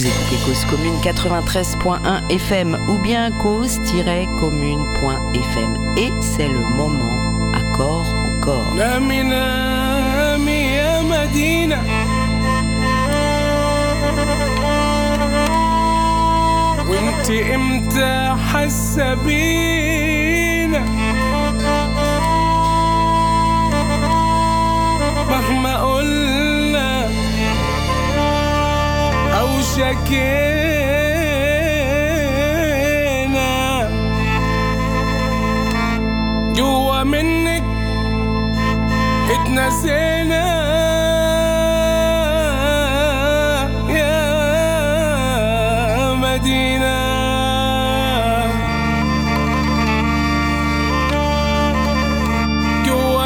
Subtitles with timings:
[0.00, 8.07] Vous écoutez Cause Commune 93.1 FM ou bien cause-commune.fm et c'est le moment à corps
[8.07, 8.73] au corps.
[8.75, 11.83] نامي نامي يا مدينة
[16.89, 20.79] وانت امتى حاسة بينا
[25.29, 26.49] مهما قلنا
[29.71, 30.11] شكينا.
[36.55, 37.63] جوا منك
[39.31, 40.45] اتنسينا.
[43.89, 44.21] يا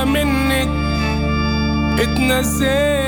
[0.06, 0.70] منك
[2.00, 3.05] اتنسينا.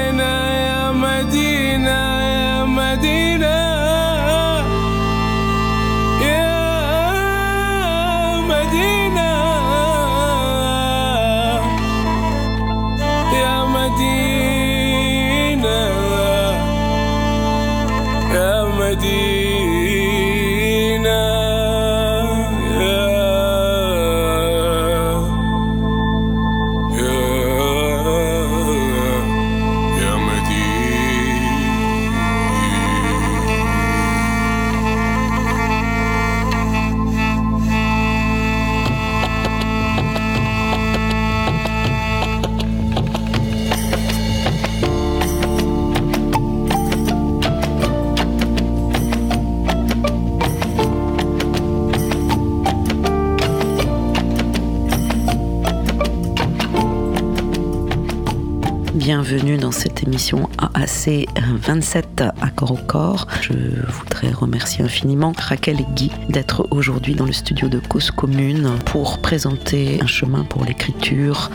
[60.18, 63.28] Dans cette émission AAC 27 à corps au corps.
[63.42, 63.54] Je
[63.88, 69.20] voudrais remercier infiniment Raquel et Guy d'être aujourd'hui dans le studio de Cause Commune pour
[69.20, 71.52] présenter un chemin pour l'écriture,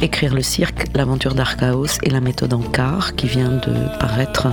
[0.00, 4.46] Écrire le cirque, l'aventure d'Archaos et la méthode Ankar qui vient de paraître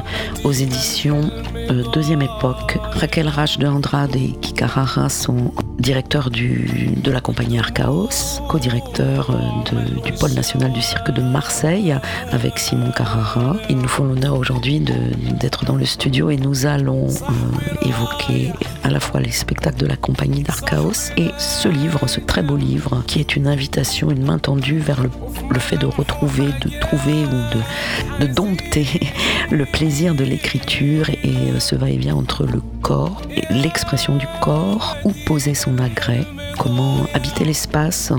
[0.43, 1.29] aux éditions
[1.69, 2.79] euh, Deuxième Époque.
[2.93, 5.53] Raquel Rach de Andrade et Guy Carrara sont
[5.85, 11.95] directeurs du, de la compagnie Archaos, co-directeurs euh, du pôle national du cirque de Marseille
[12.31, 13.55] avec Simon Carrara.
[13.69, 18.51] Ils nous font l'honneur aujourd'hui d'être dans le studio et nous allons euh, évoquer
[18.83, 22.57] à la fois les spectacles de la compagnie d'Archaos et ce livre, ce très beau
[22.57, 27.25] livre, qui est une invitation, une main tendue vers le, fait de retrouver, de trouver
[27.25, 28.87] ou de, dompter
[29.51, 35.11] le plaisir de l'écriture et euh, ce va-et-vient entre le corps l'expression du corps, où
[35.25, 36.25] poser son agrès,
[36.57, 38.11] comment habiter l'espace,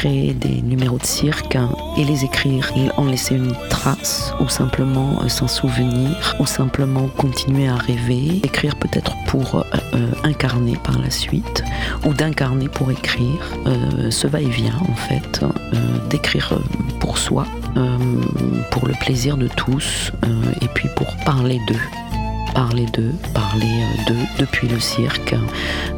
[0.00, 1.58] créer des numéros de cirque
[1.98, 7.68] et les écrire en laisser une trace ou simplement euh, s'en souvenir ou simplement continuer
[7.68, 11.62] à rêver, écrire peut-être pour euh, euh, incarner par la suite
[12.06, 13.58] ou d'incarner pour écrire,
[14.08, 15.44] ce va-et-vient en fait,
[16.08, 16.58] d'écrire
[16.98, 17.44] pour soi,
[18.70, 20.12] pour le plaisir de tous
[20.62, 22.09] et puis pour parler d'eux
[22.54, 25.34] parler d'eux, parler euh, d'eux depuis le cirque,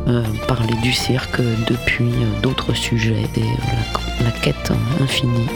[0.08, 5.46] euh, parler du cirque depuis euh, d'autres sujets et la, quête infinie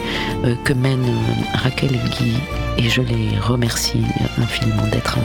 [0.45, 1.13] euh, que mènent
[1.53, 2.33] Raquel et Guy
[2.77, 4.03] et je les remercie
[4.37, 5.17] infiniment d'être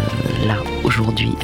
[0.46, 1.34] là aujourd'hui.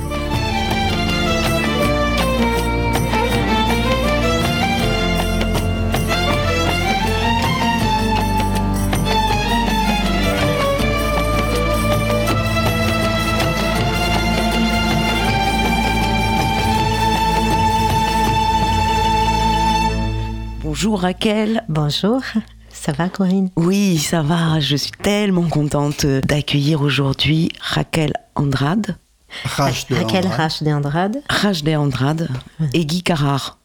[20.98, 21.64] Bonjour Raquel.
[21.68, 22.22] Bonjour,
[22.70, 23.50] ça va Corinne?
[23.54, 24.58] Oui, ça va.
[24.58, 28.96] Je suis tellement contente d'accueillir aujourd'hui Raquel Andrade,
[29.44, 30.32] de Raquel Andrade.
[30.34, 31.22] Rache de Andrade.
[31.30, 32.28] Rajde Andrade
[32.74, 33.58] et Guy Carrare.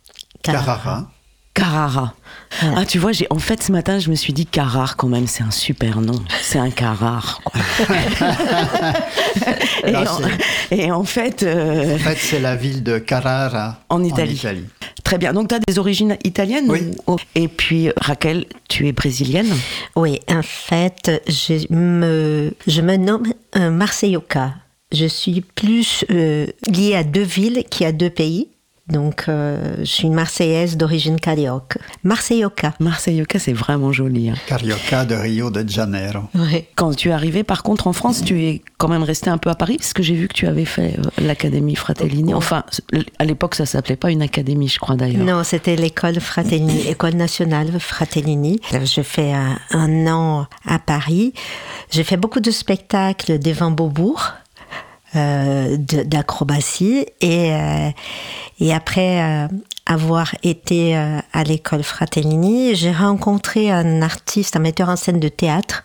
[0.44, 1.09] Carrara.
[1.53, 2.13] Carrara.
[2.61, 5.27] Ah, tu vois, j'ai en fait ce matin, je me suis dit Carrare quand même,
[5.27, 6.19] c'est un super nom.
[6.41, 7.41] C'est un Carrare.
[7.43, 7.61] quoi.
[9.87, 10.05] et, en,
[10.71, 13.79] et en fait, euh, En fait, c'est la ville de Carrara.
[13.89, 14.39] En Italie.
[15.03, 15.33] très bien.
[15.33, 16.91] Donc, tu as des origines italiennes Oui.
[17.07, 19.49] ou- Et puis, Raquel, tu es brésilienne?
[19.95, 24.53] Oui, en fait, je me, je me nomme un Marseilloca.
[24.91, 28.47] Je suis plus euh, liée à deux villes qu'à deux pays.
[28.89, 31.80] Donc, euh, je suis une Marseillaise d'origine carioca.
[32.03, 32.74] Marseilloca.
[32.81, 34.30] Marseilloca, c'est vraiment joli.
[34.30, 34.33] hein.
[34.45, 36.24] Carioca de Rio de Janeiro.
[36.35, 36.68] Ouais.
[36.75, 39.50] Quand tu es arrivé, par contre, en France, tu es quand même resté un peu
[39.50, 42.33] à Paris, parce que j'ai vu que tu avais fait euh, l'Académie Fratellini.
[42.33, 42.65] Enfin,
[43.19, 45.24] à l'époque, ça s'appelait pas une académie, je crois d'ailleurs.
[45.24, 48.59] Non, c'était l'école Fratellini, école nationale Fratellini.
[48.83, 51.33] J'ai fait un, un an à Paris.
[51.89, 54.33] J'ai fait beaucoup de spectacles devant Beaubourg.
[55.15, 57.06] Euh, d'acrobatie.
[57.21, 57.89] Et, euh,
[58.60, 59.48] et après euh,
[59.86, 65.83] avoir été à l'école Fratellini, j'ai rencontré un artiste, un metteur en scène de théâtre.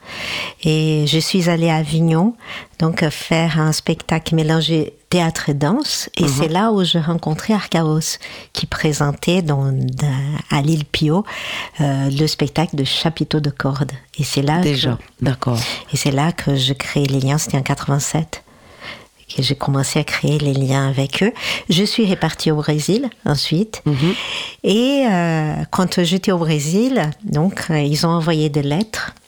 [0.63, 2.35] Et je suis allée à Avignon,
[2.79, 6.11] donc faire un spectacle mélangé théâtre et danse.
[6.17, 8.19] Et c'est là où j'ai rencontré Archaos,
[8.53, 9.75] qui présentait dans,
[10.51, 11.25] à l'île Pio
[11.81, 13.93] euh, le spectacle de chapiteau de cordes.
[14.19, 15.59] Et c'est là Déjà, que- d'accord.
[15.93, 18.45] et c'est là que je crée les liens, c'était en 87
[19.29, 21.33] que j'ai commencé à créer les liens avec eux.
[21.69, 23.83] Je suis répartie au Brésil ensuite.
[24.65, 29.13] Et euh, quand j'étais au Brésil, donc euh, ils ont envoyé des lettres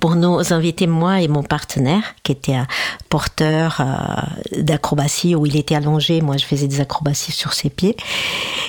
[0.00, 2.66] Pour nous inviter, moi et mon partenaire, qui était un
[3.08, 7.96] porteur euh, d'acrobatie, où il était allongé, moi je faisais des acrobaties sur ses pieds.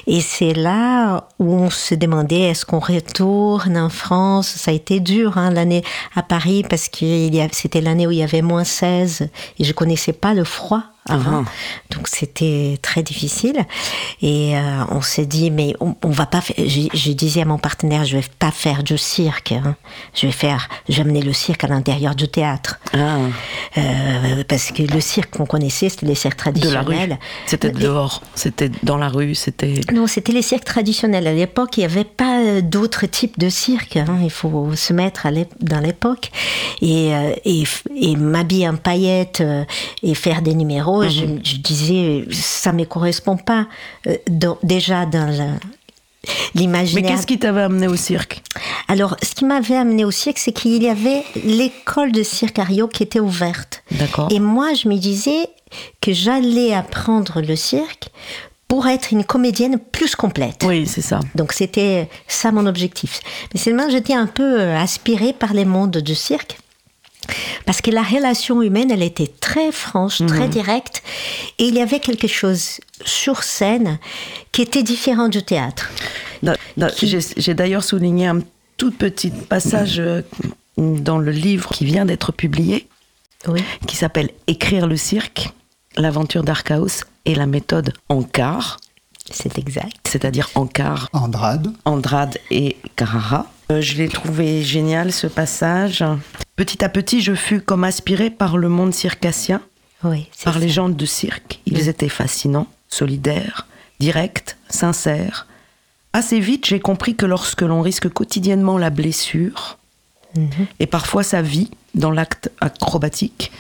[0.08, 4.48] Et c'est là où on se demandait, est-ce qu'on retourne en France?
[4.48, 5.84] Ça a été dur hein, l'année
[6.16, 9.30] à Paris, parce que c'était l'année où il y avait moins 16,
[9.60, 11.42] et je connaissais pas le froid avant.
[11.42, 11.46] Mhm.
[11.96, 13.58] Donc c'était très difficile.
[14.22, 16.56] Et euh, on s'est dit, mais on, on va pas faire.
[16.60, 19.52] Je, je disais à mon partenaire, je vais pas faire du cirque.
[19.52, 19.76] hein.
[20.14, 22.80] Je vais faire, je vais amener le cirque à l'intérieur du théâtre.
[22.94, 23.18] Ah,
[23.78, 27.18] Euh, parce que le cirque qu'on connaissait, c'était les cirques de traditionnels.
[27.46, 29.82] C'était Et- dehors, c'était dans la rue, c'était.
[29.94, 31.26] non, c'était les cirques traditionnels.
[31.28, 33.98] À l'époque, il n'y avait pas euh, d'autres types de cirques.
[33.98, 34.20] hein.
[34.24, 35.32] Il faut se mettre à
[35.62, 36.32] dans l'époque.
[36.82, 39.64] Et, euh, et, m'habiller en paillettes euh,
[40.04, 43.68] et faire des numéros, je, je disais, ça ne me correspond pas.
[44.08, 45.46] Euh, dans- déjà dans la-
[46.56, 47.12] Mais l'imaginaire.
[47.16, 48.42] qu'est-ce qui t'avait amené au cirque?
[48.88, 52.64] Alors, ce qui m'avait amené au cirque, c'est qu'il y avait l'école de cirque à
[52.64, 53.84] Rio qui était ouverte.
[53.92, 54.28] D'accord.
[54.32, 55.48] Et moi, je me disais
[56.02, 58.10] que j'allais apprendre le cirque
[58.68, 60.64] pour être une comédienne plus complète.
[60.66, 61.20] Oui, c'est ça.
[61.36, 63.20] Donc c'était ça mon objectif.
[63.54, 66.58] Mais seulement j'étais un peu euh, aspirée par les mondes du cirque.
[67.66, 71.04] Parce que la relation humaine, elle était très franche, très directe.
[71.60, 74.00] Et il y avait quelque chose sur scène
[74.52, 75.90] qui était différent du théâtre.
[77.02, 78.40] J'ai j'ai d'ailleurs souligné un
[78.78, 80.22] tout petit passage euh,
[80.78, 82.88] dans le livre qui vient d'être publié,
[83.48, 83.62] Oui.
[83.88, 85.50] qui s'appelle Écrire le cirque,
[85.98, 88.80] l'aventure d'Archaos et la méthode Ankar,
[89.30, 90.08] C'est exact.
[90.08, 91.72] c'est-à-dire Ankar, Andrade.
[91.86, 93.46] Andrade et Carrara.
[93.72, 96.04] Euh, je l'ai trouvé génial ce passage.
[96.56, 99.62] Petit à petit, je fus comme aspiré par le monde circassien,
[100.04, 100.28] Oui.
[100.44, 100.60] par ça.
[100.60, 101.62] les gens de cirque.
[101.66, 103.68] Ils étaient fascinants, solidaires,
[104.00, 105.48] directs, sincères.
[106.14, 109.78] Assez vite, j'ai compris que lorsque l'on risque quotidiennement la blessure,
[110.80, 113.52] et parfois sa vie dans l'acte acrobatique,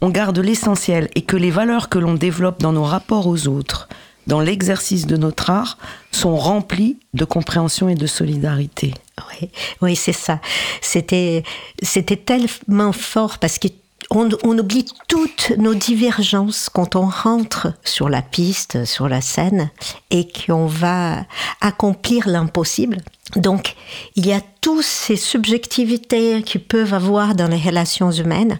[0.00, 3.88] on garde l'essentiel et que les valeurs que l'on développe dans nos rapports aux autres,
[4.28, 5.78] dans l'exercice de notre art,
[6.12, 8.94] sont remplies de compréhension et de solidarité.
[9.30, 9.50] Oui,
[9.82, 10.40] oui c'est ça.
[10.80, 11.42] C'était,
[11.82, 13.68] c'était tellement fort parce que
[14.10, 19.70] on, on oublie toutes nos divergences quand on rentre sur la piste, sur la scène,
[20.10, 21.24] et qu'on va
[21.60, 22.98] accomplir l'impossible.
[23.36, 23.74] Donc,
[24.16, 28.58] il y a toutes ces subjectivités qui peuvent avoir dans les relations humaines.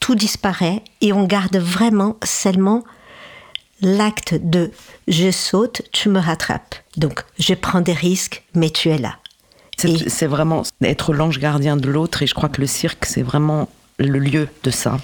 [0.00, 2.82] Tout disparaît et on garde vraiment seulement
[3.82, 4.70] l'acte de
[5.08, 6.76] je saute, tu me rattrapes.
[6.96, 9.16] Donc, je prends des risques, mais tu es là.
[9.76, 13.68] C'est vraiment être l'ange gardien de l'autre et je crois que le cirque, c'est vraiment
[13.98, 14.98] le lieu de ça.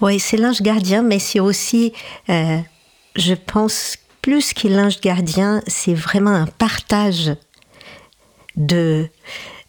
[0.00, 1.92] Oui, c'est l'ange gardien, mais c'est aussi,
[2.30, 2.58] euh,
[3.16, 7.34] je pense, plus que l'ange gardien, c'est vraiment un partage
[8.56, 9.08] de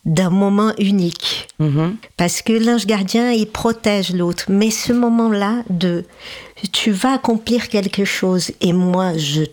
[0.05, 1.47] d'un moment unique.
[1.59, 1.95] Mhm.
[2.17, 4.45] Parce que l'ange gardien, il protège l'autre.
[4.49, 6.03] Mais ce moment-là de
[6.73, 9.43] tu vas accomplir quelque chose et moi, je,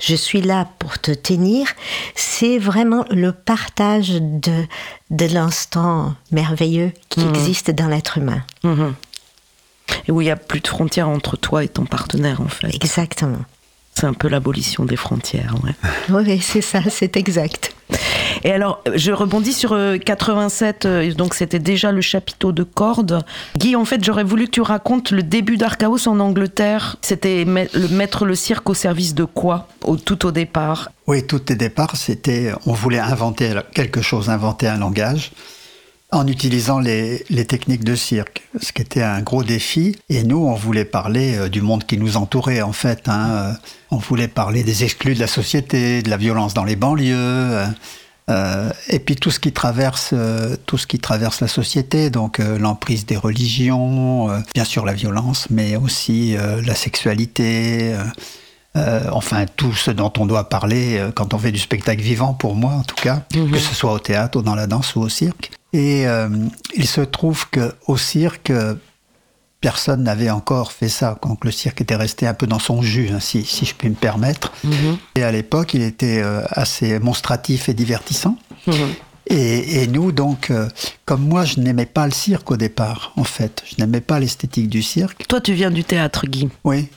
[0.00, 1.68] je suis là pour te tenir,
[2.14, 4.64] c'est vraiment le partage de,
[5.10, 8.42] de l'instant merveilleux qui existe dans l'être humain.
[8.64, 8.94] Mhm.
[10.08, 12.74] Et où il n'y a plus de frontières entre toi et ton partenaire, en fait.
[12.74, 13.44] Exactement.
[13.98, 15.74] C'est un peu l'abolition des frontières, ouais.
[16.10, 17.74] Oui, c'est ça, c'est exact.
[18.44, 23.24] Et alors, je rebondis sur euh, 87, euh, donc c'était déjà le chapiteau de cordes.
[23.56, 26.96] Guy, en fait, j'aurais voulu que tu racontes le début d'Archaos en Angleterre.
[27.00, 30.90] C'était mettre le cirque au service de quoi, au, tout au départ?
[31.06, 35.32] Oui, tout au départ, c'était, on voulait inventer quelque chose, inventer un langage
[36.12, 39.96] en utilisant les, les techniques de cirque, ce qui était un gros défi.
[40.08, 43.08] Et nous, on voulait parler euh, du monde qui nous entourait, en fait.
[43.08, 43.28] hein.
[43.30, 43.52] Euh,
[43.90, 47.64] On voulait parler des exclus de la société, de la violence dans les banlieues,
[48.28, 52.40] euh, et puis tout ce qui traverse, euh, tout ce qui traverse la société, donc
[52.40, 56.34] euh, l'emprise des religions, bien sûr la violence, mais aussi
[56.64, 57.94] la sexualité.
[58.76, 62.34] euh, enfin, tout ce dont on doit parler euh, quand on fait du spectacle vivant,
[62.34, 65.00] pour moi en tout cas, que ce soit au théâtre ou dans la danse ou
[65.02, 65.50] au cirque.
[65.76, 66.28] Et euh,
[66.74, 68.50] il se trouve qu'au cirque,
[69.60, 71.18] personne n'avait encore fait ça.
[71.22, 73.90] Donc le cirque était resté un peu dans son jus, hein, si, si je puis
[73.90, 74.52] me permettre.
[74.64, 74.96] Mhm.
[75.16, 78.38] Et à l'époque, il était euh, assez monstratif et divertissant.
[78.66, 78.74] Mhm.
[79.28, 80.68] Et, et nous, donc, euh,
[81.04, 83.64] comme moi, je n'aimais pas le cirque au départ, en fait.
[83.66, 85.26] Je n'aimais pas l'esthétique du cirque.
[85.28, 86.88] Toi, tu viens du théâtre, Guy, Oui,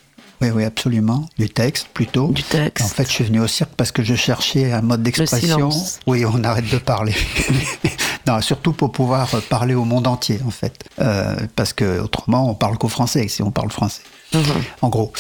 [0.41, 1.27] oui, oui, absolument.
[1.37, 2.27] Du texte, plutôt.
[2.29, 2.85] du texte.
[2.85, 5.69] En fait, je suis venu au cirque parce que je cherchais un mode d'expression.
[6.07, 7.15] Oui, on arrête de parler.
[8.29, 10.83] non, surtout pour pouvoir parler au monde entier, en fait.
[10.99, 14.01] Euh, parce que autrement, on parle qu'au français, si on parle français,
[14.33, 14.41] Mhm.
[14.83, 15.11] en gros.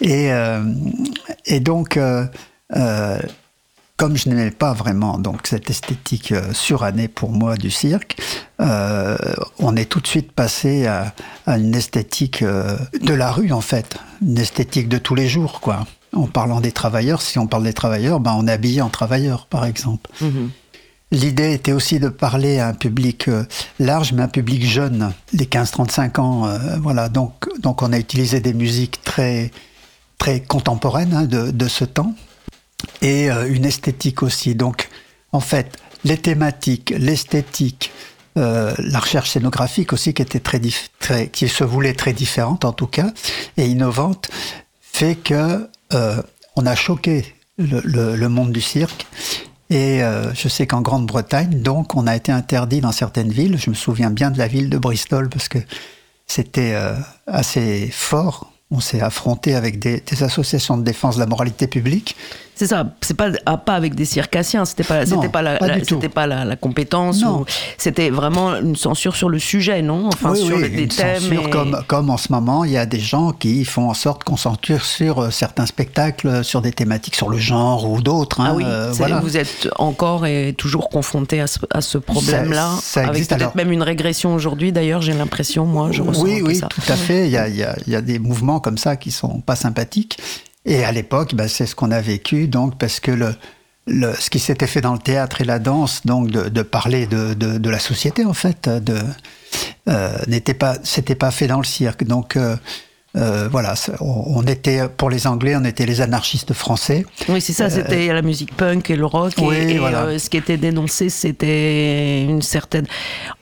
[0.00, 0.64] Et, euh,
[1.44, 2.26] et donc, euh,
[3.96, 8.16] comme je n'aimais pas vraiment donc cette esthétique surannée pour moi du cirque,
[8.60, 9.16] euh,
[9.58, 11.14] on est tout de suite passé à,
[11.46, 15.60] à une esthétique euh, de la rue en fait, une esthétique de tous les jours
[15.60, 15.86] quoi.
[16.14, 19.46] En parlant des travailleurs, si on parle des travailleurs, ben on est habillé en travailleur
[19.46, 20.10] par exemple.
[20.20, 20.50] Mhm.
[21.12, 23.44] L'idée était aussi de parler à un public euh,
[23.78, 26.46] large, mais un public jeune, les 15-35 ans.
[26.48, 29.52] euh, voilà, donc, donc on a utilisé des musiques très,
[30.18, 32.12] très contemporaines hein, de, de ce temps
[33.02, 34.56] et euh, une esthétique aussi.
[34.56, 34.88] Donc,
[35.32, 37.92] en fait, les thématiques, l'esthétique,
[38.36, 40.60] euh, la recherche scénographique aussi qui était très,
[40.98, 43.12] très, qui se voulait très différente en tout cas
[43.56, 44.28] et innovante,
[44.82, 45.68] fait que
[46.56, 47.24] on a choqué
[47.58, 49.06] le, le- le monde du cirque.
[49.68, 53.58] Et euh, je sais qu'en Grande-Bretagne, donc, on a été interdit dans certaines villes.
[53.58, 55.58] Je me souviens bien de la ville de Bristol parce que
[56.26, 56.94] c'était euh,
[57.26, 58.52] assez fort.
[58.70, 62.16] On s'est affronté avec des, des associations de défense de la moralité publique.
[62.58, 65.66] C'est ça, c'est pas ah, pas avec des circassiens, c'était pas c'était pas la, pas
[65.66, 67.44] la- c'était pas la, la compétence ou-
[67.76, 70.06] c'était vraiment une censure sur le sujet, non?
[70.08, 72.70] Enfin oui, sur oui, des une thèmes censure et- comme, comme en ce moment, il
[72.72, 76.42] y a des gens qui font en sorte qu'on censure sur euh, certains spectacles, euh,
[76.42, 78.40] sur des thématiques sur le genre ou d'autres.
[78.40, 79.20] hein, Ah oui, euh, voilà.
[79.20, 83.82] vous êtes encore et toujours confronté à ce, à ce problème-là, avec peut-être même une
[83.82, 84.72] régression aujourd'hui.
[84.72, 86.68] D'ailleurs, j'ai l'impression, moi, je ressens oui, oui, ça.
[86.68, 87.26] tout à fait.
[87.26, 89.40] Il y a, il y a- il y a des mouvements comme ça qui sont
[89.42, 90.16] pas sympathiques.
[90.66, 93.34] Et à l'époque, bah, c'est ce qu'on a vécu, donc parce que le,
[93.86, 97.06] le- ce qui s'était fait dans le théâtre et la danse, donc de, de parler
[97.06, 98.98] de, de, de la société en fait, de
[99.88, 102.02] euh, n'était pas, c'était pas fait dans le cirque.
[102.04, 102.56] Donc euh,
[103.16, 107.06] euh, voilà, on, on était pour les Anglais, on était les anarchistes français.
[107.28, 109.38] Oui, c'est ça, c'était la musique punk et le rock.
[109.38, 110.02] et- Euh, oui, et, voilà.
[110.06, 112.86] euh, ce qui était dénoncé, c'était une certaine.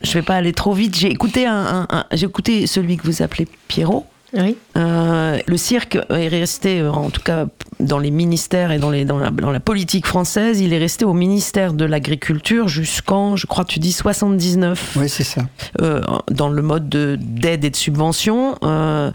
[0.02, 0.94] Je vais pas aller trop vite.
[0.96, 4.06] J'ai écouté, un, un- un- j'ai écouté celui que vous appelez Pierrot.
[4.36, 4.56] Oui.
[4.76, 7.46] Euh, le cirque est resté, euh, en tout cas
[7.80, 11.04] dans les ministères et dans, les, dans, la, dans la politique française, il est resté
[11.04, 15.42] au ministère de l'Agriculture jusqu'en, je crois, tu dis 79 Oui, c'est ça.
[15.80, 16.00] euh,
[16.30, 18.56] dans le mode de- d'aide et de subvention.
[18.62, 19.10] Euh,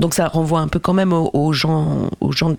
[0.00, 2.54] donc ça renvoie un peu quand même aux, aux gens, aux gens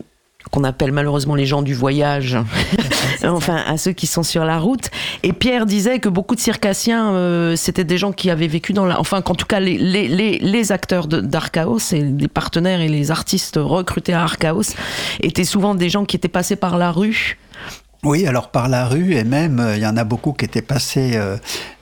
[0.52, 2.38] qu'on appelle malheureusement les gens du voyage,
[3.24, 4.90] enfin à ceux qui sont sur la route.
[5.24, 8.86] Et Pierre disait que beaucoup de circassiens, euh, c'était des gens qui avaient vécu dans
[8.86, 9.00] la...
[9.00, 13.12] Enfin qu'en tout cas les, les, les, les acteurs d'Archaos et les partenaires et les
[13.12, 14.76] artistes recrutés à Archaos
[15.22, 17.38] étaient souvent des gens qui étaient passés par la rue.
[18.06, 20.62] Oui, alors par la rue, et même, euh, il y en a beaucoup qui étaient
[20.62, 21.38] passés, euh,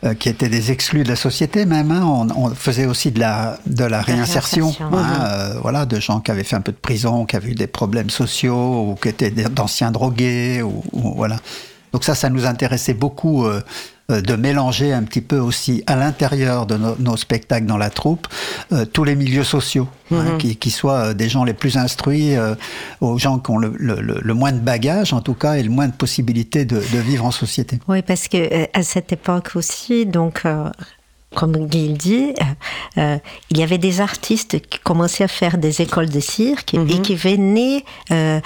[0.05, 1.91] euh, qui étaient des exclus de la société même.
[1.91, 2.03] hein.
[2.05, 4.97] On, on faisait aussi de la, de la réinsertion, réinsertion.
[4.97, 7.55] hein, euh, voilà, de gens qui avaient fait un peu de prison, qui avaient eu
[7.55, 11.37] des problèmes sociaux, ou qui étaient d'anciens drogués, ou, ou voilà.
[11.91, 13.61] Donc ça, ça nous intéressait beaucoup euh,
[14.09, 18.27] de mélanger un petit peu aussi à l'intérieur de nos, nos spectacles dans la troupe
[18.71, 22.35] euh, tous les milieux sociaux, hein, qui, qui soient euh, des gens les plus instruits,
[22.35, 22.55] euh,
[23.01, 25.63] aux gens qui ont le, le- le- le moins de bagages en tout cas et
[25.63, 27.79] le moins de possibilités de, de vivre en société.
[27.87, 30.69] Oui, parce que euh, à cette époque aussi, donc, euh,
[31.33, 32.43] comme Guy le dit, euh,
[32.97, 33.17] euh,
[33.49, 37.15] il y avait des artistes qui commençaient à faire des écoles de cirque et qui
[37.15, 38.39] venaient euh,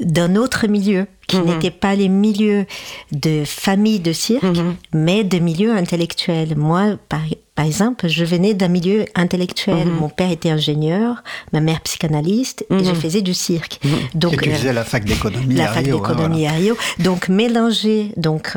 [0.00, 2.66] d'un autre milieu, qui n'étaient pas les milieux
[3.12, 4.44] de famille de cirque,
[4.92, 6.56] mais de milieux intellectuels.
[6.56, 7.20] Moi, par,
[7.54, 9.88] par exemple, je venais d'un milieu intellectuel.
[9.88, 13.80] Mon père était ingénieur, ma mère psychanalyste, et je faisais du cirque.
[14.14, 16.76] Donc, et tu euh, la fac d'économie la à fac Rio, hein, à Rio.
[16.98, 18.54] Donc mélanger donc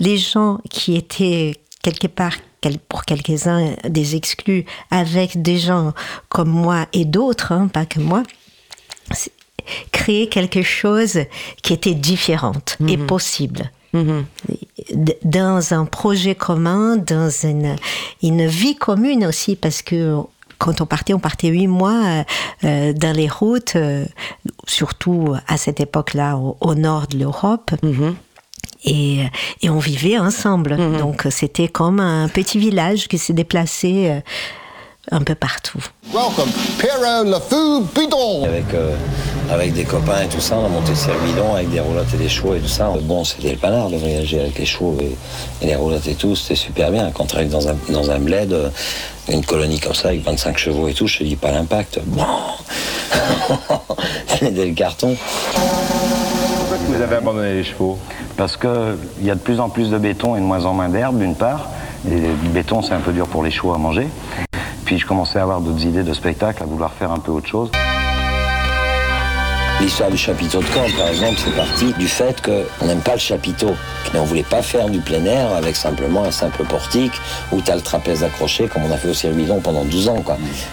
[0.00, 2.34] les gens qui étaient quelque part
[2.88, 5.92] pour quelques-uns des exclus avec des gens
[6.28, 8.22] comme moi et d'autres, hein, pas que moi,
[9.92, 11.20] créer quelque chose
[11.62, 13.70] qui était différente et possible.
[13.94, 17.76] D- Dans un projet commun, dans une,
[18.22, 20.16] une vie commune aussi, parce que
[20.58, 22.22] quand on partait, on partait huit mois euh,
[22.64, 24.04] euh, dans les routes, euh,
[24.66, 27.72] surtout à cette époque-là au, au nord de l'Europe.
[28.84, 29.20] Et,
[29.62, 30.76] et on vivait ensemble.
[30.98, 34.20] Donc c'était comme un petit village qui s'est déplacé euh,
[35.10, 35.78] un peu partout.
[36.12, 38.44] Welcome, Pierrot Le Fou Bidon.
[38.44, 38.94] avec euh,
[39.50, 40.56] avec des copains et tout ça.
[40.56, 42.92] On a monté Cervidon avec des roulottes et des chevaux et tout ça.
[43.02, 45.16] Bon, c'était le panard de voyager avec les chevaux et,
[45.62, 46.34] et les roulottes et tout.
[46.34, 47.10] C'était super bien.
[47.12, 48.68] Quand tu arrives dans un, dans un bled, euh,
[49.28, 52.00] une colonie comme ça avec 25 chevaux et tout, je te dis pas l'impact.
[52.06, 52.24] Bon,
[54.42, 55.16] dès le carton.
[55.54, 57.98] Pourquoi vous avez abandonné les chevaux?
[58.42, 60.88] Parce qu'il y a de plus en plus de béton et de moins en moins
[60.88, 61.68] d'herbe, d'une part.
[62.04, 64.08] Et le béton, c'est un peu dur pour les chevaux à manger.
[64.84, 67.46] Puis je commençais à avoir d'autres idées de spectacle, à vouloir faire un peu autre
[67.46, 67.70] chose.
[69.82, 73.18] L'histoire du chapiteau de camp, par exemple, c'est parti du fait qu'on n'aime pas le
[73.18, 73.74] chapiteau.
[74.14, 77.12] Mais on voulait pas faire du plein air avec simplement un simple portique
[77.50, 80.22] où tu as le trapèze accroché, comme on a fait au Cervidon pendant 12 ans.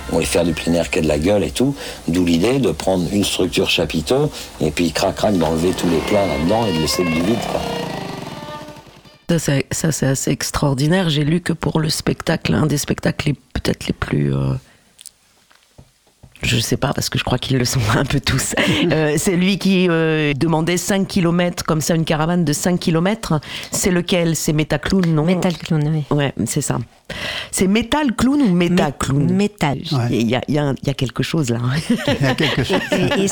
[0.10, 1.76] On voulait faire du plein air qui a de la gueule et tout.
[2.08, 6.68] D'où l'idée de prendre une structure chapiteau et puis crac-crac d'enlever tous les plats là-dedans
[6.68, 7.38] et de laisser du vide.
[9.28, 11.10] Ça, c'est, assez extraordinaire.
[11.10, 14.34] J'ai lu que pour le spectacle, un des spectacles les- peut-être les plus.
[14.36, 14.54] euh,
[16.42, 18.56] je sais pas, parce que je crois qu'ils le sont un peu tous.
[18.92, 23.40] Euh, c'est lui qui euh, demandait 5 km, comme ça, une caravane de 5 km.
[23.72, 24.36] C'est lequel?
[24.36, 25.26] C'est Metaclown, non?
[25.26, 26.16] Metal Clown, oui.
[26.16, 26.80] Ouais, c'est ça.
[27.52, 29.80] C'est Metal Clown ou Metaclown Metal.
[30.12, 31.60] Il y, a- il y a- y y quelque chose là.
[32.08, 32.80] Il y a quelque chose.
[33.18, 33.28] Et, et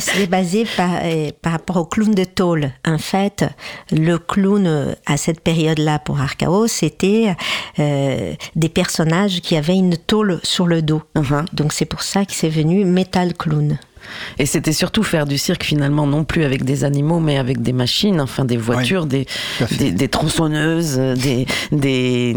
[0.00, 2.70] c'était basé par, euh, par rapport au clown de tôle.
[2.86, 3.44] En fait,
[3.92, 7.34] le clown euh, à cette période-là pour Archaos, c'était
[7.78, 11.02] euh, des personnages qui avaient une tôle sur le dos.
[11.16, 11.44] Mhm.
[11.52, 13.78] Donc c'est pour ça que c'est venu Metal Clown.
[14.38, 17.72] Et c'était surtout faire du cirque finalement, non plus avec des animaux, mais avec des
[17.72, 19.26] machines, enfin des voitures, des,
[19.78, 21.46] des, des tronçonneuses, des...
[21.72, 22.36] des...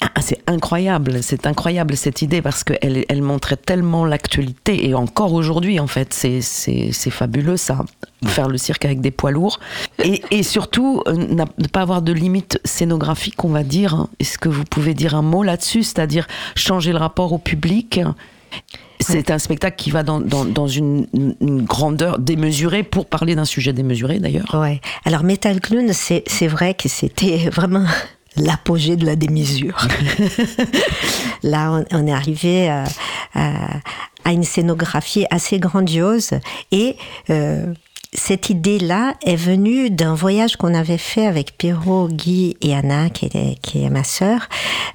[0.00, 5.32] Ah, c'est incroyable, c'est incroyable cette idée parce qu'elle elle montrait tellement l'actualité et encore
[5.32, 6.40] aujourd'hui en fait, c'est,
[7.10, 7.84] fabuleux ça,
[8.24, 9.60] faire le cirque avec des poids lourds.
[10.02, 14.06] Et, et surtout, euh, ne pas avoir de limite scénographique, on va dire.
[14.18, 18.00] Est-ce que vous pouvez dire un mot là-dessus, c'est-à-dire changer le rapport au public?
[19.00, 21.06] C'est un spectacle qui va dans, dans, dans une,
[21.40, 24.54] une grandeur démesurée pour parler d'un sujet démesuré d'ailleurs.
[24.54, 24.80] Ouais.
[25.04, 27.84] Alors Metal Clown, c'est vrai que c'était vraiment
[28.36, 29.86] l'apogée de la démesure.
[31.42, 32.84] Là, on, on est arrivé à,
[33.34, 33.76] à-
[34.24, 36.30] à une scénographie assez grandiose
[36.72, 36.96] et
[37.30, 37.72] euh,
[38.12, 43.26] cette idée-là est venue d'un voyage qu'on avait fait avec Pierrot, Guy et Anna, qui
[43.26, 44.48] est, qui est ma sœur,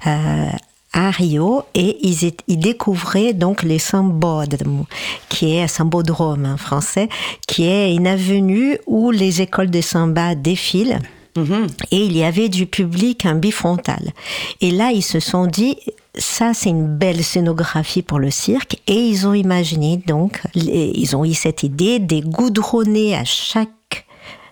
[0.06, 0.46] euh,
[0.92, 4.84] à Rio, et ils, ils découvraient donc les Sambodromes,
[5.28, 7.08] qui est un sambodrome en français,
[7.46, 11.00] qui est une avenue où les écoles de samba défilent.
[11.90, 14.12] Et il y avait du public un bifrontal.
[14.60, 15.76] Et là, ils se sont dit,
[16.14, 18.76] ça, c'est une belle scénographie pour le cirque.
[18.86, 24.06] Et ils ont imaginé, donc, les- ils ont eu cette idée des goudronner à chaque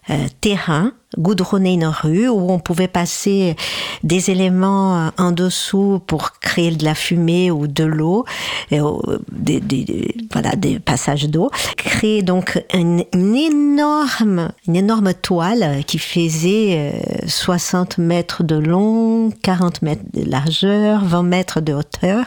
[0.09, 3.57] euh, terrain, goudronner une rue où on pouvait passer
[4.05, 8.25] des éléments euh, en dessous pour créer de la fumée ou de l'eau,
[8.73, 11.51] euh, des, voilà, des passages d'eau.
[11.77, 19.83] Créer donc une, énorme, une énorme toile qui faisait euh, 60 mètres de long, 40
[19.83, 22.25] mètres de largeur, 20 mètres de hauteur,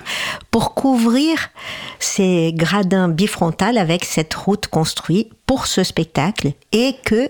[0.52, 1.50] pour couvrir
[2.00, 7.30] ces gradins bifrontales avec cette route construite pour ce spectacle et que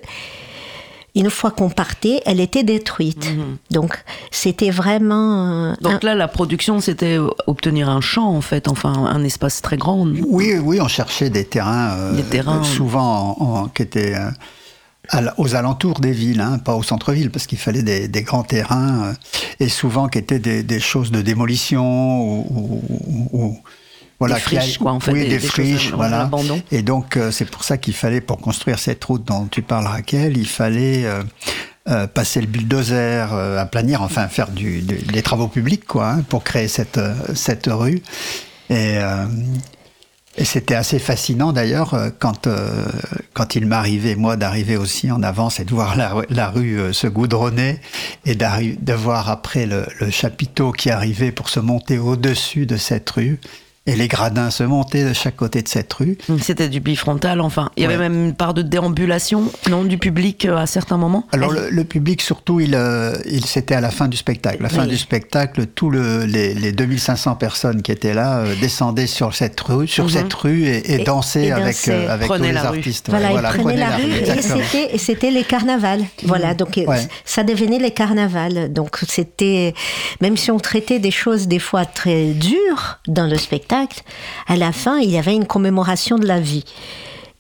[1.16, 3.28] une fois qu'on partait, elle était détruite.
[3.72, 8.68] Donc c'était vraiment euh, un- Donc là, la production, c'était obtenir un champ en fait,
[8.68, 10.08] enfin un espace très grand.
[10.28, 12.64] Oui, oui, on cherchait des terrains, euh, Des terrains.
[12.64, 17.46] souvent en- en- qui étaient euh, aux alentours des villes, hein, pas au centre-ville, parce
[17.46, 19.14] qu'il fallait des, des grands terrains, euh,
[19.60, 23.58] et souvent qui étaient des, des choses de démolition ou, ou- ou-
[24.20, 26.30] voilà, Des friches, quoi, en fait, oui, des- des, des choses friches, à- à voilà.
[26.72, 29.86] Et donc euh, c'est pour ça qu'il fallait, pour construire cette route dont tu parles,
[29.88, 31.24] Raquel, il fallait euh,
[31.90, 36.22] euh, passer le bulldozer, euh, aplanir, enfin faire du, du- des travaux publics, quoi, hein,
[36.30, 37.00] pour créer cette
[37.36, 38.02] cette rue.
[38.70, 38.98] Et
[40.36, 42.48] et c'était assez fascinant d'ailleurs quand,
[43.34, 47.06] quand il m'arrivait, moi, d'arriver aussi en avance et de voir la, la rue se
[47.06, 47.80] goudronner
[48.26, 53.08] et de voir après le, le chapiteau qui arrivait pour se monter au-dessus de cette
[53.12, 53.40] rue
[53.86, 56.18] et les gradins se monter de chaque côté de cette rue.
[56.42, 57.70] C'était du bifrontal, enfin.
[57.76, 58.10] Il y avait Ouais.
[58.10, 61.28] même une part de déambulation, non, du public euh, à certains moments.
[61.34, 64.64] Alors le, le public surtout, il, euh, il c'était à la fin du spectacle.
[64.64, 64.90] La fin Oui.
[64.90, 69.60] du spectacle, tous le, les, les 2500 personnes qui étaient là euh, descendaient sur cette
[69.60, 70.10] rue, sur Mhm.
[70.10, 73.10] cette rue et, et Et- dansaient et avec, euh, avec tous les artistes.
[73.10, 76.04] Voilà, Ouais, ils prenaient la rue et c'était, et c'était les carnavals.
[76.24, 77.06] Voilà, donc euh, Ouais.
[77.26, 78.72] ça devenait les carnavals.
[78.72, 79.74] Donc c'était,
[80.22, 83.73] même si on traitait des choses des fois très dures dans le spectacle,
[84.48, 86.66] à la fin il y avait une commémoration de la vie.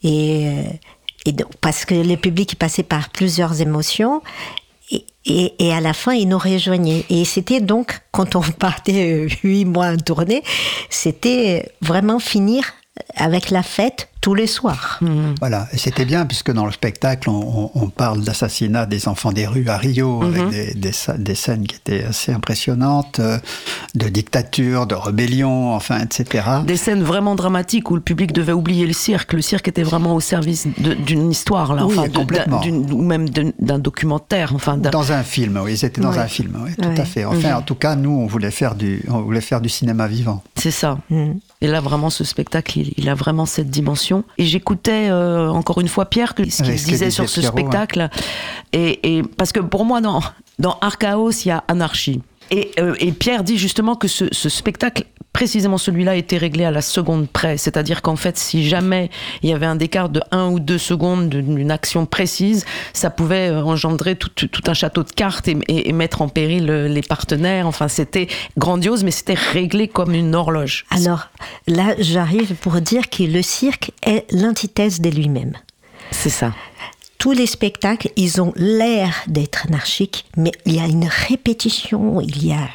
[0.03, 4.21] Et, euh, donc, parce que le public passait par plusieurs émotions.
[4.91, 7.05] Et, et, et à la fin, ils nous rejoignaient.
[7.09, 10.43] Et c'était donc, quand on partait euh, huit mois en tournée,
[10.89, 12.73] c'était vraiment finir
[13.15, 14.99] avec la fête tous les soirs.
[15.41, 17.33] Voilà, et c'était bien puisque dans le spectacle, on,
[17.65, 21.35] on- on parle d'assassinat des enfants des rues à Rio, avec des, des sc- des
[21.35, 23.37] scènes qui étaient assez impressionnantes, euh,
[23.95, 26.45] de dictature, de rébellion, enfin, etc.
[26.65, 29.33] Des scènes vraiment dramatiques où le public devait oublier le cirque.
[29.33, 32.61] Le cirque était vraiment au service de- d'une histoire, là, Oui, enfin, complètement.
[32.61, 34.53] d'une- ou même d'un d'un documentaire.
[34.55, 36.17] Enfin, d'un- Dans un film, oui, ils étaient dans Ouais.
[36.19, 36.99] un film, oui, tout Ouais.
[36.99, 37.25] à fait.
[37.25, 37.57] Enfin, Mhm.
[37.57, 40.41] en tout cas, nous, on voulait faire du, on voulait faire du cinéma vivant.
[40.55, 40.97] C'est ça.
[41.09, 41.33] Mm.
[41.61, 44.12] Et là, vraiment, ce spectacle, il, il a vraiment cette dimension.
[44.37, 47.57] Et j'écoutais euh, encore une fois Pierre, que- ce qu'il disait disait sur ce Pierrot,
[47.57, 48.09] spectacle.
[48.71, 50.21] Et, et- parce que pour moi, dans,
[50.59, 52.21] dans Archaos, il y a anarchie.
[52.55, 56.69] Et, euh, et Pierre dit justement que ce, ce spectacle, précisément celui-là, était réglé à
[56.69, 57.57] la seconde près.
[57.57, 59.09] C'est-à-dire qu'en fait, si jamais
[59.41, 62.63] il y avait un écart de 1 ou 2 secondes d'une action précise,
[62.93, 66.29] ça pouvait euh, engendrer tout, tout un château de cartes et, et- et mettre en
[66.29, 67.65] péril euh, les partenaires.
[67.65, 70.85] Enfin, c'était grandiose, mais c'était réglé comme une horloge.
[70.91, 71.29] Alors
[71.65, 75.53] là, j'arrive pour dire que le cirque est l'antithèse de lui-même.
[76.11, 76.53] C'est ça.
[77.23, 82.45] Tous les spectacles, ils ont l'air d'être anarchiques, mais il y a une répétition, il
[82.45, 82.67] y a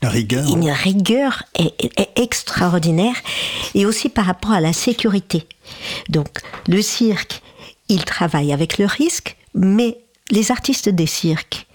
[0.00, 0.48] La rigueur.
[0.48, 3.16] une rigueur est, est- est extraordinaire
[3.74, 5.46] et aussi par rapport à la sécurité.
[6.08, 6.28] Donc
[6.66, 7.42] le cirque,
[7.90, 9.98] il travaille avec le risque, mais
[10.30, 11.66] les artistes des cirques,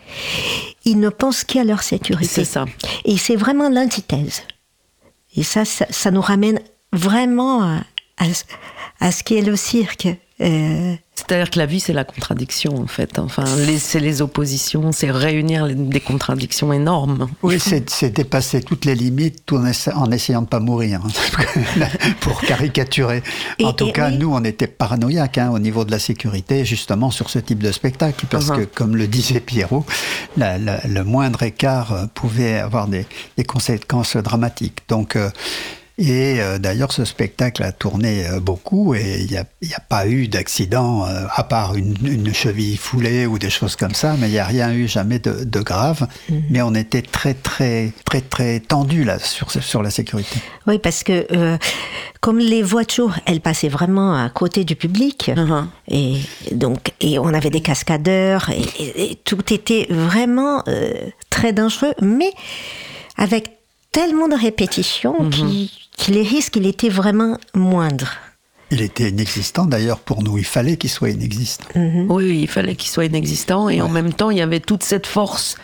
[0.83, 2.33] ils ne pensent qu'à leur sécurité.
[2.33, 2.65] C'est ça.
[3.05, 4.41] Et c'est vraiment l'antithèse.
[5.35, 6.59] Et ça, ça, ça nous ramène
[6.91, 7.81] vraiment à,
[8.17, 8.25] à,
[8.99, 10.07] à ce qu'est le cirque.
[10.41, 13.19] Euh, C'est-à-dire que la vie, c'est la contradiction, en fait.
[13.19, 13.45] Enfin,
[13.80, 17.30] c'est les oppositions, c'est réunir les- des contradictions énormes.
[17.41, 21.86] Oui, c'est dépasser toutes les limites tout en, essa- en essayant de pas mourir, hein,
[22.19, 23.23] pour caricaturer.
[23.63, 24.17] En tout cas, oui.
[24.17, 27.71] nous, on était paranoïaques hein, au niveau de la sécurité, justement sur ce type de
[27.71, 28.58] spectacle, parce Mhm.
[28.58, 29.86] que, comme le disait Pierrot,
[30.36, 34.80] la- la- le moindre écart euh, pouvait avoir des, des conséquences dramatiques.
[34.89, 35.30] Donc, euh,
[35.97, 40.27] et euh, d'ailleurs, ce spectacle a tourné euh, beaucoup et il n'y a, pas eu
[40.27, 44.31] d'accident, euh, à part une, une cheville foulée ou des choses comme ça, mais il
[44.31, 46.08] n'y a rien eu jamais de, de grave.
[46.49, 50.38] Mais on était très, très, très, très tendu là sur, sur la sécurité.
[50.67, 51.58] oui, parce que euh,
[52.19, 55.67] comme les voitures, elles passaient vraiment à côté du public, Mhm.
[55.88, 56.15] et
[56.51, 60.91] donc et on avait des cascadeurs, et, et- et tout était vraiment euh,
[61.29, 62.31] très dangereux, mais
[63.17, 63.54] avec
[63.95, 68.12] tellement de répétitions qui- que les risques, il était vraiment moindres.
[68.71, 71.65] Il était inexistant d'ailleurs pour nous, il fallait qu'il soit inexistant.
[71.75, 72.08] Mhm.
[72.12, 73.69] Oui, oui, il fallait qu'il soit inexistant.
[73.69, 75.55] Et en même temps, il y avait toute cette force.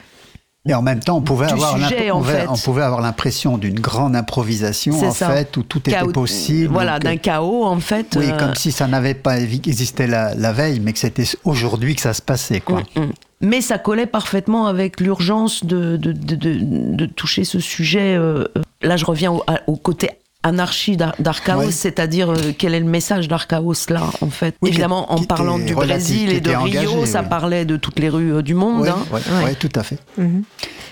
[0.70, 2.48] Et en même temps, on pouvait avoir sujet, l'imp- en on pouvait- fait.
[2.48, 5.32] on pouvait avoir l'impression d'une grande improvisation en ça.
[5.32, 6.72] fait, où tout était possible.
[6.72, 8.16] Voilà, d'un chaos, en fait.
[8.16, 11.96] Oui, euh, comme si ça n'avait pas existé la, la veille, mais que c'était aujourd'hui
[11.96, 12.60] que ça se passait.
[12.62, 12.84] Quoi.
[12.96, 13.12] Mm, mm.
[13.42, 16.60] Mais ça collait parfaitement avec l'urgence de, de, de, de-
[16.96, 18.16] de toucher ce sujet.
[18.16, 19.32] euh, euh, là, je reviens
[19.68, 20.10] au, côté
[20.44, 21.72] anarchie d'Ar- d'Archaos, Ouais.
[21.72, 24.56] c'est-à-dire euh, quel est le message d'Archaos là, en fait?
[24.62, 28.00] Oui, Évidemment, qui- en qui parlant du Brésil et de Rio, ça parlait de toutes
[28.00, 28.82] les rues euh, du monde.
[28.82, 28.98] Oui, hein.
[29.12, 30.00] ouais, ouais, tout à fait.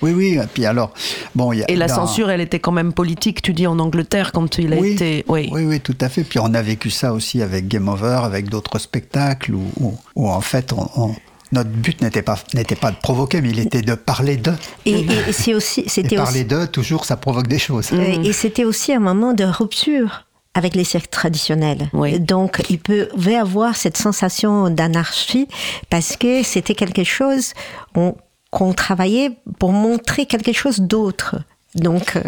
[0.02, 0.38] Oui, oui.
[0.38, 0.94] et Puis alors,
[1.36, 3.66] bon, il y a Et la dans- censure, elle était quand même politique, tu dis,
[3.68, 5.26] en Angleterre, quand il a oui, été.
[5.28, 5.50] Oui.
[5.52, 6.24] oui, oui, tout à fait.
[6.24, 10.30] Puis on a vécu ça aussi avec Game Over, avec d'autres spectacles où, où- où,
[10.30, 11.16] en fait, on- on-
[11.52, 14.56] notre but n'était pas n'était pas de provoquer, mais il était de parler d'eux.
[14.86, 17.90] Et, et c'est aussi, Et c'était parler aussi, d'eux, toujours, ça provoque des choses.
[17.94, 21.90] Euh, Et c'était aussi un moment de rupture avec les cirques traditionnels.
[21.94, 22.20] Oui.
[22.20, 25.48] Donc, il pouvait avoir cette sensation d'anarchie
[25.90, 27.54] parce que c'était quelque chose
[27.96, 28.16] on-
[28.52, 31.36] qu'on travaillait pour montrer quelque chose d'autre.
[31.76, 32.24] Donc, euh,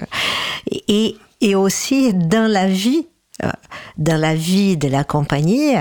[0.88, 3.08] et, et aussi dans la vie,
[3.44, 3.50] euh,
[3.98, 5.74] dans la vie de la compagnie,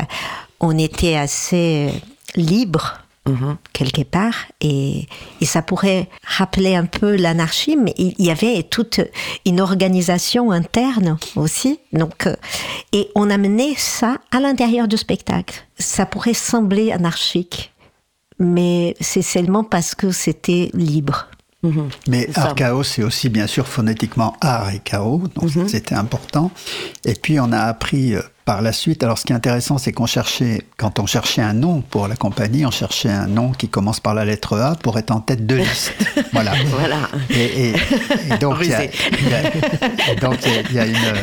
[0.61, 1.91] on était assez
[2.37, 2.99] libre
[3.31, 3.57] Mhm.
[3.73, 5.07] quelque part et,
[5.41, 9.01] et ça pourrait rappeler un peu l'anarchie mais il y avait toute
[9.47, 12.37] une organisation interne aussi donc euh,
[12.93, 17.73] et on amenait ça à l'intérieur du spectacle ça pourrait sembler anarchique
[18.39, 21.27] mais c'est seulement parce que c'était libre
[21.63, 21.91] Mhm.
[22.09, 22.45] Mais ça.
[22.45, 25.69] Archaos, c'est aussi bien sûr phonétiquement art et chaos, donc Mhm.
[25.69, 26.51] c'était important.
[27.05, 29.03] Et puis on a appris euh, par la suite.
[29.05, 32.17] Alors ce qui est intéressant, c'est qu'on cherchait, quand on cherchait un nom pour la
[32.17, 35.47] compagnie, on cherchait un nom qui commence par la lettre A pour être en tête
[35.47, 35.93] de liste.
[36.33, 36.53] voilà.
[36.79, 37.09] Voilà.
[37.31, 37.75] Et, et-
[38.31, 38.91] et donc il y a, Rusé.
[39.21, 41.17] il y a- et donc, il y a- il y a une,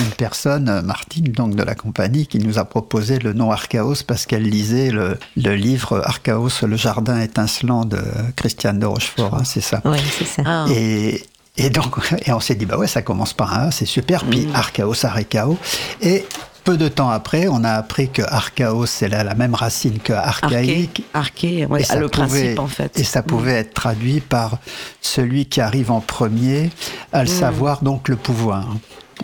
[0.00, 4.26] une personne, Martine, donc de la compagnie, qui nous a proposé le nom Archaos parce
[4.26, 7.98] qu'elle lisait le, le livre Archaos, le jardin étincelant de
[8.36, 9.34] Christiane de Rochefort.
[9.34, 9.80] hein, c'est ça.
[9.84, 10.66] oui c'est ça Ah.
[10.70, 11.24] Et,
[11.56, 14.24] et donc, et on s'est dit, bah ouais, ça commence par un A, c'est super.
[14.24, 15.56] Puis Archaos, Archaos.
[16.02, 16.24] Et
[16.64, 20.12] peu de temps après, on a appris que Archaos, c'est la, la même racine que
[20.12, 21.04] Arché, archaïque.
[21.12, 22.98] arché, ouais, Et ça le pouvait- principe en fait.
[22.98, 24.58] Et ça pouvait être traduit par
[25.00, 26.70] celui qui arrive en premier
[27.12, 28.66] à le savoir, donc le pouvoir.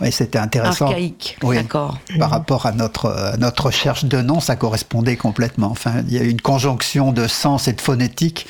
[0.04, 0.86] Et c'était intéressant.
[0.86, 1.36] Archaïque.
[1.42, 1.56] Oui.
[1.56, 1.98] D'accord.
[2.18, 5.66] Par rapport à notre, à notre recherche de nom, ça correspondait complètement.
[5.70, 8.46] Enfin, il y a une conjonction de sens et de phonétique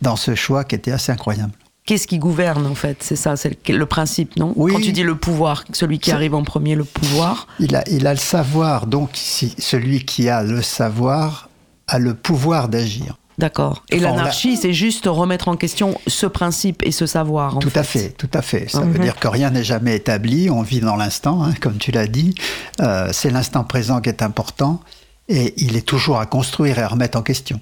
[0.00, 1.52] dans ce choix qui était assez incroyable.
[1.88, 2.98] Qu'est-ce qui gouverne en fait?
[3.00, 4.52] C'est ça, c'est le, le principe, non?
[4.56, 4.72] Oui.
[4.74, 7.46] Quand tu dis le pouvoir, celui qui arrive en premier, le pouvoir.
[7.60, 11.48] Il a, il a le savoir, donc si, celui qui a le savoir
[11.86, 13.16] a le pouvoir d'agir.
[13.38, 13.84] D'accord.
[13.90, 17.56] Et Enfin, l'anarchie, c'est juste remettre en question ce principe et ce savoir.
[17.56, 18.68] en Tout à fait, tout à fait.
[18.68, 18.92] Ça Mhm.
[18.92, 22.08] veut dire que rien n'est jamais établi, on vit dans l'instant, hein, comme tu l'as
[22.08, 22.34] dit.
[22.82, 24.80] Euh, c'est l'instant présent qui est important
[25.28, 27.60] et il est toujours à construire et à remettre en question.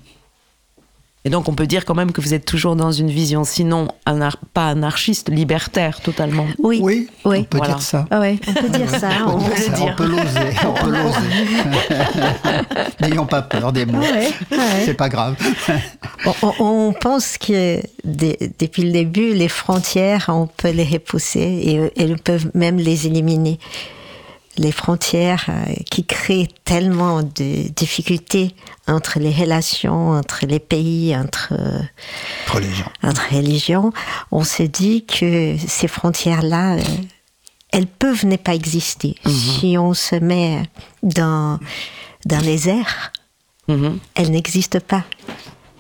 [1.27, 3.89] Et donc on peut dire quand même que vous êtes toujours dans une vision, sinon
[4.07, 6.47] anar- pas anarchiste, libertaire totalement.
[6.61, 6.79] Oui.
[6.81, 7.39] Oui, Oui.
[7.41, 7.75] on peut Voilà.
[7.75, 8.05] dire ça.
[8.13, 9.09] Ah ouais, on peut dire ça.
[9.27, 9.87] On on peut dire le ça, dire.
[9.91, 11.99] on peut l'oser, on peut l'oser.
[13.01, 13.99] N'ayons pas peur des mots.
[13.99, 14.59] Ouais, ouais.
[14.85, 15.35] C'est pas grave.
[16.27, 16.55] On, on-
[16.89, 17.81] on pense que
[18.61, 23.07] depuis le début, les frontières, on peut les repousser et, et on peut même les
[23.09, 23.59] éliminer.
[24.59, 28.55] Les frontières euh, qui créent tellement de difficultés
[28.89, 31.81] entre les relations, entre les pays, entre, euh,
[32.49, 32.91] Entre gens.
[33.03, 33.93] entre religions,
[34.31, 36.83] on se dit que ces frontières-là, euh,
[37.73, 39.17] elles peuvent ne pas exister.
[39.27, 40.63] Si on se met
[41.03, 41.59] dans,
[42.25, 43.13] dans les airs,
[43.69, 43.99] Mhm.
[44.15, 45.03] elles n'existent pas.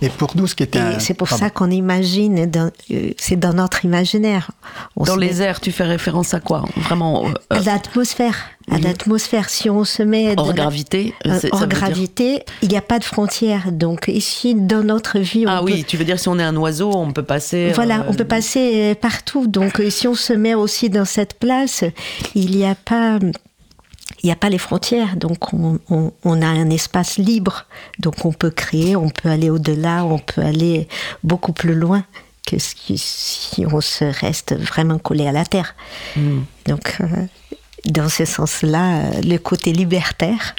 [0.02, 0.78] Et pour nous, ce qui était.
[0.78, 1.44] Un- c'est pour pardon.
[1.44, 2.50] ça qu'on imagine,
[2.90, 4.50] euh, c'est dans notre imaginaire.
[4.94, 8.36] On Dans les met- airs, tu fais référence à quoi Vraiment euh, à l'atmosphère,
[8.70, 9.48] à l'atmosphère.
[9.48, 12.76] Si on se met hors dans la- gravité euh, ça hors dire- gravité, il n'y
[12.76, 13.72] a pas de frontières.
[13.72, 16.42] Donc ici, dans notre vie, on Ah peut, oui, tu veux dire si on est
[16.44, 17.72] un oiseau, on peut passer.
[17.74, 19.46] voilà, euh, on peut passer euh, partout.
[19.46, 21.84] Donc euh, si on se met aussi dans cette place,
[22.34, 23.18] il n'y a pas
[24.22, 27.66] il n'y a pas les frontières, donc on, on- on a un espace libre,
[27.98, 30.88] donc on peut créer, on peut aller au-delà, on peut aller
[31.24, 32.04] beaucoup plus loin
[32.46, 35.74] que ce qui- si on se reste vraiment collé à la terre.
[36.16, 36.42] Hmm.
[36.66, 37.06] Donc, euh,
[37.86, 40.54] dans ce sens-là, euh, le côté libertaire,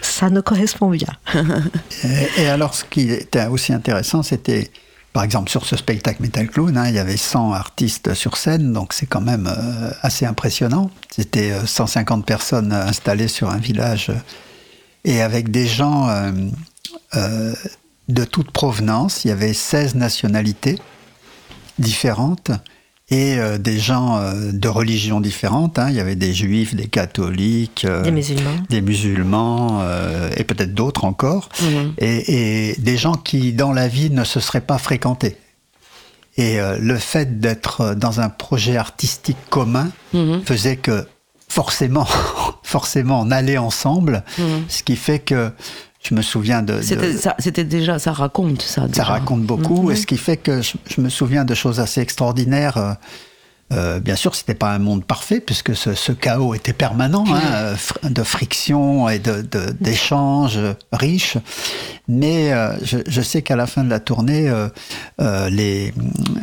[0.00, 1.12] ça nous correspond bien.
[2.04, 4.70] Et, et alors, ce qui était aussi intéressant, c'était,
[5.12, 8.72] par exemple, sur ce spectacle Metal Clown, hein, il y avait 100 artistes sur scène,
[8.72, 10.90] donc c'est quand même euh, assez impressionnant.
[11.10, 14.14] C'était euh, 150 personnes euh, installées sur un village euh,
[15.04, 16.32] et avec des gens euh,
[17.16, 17.54] euh,
[18.08, 19.24] de toute provenance.
[19.24, 20.78] Il y avait 16 nationalités
[21.78, 22.50] différentes
[23.12, 25.78] et euh, des gens euh, de religions différentes.
[25.78, 25.88] hein.
[25.90, 28.56] Il y avait des juifs, des catholiques, euh, Des musulmans.
[28.70, 29.84] des musulmans
[30.36, 31.92] et peut-être d'autres encore, Mhm.
[31.98, 35.36] et, et des gens qui dans la vie ne se seraient pas fréquentés.
[36.38, 40.40] Et le fait d'être dans un projet artistique commun Mhm.
[40.46, 41.06] faisait que
[41.48, 42.06] forcément,
[42.62, 44.64] forcément, on allait ensemble, Mhm.
[44.68, 45.50] ce qui fait que
[46.02, 48.86] je me souviens de, C'était ça- c'était déjà, ça raconte ça.
[48.92, 49.92] ça raconte beaucoup, Mhm.
[49.92, 52.96] et ce qui fait que je, je me souviens de choses assez extraordinaires.
[53.72, 57.40] Euh, bien sûr, c'était pas un monde parfait puisque ce, ce chaos était permanent, hein,
[57.52, 57.74] euh,
[58.08, 59.42] de friction et de-
[59.80, 60.58] d'échanges
[60.92, 61.36] riches.
[62.08, 64.48] Mais euh, je, je sais qu'à la fin de la tournée,
[65.20, 65.92] euh, les,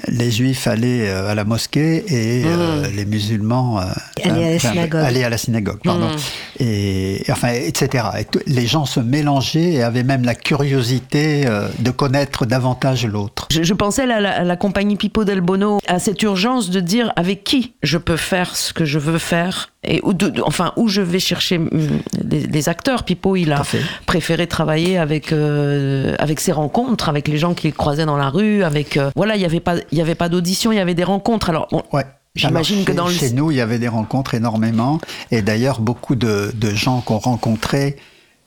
[0.07, 3.79] les juifs allaient à la mosquée et euh, les musulmans
[4.23, 5.01] Allaient à la enfin, synagogue.
[5.01, 5.79] allaient à la synagogue.
[5.83, 6.07] Pardon.
[6.09, 6.17] Mhm.
[6.61, 8.05] Et enfin, etc.
[8.19, 11.45] Et les gens se mélangeaient et avaient même la curiosité
[11.79, 13.47] de connaître davantage l'autre.
[13.51, 16.79] Je, je pensais à la, à la compagnie Pipo del Bono, à cette urgence de
[16.79, 20.71] dire avec qui je peux faire ce que je veux faire et où, de- enfin
[20.77, 21.69] où je vais chercher hum,
[22.29, 23.03] les, les acteurs.
[23.03, 23.57] Pipo, il a
[24.05, 28.63] préféré travailler avec euh, avec ses rencontres, avec les gens qu'il croisait dans la rue,
[28.63, 30.93] avec euh, voilà, il y avait pas il y avait pas d'audition, il y avait
[30.95, 31.49] des rencontres.
[31.49, 32.05] Alors on- Ouais.
[32.35, 35.01] J'imagine que chez- dans le- chez nous, il y avait des rencontres énormément.
[35.31, 37.97] Et d'ailleurs, beaucoup de, de gens qu'on rencontrait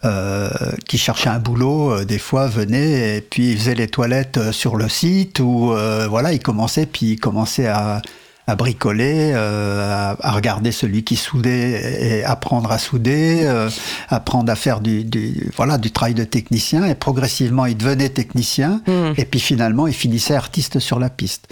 [0.05, 0.49] euh,
[0.89, 4.51] qui cherchaient un boulot, euh, des fois venaient et puis ils faisaient les toilettes euh,
[4.53, 5.75] sur le site ou
[6.09, 8.01] voilà, ils commençaient puis ils commençaient à,
[8.47, 13.71] à bricoler, euh, à, à regarder celui qui soudait et apprendre à souder, euh,
[14.09, 18.81] apprendre à faire du, du voilà du travail de technicien et progressivement ils devenaient techniciens
[18.87, 19.13] Mm.
[19.17, 21.49] et puis finalement ils finissaient artistes sur la piste.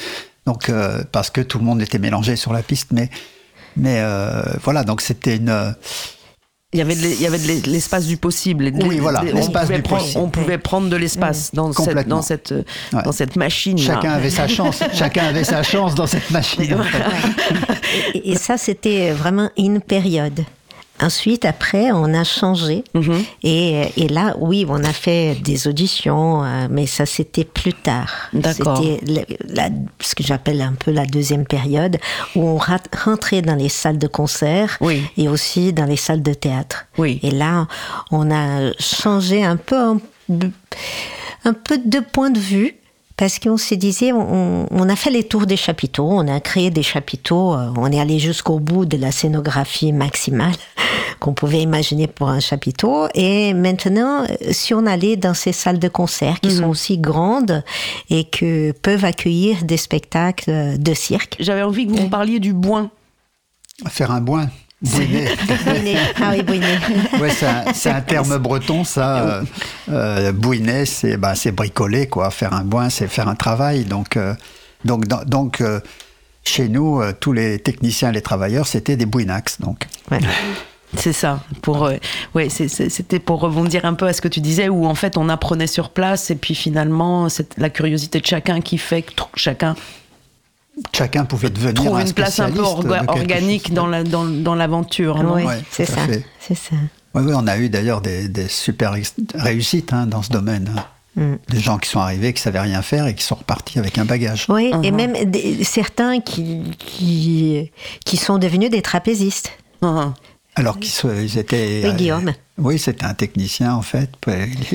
[0.46, 3.08] Donc euh, parce que tout le monde était mélangé sur la piste, mais
[3.76, 5.74] mais euh, voilà donc c'était une
[6.72, 8.70] il y avait de l'e- il y avait de l'e- l'espace du possible.
[8.70, 10.20] De- Oui, voilà, l'espace pouvait du prendre- possible.
[10.22, 13.02] On pouvait prendre de l'espace dans cette dans cette euh, Ouais.
[13.02, 13.76] dans cette machine.
[13.78, 16.74] chacun avait sa chance, chacun avait sa chance dans cette machine.
[16.74, 17.02] en fait.
[18.14, 20.40] Et, et ça, c'était vraiment une période.
[21.02, 22.84] Ensuite, après, on a changé.
[22.94, 23.22] Mhm.
[23.42, 28.10] Et, et là, oui, on a fait des auditions, euh, mais ça, c'était plus tard.
[28.32, 28.76] D'accord.
[28.78, 29.00] C'était
[30.00, 31.98] ce que j'appelle un peu la deuxième période,
[32.34, 35.02] où on rentrait dans les salles de concert Oui.
[35.16, 36.86] et aussi dans les salles de théâtre.
[36.98, 37.20] Oui.
[37.22, 37.66] Et là,
[38.10, 39.76] on a changé un peu,
[41.44, 42.74] un peu de point de vue.
[43.20, 46.70] Parce qu'on se disait, on, on a fait les tours des chapiteaux, on a créé
[46.70, 50.54] des chapiteaux, euh, on est allé jusqu'au bout de la scénographie maximale
[51.20, 53.08] qu'on pouvait imaginer pour un chapiteau.
[53.12, 57.62] Et maintenant, si on allait dans ces salles de concert qui sont aussi grandes
[58.08, 61.36] et que peuvent accueillir des spectacles de cirque.
[61.40, 62.90] J'avais envie que vous me parliez du boin.
[63.86, 64.48] Faire un boin.
[64.82, 65.28] Bouiner.
[66.20, 66.78] Ah oui, bouiner.
[67.20, 67.30] Ouais,
[67.74, 69.18] c'est un, terme breton, ça.
[69.18, 69.42] Euh,
[69.90, 72.30] euh, bouiner, c'est bah, c'est bricoler, quoi.
[72.30, 73.84] Faire un boin, c'est faire un travail.
[73.84, 74.34] Donc, euh,
[74.84, 75.80] donc, dans- donc euh,
[76.44, 79.60] chez nous, euh, tous les techniciens, les travailleurs, c'était des bouinax.
[79.60, 80.20] Donc, Ouais.
[80.96, 81.40] C'est ça.
[81.62, 81.94] Pour, euh,
[82.34, 85.28] ouais, c'était pour rebondir un peu à ce que tu disais, où en fait on
[85.28, 89.76] apprenait sur place et puis finalement c'est la curiosité de chacun qui fait que chacun
[90.94, 94.54] chacun pouvait devenir trouve un une place un peu orga- organique dans la dans, dans
[94.54, 95.16] l'aventure.
[95.34, 96.06] Oui, Ouais, c'est tout à ça.
[96.06, 96.24] fait.
[96.40, 96.76] C'est ça.
[97.14, 98.94] Oui, oui, on a eu d'ailleurs des, des super
[99.34, 100.70] réussites hein, dans ce domaine.
[100.76, 100.84] hein.
[101.16, 101.34] Mm.
[101.48, 104.04] Des gens qui sont arrivés, qui savaient rien faire et qui sont repartis avec un
[104.04, 104.46] bagage.
[104.48, 104.96] Oui, et Mhm.
[104.96, 107.72] même des- certains qui, qui,
[108.04, 109.50] qui sont devenus des trapézistes.
[109.82, 110.14] Mhm.
[110.54, 111.82] Alors qu'ils soient- ils étaient.
[111.84, 112.32] Oui, Guillaume.
[112.58, 114.10] Oui, c'était un technicien en fait.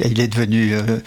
[0.03, 0.99] Il est devenu euh,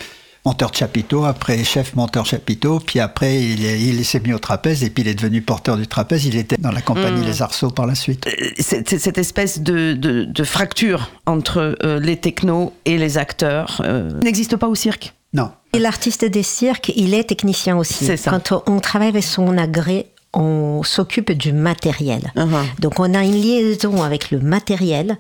[0.49, 4.39] monteur de chapiteau, après chef monteur chapiteau, puis après il, est- il s'est mis au
[4.39, 6.25] trapèze et puis il est devenu porteur du trapèze.
[6.25, 8.27] Il était dans la compagnie Les Arceaux par la suite.
[8.27, 14.11] Euh, cette espèce de, de- de fracture entre euh, les technos et les acteurs euh,
[14.23, 15.15] n'existe pas au cirque.
[15.35, 15.51] Non.
[15.75, 18.07] Et l'artiste des cirques, il est technicien aussi.
[18.07, 18.31] C'est ça.
[18.31, 22.33] Quand on travaille avec son agré, on s'occupe du matériel.
[22.37, 22.49] Mhm.
[22.81, 25.17] Donc on a une liaison avec le matériel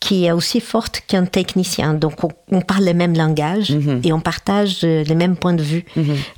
[0.00, 1.94] qui est aussi forte qu'un technicien.
[1.94, 4.00] Donc on, on parle le même langage Mhm.
[4.04, 5.84] et on partage euh, les mêmes points de vue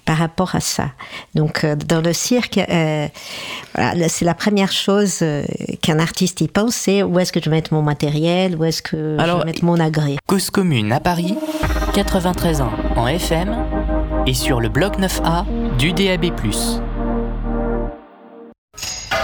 [0.04, 0.92] par rapport à ça.
[1.34, 3.08] Donc euh, dans le cirque, euh,
[3.74, 5.24] voilà, c'est la première chose
[5.80, 8.82] qu'un artiste y pense, c'est où est-ce que je vais mettre mon matériel, où est-ce
[8.82, 10.16] que je Alors, vais mettre mon agré.
[10.26, 11.34] Cause commune à Paris,
[11.94, 13.56] 93 ans en FM
[14.26, 15.44] et sur le bloc 9A
[15.78, 16.30] du DAB+.
[18.74, 19.21] Où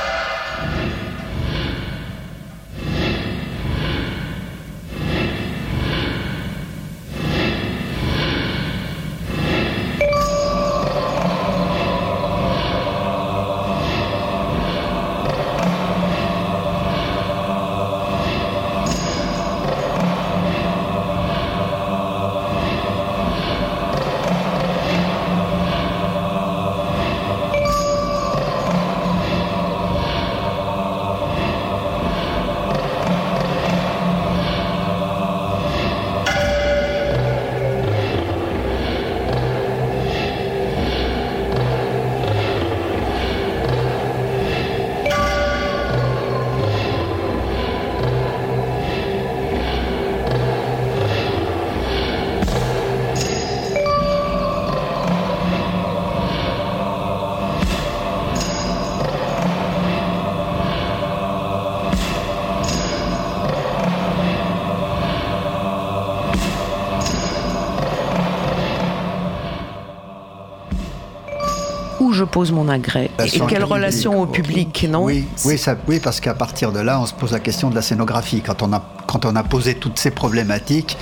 [72.18, 76.20] je pose mon agrès et quelle relation au public, non Oui, oui, ça, oui, parce
[76.20, 78.42] qu'à partir de là, on se pose la question de la scénographie.
[78.42, 80.96] Quand on a, quand on a posé toutes ces problématiques,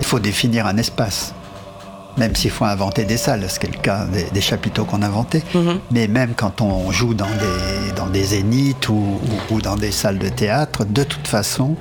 [0.00, 1.34] il faut définir un espace.
[2.18, 5.02] Même s'il faut inventer des salles, ce qui est le cas des, des chapiteaux qu'on
[5.02, 5.42] inventait.
[5.54, 5.80] Mhm.
[5.90, 8.94] Mais même quand on joue dans des, dans des zéniths ou,
[9.50, 11.76] ou- ou dans des salles de théâtre, de toute façon,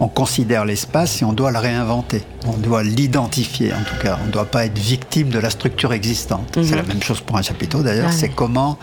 [0.00, 2.22] on considère l'espace et on doit le réinventer.
[2.46, 4.18] On doit l'identifier, en tout cas.
[4.22, 6.48] On ne doit pas être victime de la structure existante.
[6.54, 8.12] C'est la même chose pour un chapiteau, d'ailleurs.
[8.12, 8.78] C'est comment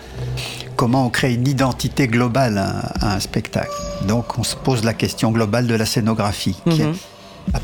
[0.75, 3.69] comment on crée une identité globale à, un spectacle.
[4.07, 6.87] Donc on se pose la question globale de la scénographie, qui est- à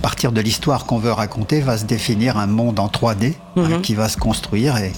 [0.02, 3.96] partir de l'histoire qu'on veut raconter, va se définir un monde en 3D hein, qui
[3.96, 4.92] va se construire et,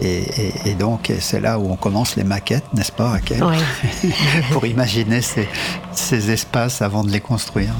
[0.00, 0.06] et,
[0.40, 4.10] et- et donc c'est là où on commence les maquettes, n'est-ce pas Raquel Oui.
[4.52, 5.48] Pour imaginer ces,
[5.92, 7.72] ces espaces avant de les construire.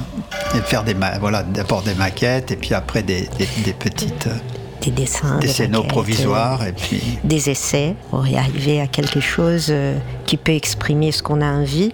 [0.55, 4.35] Et faire des, voilà, d'abord des maquettes et puis après des, des- des petites euh,
[4.81, 8.87] Des dessins, des des scénos maquettes, provisoires et puis des essais pour y arriver à
[8.87, 11.91] quelque chose euh, qui peut exprimer ce qu'on a envie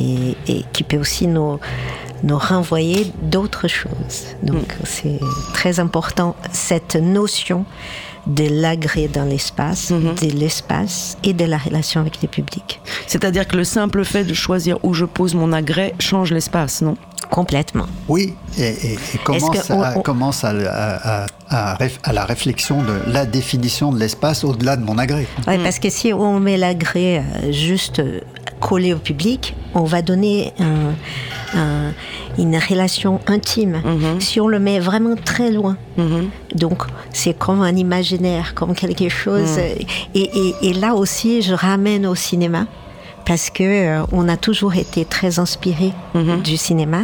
[0.00, 1.58] et, et qui peut aussi nous,
[2.22, 4.24] nous renvoyer d'autres choses.
[4.42, 5.20] Donc c'est
[5.52, 7.64] très important cette notion
[8.26, 12.80] de l'agré dans l'espace, de l'espace et de la relation avec le public.
[13.06, 16.96] C'est-à-dire que le simple fait de choisir où je pose mon agrès change l'espace, non?
[17.30, 17.86] Complètement.
[18.08, 22.24] Oui, et, et- et commence, que on- à, on- commence à, à- à- à la
[22.24, 25.26] réflexion de la définition de l'espace au-delà de mon agré.
[25.46, 28.20] Ouais, Parce que si on met l'agré euh, juste euh,
[28.60, 31.92] collé au public, on va donner un- un-
[32.38, 33.80] une relation intime.
[33.84, 34.20] Mhm.
[34.20, 36.30] Si on le met vraiment très loin, Mhm.
[36.54, 36.82] donc
[37.12, 39.56] c'est comme un imaginaire, comme quelque chose.
[39.56, 39.84] Mm.
[40.14, 42.66] Et, et- et là aussi, je ramène au cinéma
[43.26, 46.42] parce que euh, on a toujours été très inspiré Mhm.
[46.42, 47.02] du cinéma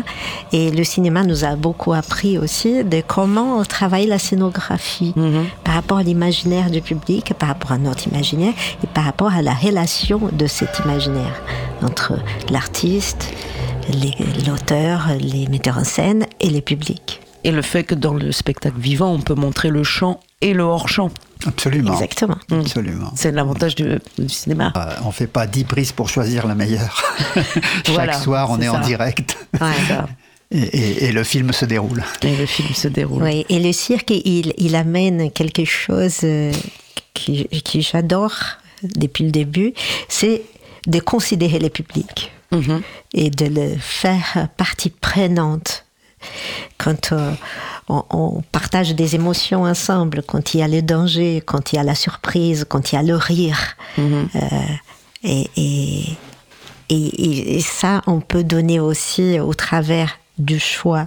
[0.53, 5.45] et le cinéma nous a beaucoup appris aussi de comment travailler la scénographie Mhm.
[5.65, 9.43] par rapport à l'imaginaire du public, par rapport à notre imaginaire et par rapport à
[9.43, 11.43] la relation de cet imaginaire
[11.83, 12.15] entre
[12.51, 13.29] l'artiste,
[13.93, 14.15] les-
[14.47, 17.21] l'auteur, les metteurs en scène et les publics.
[17.45, 20.63] Et le fait que dans le spectacle vivant, on peut montrer le chant et le
[20.63, 21.11] hors-champ.
[21.47, 21.95] Absolument.
[21.95, 22.37] Exactement.
[22.53, 23.11] Absolument.
[23.17, 24.73] C'est l'avantage du, du cinéma.
[24.77, 27.03] Euh, on fait pas 10 prises pour choisir la meilleure.
[27.35, 29.37] Chaque Voilà, soir, on est en direct
[30.51, 32.05] et, et- et le film se déroule.
[32.23, 33.23] Et le film se déroule.
[33.23, 36.53] Oui, et le cirque, il, il amène quelque chose euh,
[37.15, 38.35] qui, qui j'adore
[38.83, 39.73] depuis le début,
[40.09, 40.43] c'est
[40.87, 42.83] de considérer le public Mhm.
[43.15, 45.87] et de le faire partie prenante.
[46.79, 47.33] Quand euh,
[47.89, 51.79] on, on partage des émotions ensemble, quand il y a le danger, quand il y
[51.79, 53.59] a la surprise, quand il y a le rire.
[53.99, 54.29] Mhm.
[54.35, 54.41] Euh,
[55.25, 56.17] et, et,
[57.57, 61.05] et, ça, on peut donner aussi au travers du choix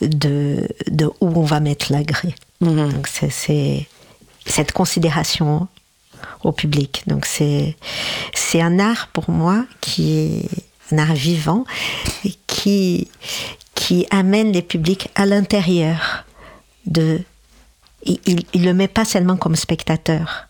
[0.00, 2.34] de, de où on va mettre la grille.
[2.60, 2.92] Mhm.
[2.92, 3.86] Donc c'est-
[4.44, 5.68] cette considération
[6.44, 7.02] au public.
[7.06, 7.76] Donc c'est
[8.34, 10.48] c'est un art pour moi qui est
[10.92, 11.64] un art vivant
[12.46, 13.08] qui
[13.82, 16.24] qui amène les publics à l'intérieur
[16.86, 17.20] de
[18.04, 20.46] il, il, il le met pas seulement comme spectateur.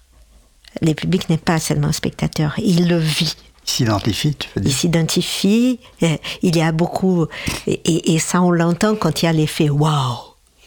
[0.83, 3.35] Le public n'est pas seulement spectateur, il le vit.
[3.67, 4.77] Il s'identifie, tu veux Il dire.
[4.77, 7.27] s'identifie, euh, il y a beaucoup,
[7.67, 10.19] et, et- et ça on l'entend quand il y a l'effet waouh.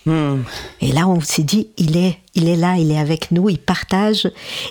[0.08, 0.44] Mhm.
[0.82, 3.58] Et là, on s'est dit, il est, il est là, il est avec nous, il
[3.60, 4.30] partage,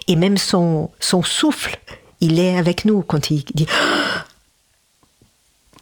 [0.09, 1.77] et même son, son souffle,
[2.21, 3.67] il est avec nous quand il dit.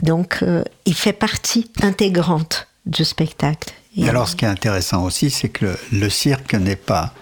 [0.02, 3.72] Donc, euh, il fait partie intégrante du spectacle.
[3.96, 7.14] Et alors, ce qui est intéressant aussi, c'est que le, le cirque n'est pas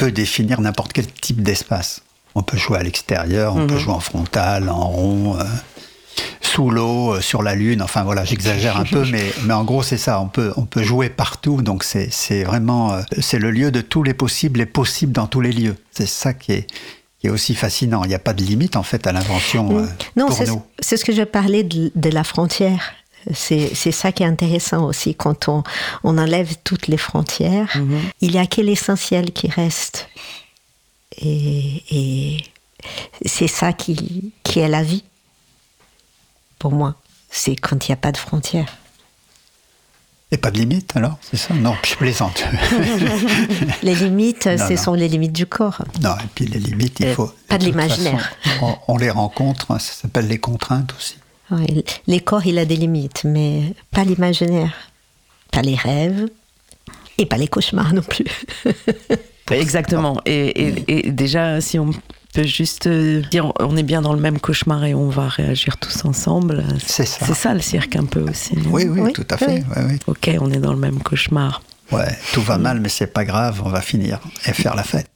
[0.00, 2.00] peut définir n'importe quel type d'espace.
[2.34, 5.44] On peut jouer à l'extérieur, on peut jouer en frontal, en rond, euh,
[6.40, 7.82] sous l'eau, euh, sur la lune.
[7.82, 10.20] Enfin voilà, j'exagère un peu, mais, mais en gros c'est ça.
[10.20, 11.60] On peut on peut jouer partout.
[11.60, 15.26] Donc c'est c'est vraiment euh, c'est le lieu de tous les possibles et possibles dans
[15.26, 15.76] tous les lieux.
[15.90, 16.66] C'est ça qui est
[17.20, 18.02] qui est aussi fascinant.
[18.04, 20.62] Il n'y a pas de limite en fait à l'invention euh, non, pour c'est nous.
[20.80, 22.94] c'est ce que je parlais de, de la frontière.
[23.34, 25.62] C'est ça qui est intéressant aussi quand on,
[26.04, 27.68] on enlève toutes les frontières.
[28.22, 30.08] Il y a que l'essentiel qui reste.
[31.18, 32.44] Et, et
[33.26, 35.04] c'est ça qui, qui est la vie,
[36.58, 36.94] pour moi.
[37.30, 38.74] C'est quand il n'y a pas de frontières.
[40.32, 41.54] Et pas de limite alors C'est ça?
[41.54, 42.44] Non, je plaisante.
[43.82, 44.76] Les limites, Non, ce non.
[44.80, 45.82] sont les limites du corps.
[46.02, 47.32] non, et puis les limites, il Euh, faut.
[47.48, 48.32] pas de l'imaginaire.
[48.62, 49.66] On, on les rencontre.
[49.80, 51.16] Ça s'appelle les contraintes aussi.
[51.50, 54.72] Ouais, les corps, il a des limites, mais pas l'imaginaire,
[55.50, 56.28] pas les rêves
[57.18, 58.24] et pas les cauchemars non plus.
[59.50, 60.20] Exactement.
[60.26, 61.90] Et, et- et déjà, si on
[62.32, 65.76] peut juste euh, dire on est bien dans le même cauchemar et on va réagir
[65.78, 67.26] tous ensemble, C'est ça.
[67.26, 68.56] c'est ça le cirque un peu aussi.
[68.56, 68.70] non?
[68.70, 69.64] Oui, oui, Oui, tout à fait.
[69.76, 69.82] oui.
[69.88, 69.98] oui.
[70.06, 71.62] Ok, on est dans le même cauchemar.
[71.92, 75.10] Ouais, tout va mal, mais c'est pas grave, on va finir et faire la fête.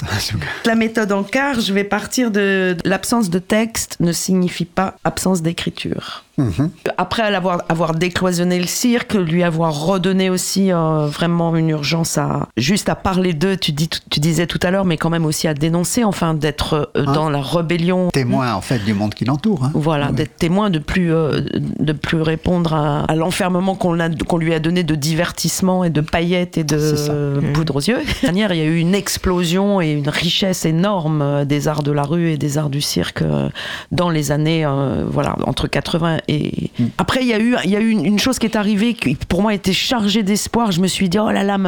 [0.65, 5.41] La méthode en quart, je vais partir de l'absence de texte ne signifie pas absence
[5.41, 6.24] d'écriture.
[6.37, 6.71] Mhm.
[6.99, 12.49] Après avoir, avoir décloisonné le cirque, lui avoir redonné aussi euh, vraiment une urgence à
[12.57, 15.47] juste à parler d'eux, tu, dis, tu disais tout à l'heure, mais quand même aussi
[15.49, 17.13] à dénoncer, enfin d'être euh, Hein?
[17.13, 18.09] dans la rébellion.
[18.11, 19.65] Témoin en fait du monde qui l'entoure.
[19.65, 19.71] hein.
[19.75, 20.13] Voilà, Ouais.
[20.13, 21.41] d'être témoin, de plus, euh,
[21.79, 23.93] de plus répondre à, à l'enfermement qu'on
[24.39, 27.13] lui a donné de divertissement et de paillettes et de ça.
[27.53, 27.99] poudre aux yeux.
[28.23, 32.03] Dernière, il y a eu une explosion et une richesse énorme des arts de la
[32.03, 33.23] rue et des arts du cirque
[33.93, 34.67] dans les années,
[35.07, 36.71] voilà, entre 80 et.
[36.79, 36.85] Mm.
[36.99, 38.95] Après, il y a eu, il y a eu une, une chose qui est arrivée
[38.95, 40.73] qui pour moi était chargée d'espoir.
[40.73, 41.59] Je me suis dit, oh là là,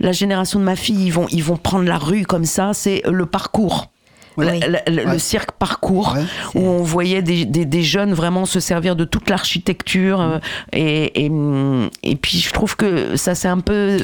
[0.00, 2.72] la génération de ma fille, ils vont, ils vont prendre la rue comme ça.
[2.74, 3.90] C'est le parcours.
[4.36, 4.46] Oui.
[4.46, 4.72] le-
[5.04, 5.12] Ouais.
[5.12, 6.22] Le cirque parcours Ouais.
[6.54, 10.38] où on voyait des, des, des jeunes vraiment se servir de toute l'architecture euh,
[10.72, 13.98] et, et, hum, et puis je trouve que ça c'est un peu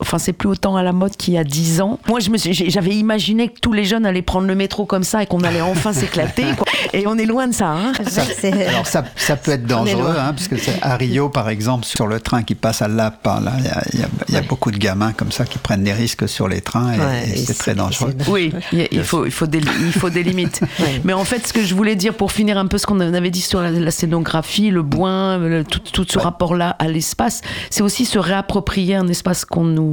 [0.00, 1.98] Enfin, c'est plus autant à la mode qu'il y a 10 ans.
[2.08, 5.42] Moi, j'avais imaginé que tous les jeunes allaient prendre le métro comme ça et qu'on
[5.42, 6.46] allait enfin s'éclater.
[6.92, 7.68] Et on est loin de ça.
[7.72, 11.48] Hein C'est- Alors ça, ça peut être dangereux, hein, parce que c'est- à Rio, par
[11.50, 13.52] exemple, sur le train qui passe à Lap, là,
[13.92, 16.48] il y y y a beaucoup de gamins comme ça qui prennent des risques sur
[16.48, 18.14] les trains et, Ouais, et et c'est très dangereux.
[18.28, 20.60] Oui, il, il faut, il, faut des, il faut des limites.
[20.80, 21.00] Ouais.
[21.04, 23.30] Mais en fait, ce que je voulais dire pour finir un peu ce qu'on avait
[23.30, 27.82] dit sur la, la scénographie, le bois, le- tout, tout ce rapport-là à l'espace, c'est
[27.82, 29.89] aussi se réapproprier un espace qu'on nous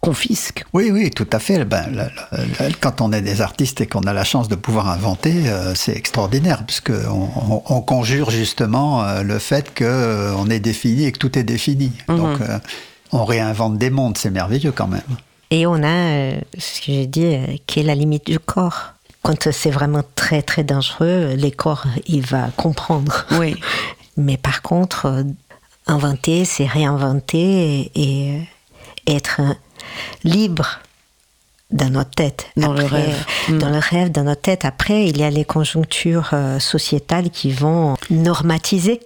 [0.00, 0.64] confisque.
[0.72, 1.64] Oui, oui, tout à fait.
[1.64, 4.54] Ben, la- la- la- quand on est des artistes et qu'on a la chance de
[4.54, 9.84] pouvoir inventer, euh, c'est extraordinaire, puisque on, on- on conjure justement euh, le fait que
[9.84, 11.92] euh, on est défini et que tout est défini.
[12.08, 12.58] Donc, euh,
[13.12, 15.02] on réinvente des mondes, c'est merveilleux quand même.
[15.50, 18.94] Et on a, euh, ce que j'ai dit, euh, qui est la limite du corps.
[19.22, 23.26] Quand c'est vraiment très très dangereux, les corps, il va comprendre.
[23.38, 23.54] Oui.
[24.16, 25.22] Mais par contre, euh,
[25.86, 28.40] inventer, c'est réinventer et, et, euh,
[29.06, 29.54] être euh,
[30.24, 30.80] libre
[31.70, 32.46] dans notre tête.
[32.56, 33.26] Dans le Après, rêve.
[33.48, 33.58] euh, Mm.
[33.58, 34.64] Dans le rêve, dans notre tête.
[34.64, 39.00] Après, il y a les conjonctures euh, sociétales qui vont normatiser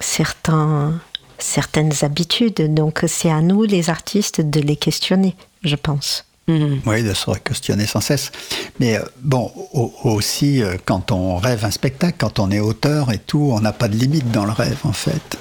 [0.00, 1.00] certains,
[1.38, 2.74] certaines habitudes.
[2.74, 6.24] Donc, c'est à nous, les artistes, de les questionner, je pense.
[6.48, 6.80] Mhm.
[6.86, 8.32] Oui, de se questionner sans cesse.
[8.80, 13.12] Mais euh, bon, au- aussi, euh, quand on rêve un spectacle, quand on est auteur
[13.12, 15.38] et tout, on n'a pas de limite dans le rêve, en fait.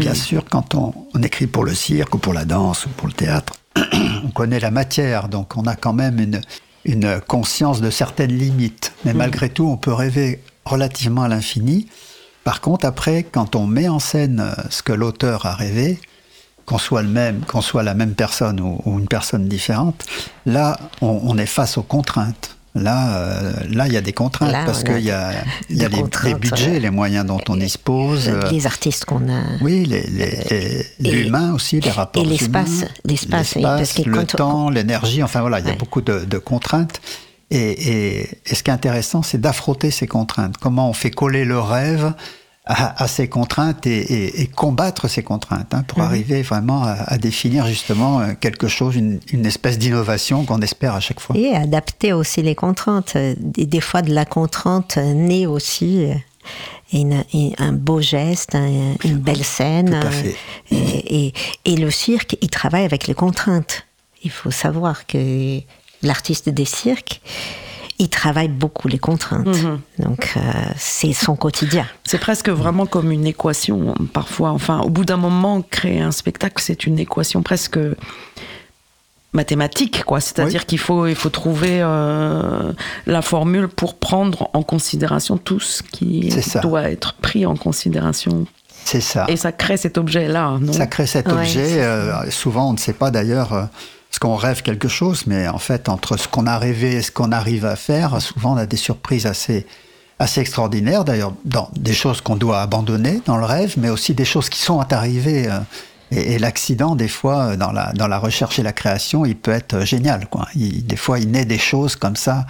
[0.00, 3.06] Bien sûr, quand on, on écrit pour le cirque ou pour la danse ou pour
[3.06, 3.54] le théâtre,
[4.24, 6.40] on connaît la matière, donc on a quand même une,
[6.84, 8.92] une conscience de certaines limites.
[9.04, 11.86] Mais malgré tout, on peut rêver relativement à l'infini.
[12.44, 15.98] Par contre, après, quand on met en scène euh, ce que l'auteur a rêvé,
[16.66, 20.04] qu'on soit le même, qu'on soit la même personne ou, ou une personne différente,
[20.46, 22.53] là, on, on est face aux contraintes.
[22.76, 25.30] Là, euh, là, il y a des contraintes Là, parce qu'il y a,
[25.70, 26.02] il y a les,
[26.34, 26.80] budgets, ouais.
[26.80, 28.28] les moyens dont on dispose.
[28.28, 29.42] euh, les artistes qu'on a.
[29.60, 33.62] oui, les- l'humain aussi, les rapports et l'espace, l'espace, oui,
[34.06, 37.00] le quand on- temps, l'énergie, enfin voilà, il y a beaucoup de, de contraintes.
[37.50, 40.56] Et, et- et ce qui est intéressant, c'est d'affronter ces contraintes.
[40.58, 42.12] Comment on fait coller le rêve
[42.66, 46.04] à, à ces contraintes et, et- et combattre ces contraintes hein, pour Mhm.
[46.04, 50.94] arriver vraiment à, à définir justement euh, quelque chose, une, une espèce d'innovation qu'on espère
[50.94, 51.36] à chaque fois.
[51.36, 53.16] Et adapter aussi les contraintes.
[53.16, 56.14] Des, des fois, de la contrainte naît aussi euh,
[56.92, 59.90] une- une- un beau geste, un- une belle scène.
[60.00, 60.36] Tout à euh, fait.
[60.70, 61.34] Et, et-
[61.66, 63.86] et le cirque, il travaille avec les contraintes.
[64.22, 65.60] Il faut savoir que
[66.02, 67.20] l'artiste des cirques,
[67.98, 69.46] il travaille beaucoup les contraintes.
[69.46, 69.80] Mhm.
[70.00, 70.40] Donc, euh,
[70.76, 71.86] c'est son quotidien.
[72.04, 74.50] C'est presque vraiment comme une équation, parfois.
[74.50, 77.78] Enfin, au bout d'un moment, créer un spectacle, c'est une équation presque
[79.32, 80.20] mathématique, quoi.
[80.20, 80.66] C'est-à-dire Oui.
[80.66, 82.72] qu'il faut, il faut trouver euh,
[83.06, 86.32] la formule pour prendre en considération tout ce qui
[86.62, 88.46] doit être pris en considération.
[88.84, 89.24] C'est ça.
[89.28, 90.72] Et ça crée cet objet-là, non?
[90.72, 91.80] Ça crée cet Ouais, objet.
[91.82, 93.64] euh, souvent, on ne sait pas d'ailleurs euh,
[94.14, 97.10] ce qu'on rêve quelque chose, mais en fait, entre ce qu'on a rêvé et ce
[97.10, 99.66] qu'on arrive à faire, souvent, on a des surprises assez,
[100.20, 101.04] assez extraordinaires.
[101.04, 104.60] D'ailleurs, dans des choses qu'on doit abandonner dans le rêve, mais aussi des choses qui
[104.60, 105.48] sont arrivées.
[105.50, 105.58] euh,
[106.12, 109.34] et et l'accident, des fois, euh, dans la, dans la recherche et la création, il
[109.36, 110.28] peut être euh, génial.
[110.28, 110.46] Quoi.
[110.54, 112.46] Il- des fois, il naît des choses comme ça,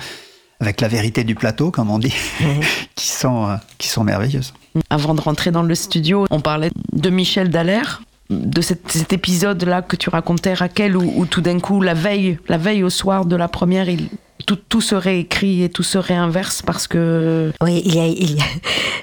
[0.60, 2.12] avec la vérité du plateau, comme on dit,
[2.94, 4.52] qui, sont, euh, qui sont merveilleuses.
[4.90, 8.02] Avant de rentrer dans le studio, on parlait de Michel Dallaire,
[8.42, 12.82] de cet, épisode-là que tu racontais, Raquel, où, tout d'un coup, la veille, la veille
[12.82, 14.08] au soir de la première, il,
[14.46, 17.52] tout, tout se réécrit et tout se réinverse parce que...
[17.62, 18.44] Oui, il y a, il y a,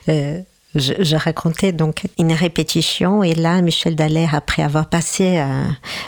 [0.10, 0.42] euh,
[0.76, 5.64] je, racontais donc une répétition et là, Michel Dallaire, après avoir passé euh,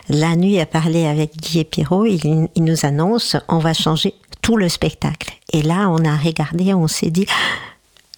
[0.09, 4.57] la nuit à parler avec Guy Pirot, il, il nous annonce on va changer tout
[4.57, 5.34] le spectacle.
[5.51, 7.26] Et là, on a regardé, on s'est dit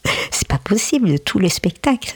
[0.32, 2.14] c'est pas possible, tout le spectacle.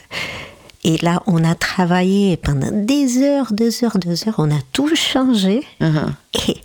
[0.82, 4.94] Et là, on a travaillé pendant des heures, deux heures, deux heures, on a tout
[4.94, 5.62] changé.
[5.80, 6.10] Uh-huh.
[6.48, 6.56] Et,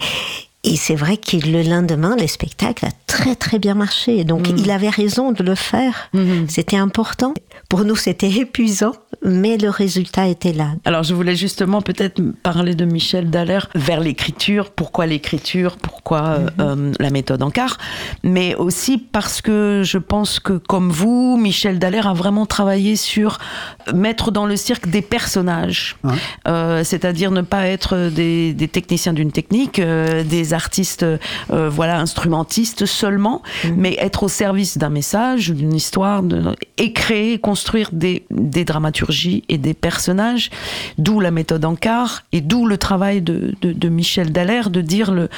[0.66, 4.24] et c'est vrai que le lendemain, le spectacle a très très bien marché.
[4.24, 6.10] Donc il avait raison de le faire.
[6.50, 7.36] C'était important.
[7.70, 8.94] Pour nous, c'était épuisant,
[9.26, 10.70] mais le résultat était là.
[10.86, 14.70] Alors, je voulais justement peut-être parler de Michel Dallaire vers l'écriture.
[14.72, 15.78] Pourquoi l'écriture?
[15.78, 17.78] Pourquoi euh, euh, la méthode en quart
[18.24, 23.40] Mais aussi parce que je pense que, comme vous, Michel Dallaire a vraiment travaillé sur
[23.94, 25.96] mettre dans le cirque des personnages.
[26.04, 26.14] Ouais.
[26.48, 32.00] Euh, C'est-à-dire ne pas être des, des techniciens d'une technique, euh, des artistes, euh, voilà,
[32.00, 33.42] instrumentistes seulement,
[33.76, 39.15] mais être au service d'un message, d'une histoire, de, et créer, construire des, des dramaturgies
[39.50, 40.50] et des personnages,
[40.98, 44.82] d'où la méthode en quart, et d'où le travail de, de, de Michel Dallaire de
[44.82, 45.30] dire le.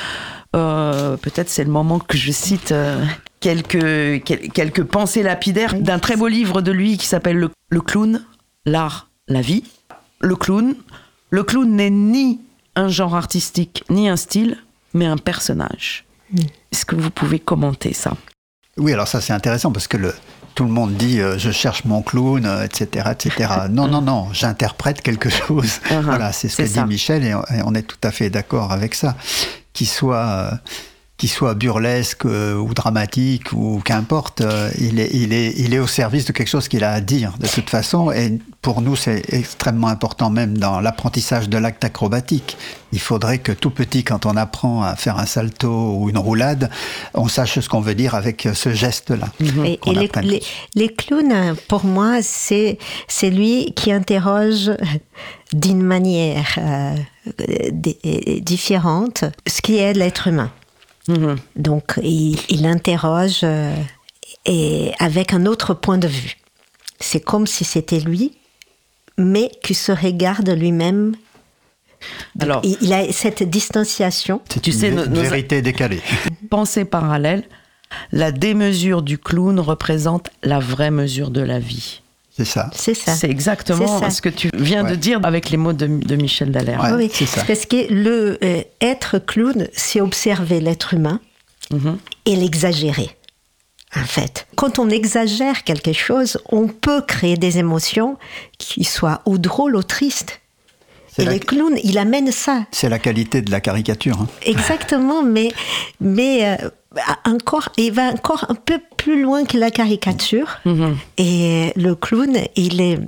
[0.56, 3.04] euh, Peut-être c'est le moment que je cite euh,
[3.40, 7.82] quelques, quel- quelques pensées lapidaires d'un très beau livre de lui qui s'appelle le, le
[7.82, 8.24] clown,
[8.66, 9.64] l'art, la vie.
[10.20, 10.76] Le clown,
[11.30, 12.40] le clown n'est ni
[12.76, 14.58] un genre artistique, ni un style,
[14.94, 16.06] mais un personnage.
[16.72, 18.14] Est-ce que vous pouvez commenter ça?
[18.78, 20.14] Oui, alors ça c'est intéressant parce que le,
[20.58, 23.54] tout le monde dit euh, je cherche mon clown, euh, etc., etc.
[23.70, 25.80] Non, non, non, j'interprète quelque chose.
[25.92, 26.82] Uh-huh, voilà, c'est ce que ça.
[26.82, 29.16] dit Michel et on, et on est tout à fait d'accord avec ça.
[29.74, 30.52] Qu'il soit, euh,
[31.18, 35.80] qu'il soit burlesque euh, ou dramatique ou qu'importe, euh, il, est, il, est, il est
[35.80, 38.12] au service de quelque chose qu'il a à dire de toute façon.
[38.12, 42.56] Et pour nous, c'est extrêmement important même dans l'apprentissage de l'acte acrobatique.
[42.94, 46.70] Il faudrait que tout petit, quand on apprend à faire un salto ou une roulade,
[47.16, 49.30] on sache ce qu'on veut dire avec ce geste-là.
[49.66, 50.26] Et, et les, apprenne.
[50.28, 50.44] les-
[50.76, 52.78] les clowns, pour moi, c'est
[53.24, 54.70] lui qui interroge
[55.52, 56.96] d'une manière euh,
[57.72, 57.98] di-
[58.42, 60.52] différente ce qui est l'être humain.
[61.08, 61.36] Mhm.
[61.56, 63.74] Donc, il, il interroge euh,
[64.46, 66.38] et avec un autre point de vue.
[67.00, 68.38] C'est comme si c'était lui,
[69.18, 71.16] mais qui se regarde lui-même.
[72.40, 74.42] Alors- il, il a cette distanciation.
[74.50, 76.02] C'est Tu une sais, nos- nos- vérité décalée.
[76.50, 77.44] Pensée parallèle,
[78.12, 82.02] la démesure du clown représente la vraie mesure de la vie.
[82.38, 82.70] C'est ça.
[82.76, 83.16] C'est ça.
[83.16, 84.10] C'est exactement ça.
[84.12, 86.82] ce que tu viens de dire avec les mots de, de Michel Dallaire.
[86.84, 87.44] Ouais, oui, c'est ça.
[87.46, 91.20] parce que le euh, être clown, c'est observer l'être humain
[91.72, 91.98] Mhm.
[92.26, 93.10] et l'exagérer.
[93.96, 98.18] En fait, quand on exagère quelque chose, on peut créer des émotions
[98.58, 100.40] qui soient ou drôles ou tristes.
[101.18, 102.66] Et la- le clown, il amène ça.
[102.72, 104.22] C'est la qualité de la caricature.
[104.22, 104.28] hein.
[104.46, 105.50] Exactement, mais,
[106.00, 106.70] mais euh,
[107.26, 110.60] encore, il va encore un peu plus loin que la caricature.
[110.66, 110.98] Mhm.
[111.18, 113.00] Et le clown, il est.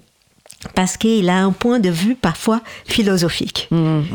[0.76, 3.68] Parce qu'il a un point de vue parfois philosophique.
[3.72, 4.06] Mhm.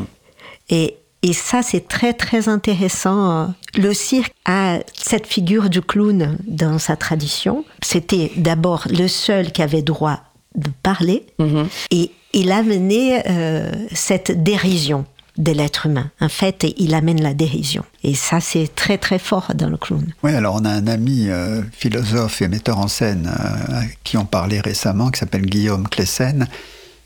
[0.68, 3.54] Et, et ça, c'est très, très intéressant.
[3.76, 7.64] Le cirque a cette figure du clown dans sa tradition.
[7.82, 10.20] C'était d'abord le seul qui avait droit
[10.54, 11.24] de parler.
[11.38, 11.68] Mhm.
[11.90, 15.06] Et il amenait euh, cette dérision
[15.36, 16.10] de l'être humain.
[16.20, 17.84] En fait, il amène la dérision.
[18.02, 20.04] Et ça, c'est très, très fort dans le clown.
[20.22, 24.16] Oui, alors on a un ami euh, philosophe et metteur en scène euh, à qui
[24.16, 26.46] on parlait récemment, qui s'appelle Guillaume Clessen,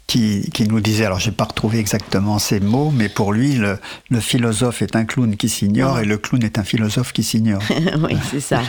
[0.09, 3.79] qui, qui nous disait, alors j'ai pas retrouvé exactement ces mots, mais pour lui, le,
[4.09, 7.61] le philosophe est un clown qui s'ignore et le clown est un philosophe qui s'ignore.
[8.03, 8.63] oui, c'est ça.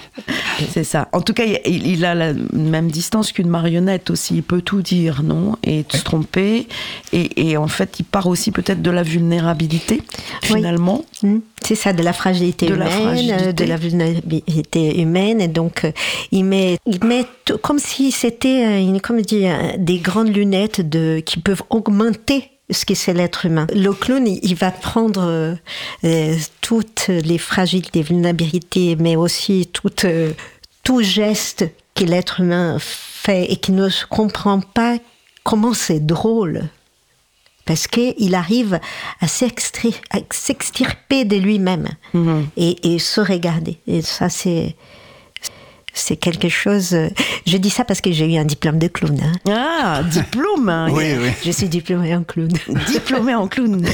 [0.72, 1.08] c'est ça.
[1.12, 4.34] En tout cas, il, il a la même distance qu'une marionnette aussi.
[4.34, 5.56] Il peut tout dire, non?
[5.62, 6.66] Et se tromper.
[7.12, 10.02] Et, et en fait, il part aussi peut-être de la vulnérabilité,
[10.50, 10.56] Oui.
[10.56, 11.04] finalement.
[11.22, 13.34] Hmm, C'est ça, de la fragilité De la humaine, fragilité.
[13.46, 15.40] euh, de la vulnérabilité humaine.
[15.40, 15.92] Et donc, euh,
[16.32, 20.71] il met, il met tout- comme si c'était, euh, comme dit, euh, des grandes lunettes
[20.80, 23.66] de, qui peuvent augmenter ce que c'est l'être humain.
[23.74, 25.56] Le clown, il va prendre
[26.04, 30.32] euh, toutes les fragilités, vulnérabilités, mais aussi tout, euh,
[30.82, 34.96] tout geste que l'être humain fait et qui ne comprend pas
[35.44, 36.68] comment c'est drôle
[37.64, 38.80] parce qu'il arrive
[39.20, 39.94] à s'extirper
[41.24, 41.88] de lui-même
[42.56, 43.78] et, et se regarder.
[43.86, 44.74] Et ça, c'est
[45.94, 46.94] c'est quelque chose.
[46.94, 47.08] euh,
[47.46, 49.18] Je dis ça parce que j'ai eu un diplôme de clown.
[49.22, 49.32] hein.
[49.50, 50.88] Ah, diplôme hein.
[50.90, 51.28] Oui, oui.
[51.44, 52.50] Je suis diplômée en clown.
[52.88, 53.84] Diplômé en clown.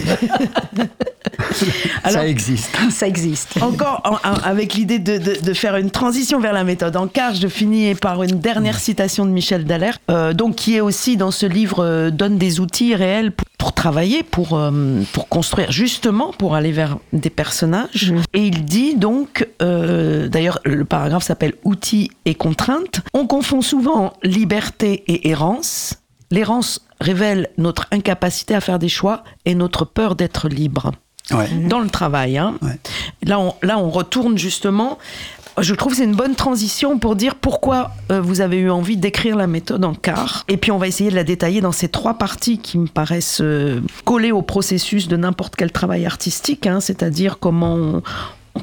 [2.04, 2.76] Alors, Ça existe.
[2.90, 3.60] ça existe.
[3.62, 7.06] Encore en- en- avec l'idée de, de- de faire une transition vers la méthode en
[7.08, 11.16] car, je finis par une dernière citation de Michel Dallaire, euh, donc qui est aussi
[11.16, 15.72] dans ce livre euh, donne des outils réels pour, pour travailler, pour euh, pour construire
[15.72, 18.12] justement, pour aller vers des personnages.
[18.32, 23.00] Et il dit donc, euh, d'ailleurs le paragraphe s'appelle outils et contraintes.
[23.14, 25.94] On confond souvent liberté et errance.
[26.30, 30.92] L'errance révèle notre incapacité à faire des choix et notre peur d'être libre
[31.30, 31.46] Ouais.
[31.68, 32.38] dans le travail.
[32.38, 32.54] hein.
[32.62, 32.78] Ouais.
[33.22, 34.96] Là, on, là, on retourne justement.
[35.60, 38.96] Je trouve que c'est une bonne transition pour dire pourquoi euh, vous avez eu envie
[38.96, 40.44] d'écrire la méthode en quart.
[40.48, 43.40] Et puis on va essayer de la détailler dans ces trois parties qui me paraissent
[43.40, 48.02] euh, coller au processus de n'importe quel travail artistique, hein, c'est-à-dire comment on,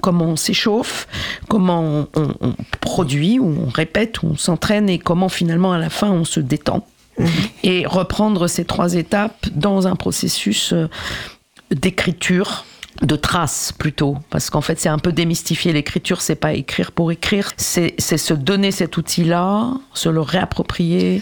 [0.02, 1.08] comment on s'échauffe,
[1.50, 5.78] comment on, on- on produit, ou on répète, ou on s'entraîne, et comment finalement à
[5.78, 6.86] la fin on se détend.
[7.64, 10.88] Et reprendre ces trois étapes dans un processus euh,
[11.72, 12.66] d'écriture
[13.02, 14.18] de traces plutôt.
[14.30, 17.52] Parce qu'en fait c'est un peu démystifier l'écriture c'est pas écrire pour écrire.
[17.58, 21.22] C'est se donner cet outil là se le réapproprier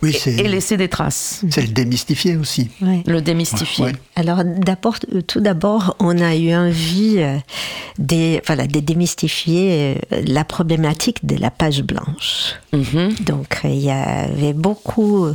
[0.00, 2.70] Oui, et, laisser des traces c'est le démystifier aussi.
[2.80, 3.02] Ouais.
[3.06, 3.92] le démystifier Ouais.
[4.16, 7.36] Alors d'abord, euh, tout d'abord, on a eu envie euh,
[7.98, 12.54] de, voilà, de démystifier euh, la problématique de la page blanche.
[12.72, 13.14] Mhm.
[13.20, 15.28] Donc il y avait beaucoup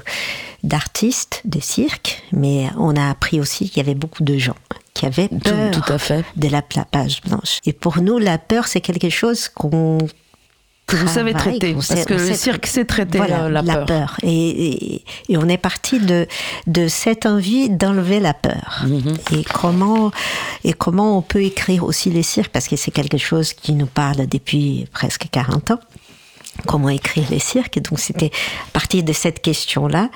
[0.64, 4.56] d'artistes de cirque, mais on a appris aussi qu'il y avait beaucoup de gens
[4.94, 7.60] qui avaient tout, peur tout à fait de la page blanche.
[7.66, 9.98] Et pour nous, la peur, c'est quelque chose qu'on
[10.86, 13.86] que vous savez travaille, traiter qu'on parce que le cirque sait traiter voilà, euh, la,
[13.86, 16.28] peur, Et, et, et on est parti de,
[16.68, 18.84] de cette envie d'enlever la peur.
[18.86, 19.18] Mhm.
[19.34, 20.12] Et comment
[20.64, 23.86] et comment on peut écrire aussi les cirques parce que c'est quelque chose qui nous
[23.86, 25.80] parle depuis presque 40 ans.
[26.68, 28.32] Comment écrire les cirques Donc c'était
[28.68, 30.10] à partir de cette question-là.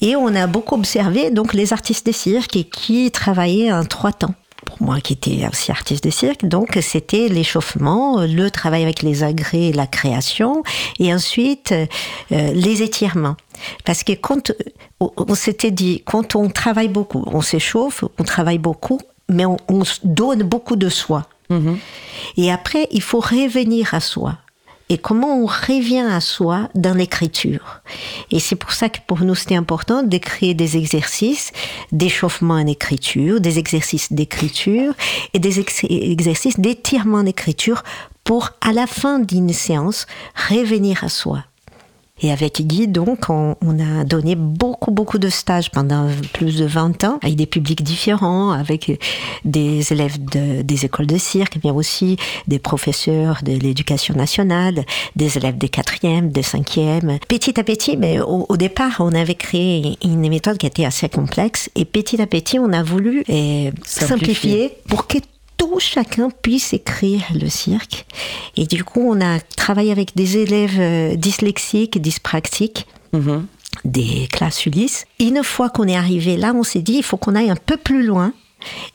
[0.00, 4.34] Et on a beaucoup observé donc les artistes des cirques qui travaillaient en trois temps.
[4.80, 9.72] Moi qui étais aussi artiste de cirque, donc c'était l'échauffement, le travail avec les agrès,
[9.72, 10.62] la création,
[10.98, 11.86] et ensuite euh,
[12.30, 13.36] les étirements.
[13.84, 14.52] Parce que quand
[15.00, 19.56] on, s'était dit, quand on travaille beaucoup, on s'échauffe, on travaille beaucoup, mais on,
[20.04, 21.26] donne beaucoup de soi.
[22.36, 24.38] Et après, il faut revenir à soi.
[24.88, 27.80] Et comment on revient à soi dans l'écriture.
[28.30, 31.50] Et c'est pour ça que pour nous, c'était important de créer des exercices
[31.90, 34.94] d'échauffement en écriture, des exercices d'écriture
[35.34, 37.82] et des ex- exercices d'étirement en écriture
[38.22, 40.06] pour, à la fin d'une séance,
[40.48, 41.44] revenir à soi.
[42.22, 46.64] Et avec Guy, donc, on, on a donné beaucoup, beaucoup de stages pendant plus de
[46.64, 48.98] 20 ans, avec des publics différents, avec
[49.44, 52.16] des élèves de- des écoles de cirque, mais aussi
[52.48, 57.18] des professeurs de l'éducation nationale, des élèves des quatrièmes, des cinquièmes.
[57.28, 61.10] Petit à petit, mais au, au départ, on avait créé une méthode qui était assez
[61.10, 64.06] complexe, et petit à petit, on a voulu eh, Simplifier.
[64.06, 65.18] simplifier pour que
[65.56, 68.06] tout chacun puisse écrire le cirque.
[68.56, 73.46] Et du coup, on a travaillé avec des élèves euh, dyslexiques, dyspraxiques, Mhm.
[73.84, 75.04] des classes Ulysse.
[75.20, 77.76] Une fois qu'on est arrivé là, on s'est dit, il faut qu'on aille un peu
[77.76, 78.32] plus loin.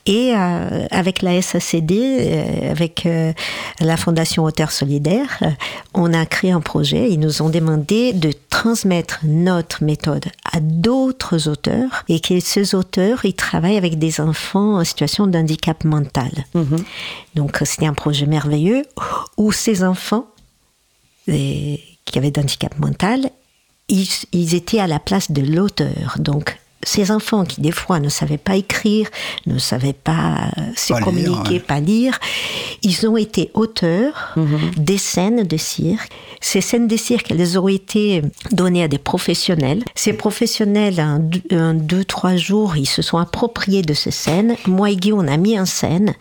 [0.05, 3.33] Et euh, avec la SACD, euh, avec euh,
[3.79, 5.49] la Fondation Auteurs Solidaires, euh,
[5.93, 7.09] on a créé un projet.
[7.11, 13.25] Ils nous ont demandé de transmettre notre méthode à d'autres auteurs et que ces auteurs,
[13.25, 16.31] ils travaillent avec des enfants en situation de handicap mental.
[17.35, 18.83] Donc c'était un projet merveilleux
[19.37, 20.25] où ces enfants
[21.27, 23.29] et- qui avaient d'handicap mental,
[23.87, 26.15] ils, ils étaient à la place de l'auteur.
[26.17, 29.07] Donc, ces enfants qui, des fois, ne savaient pas écrire,
[29.45, 31.59] ne savaient pas euh, se Pas lire, communiquer, ouais.
[31.59, 32.19] pas lire,
[32.83, 34.35] ils ont été auteurs
[34.77, 36.11] des scènes de cirque.
[36.39, 38.21] Ces scènes de cirque, elles ont été
[38.51, 39.83] données à des professionnels.
[39.95, 44.55] Ces professionnels, en deux, trois jours, ils se sont appropriés de ces scènes.
[44.65, 46.15] Moi et Guy, on a mis en scène.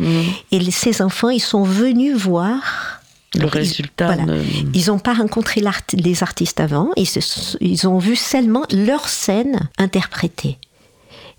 [0.53, 3.00] Et les- ces enfants, ils sont venus voir
[3.37, 4.25] Le Ils- résultat voilà.
[4.25, 4.43] ne-
[4.75, 5.63] Ils n'ont pas rencontré
[5.95, 10.59] les artistes avant, ils, se- ils ont vu seulement leur scène interprétée.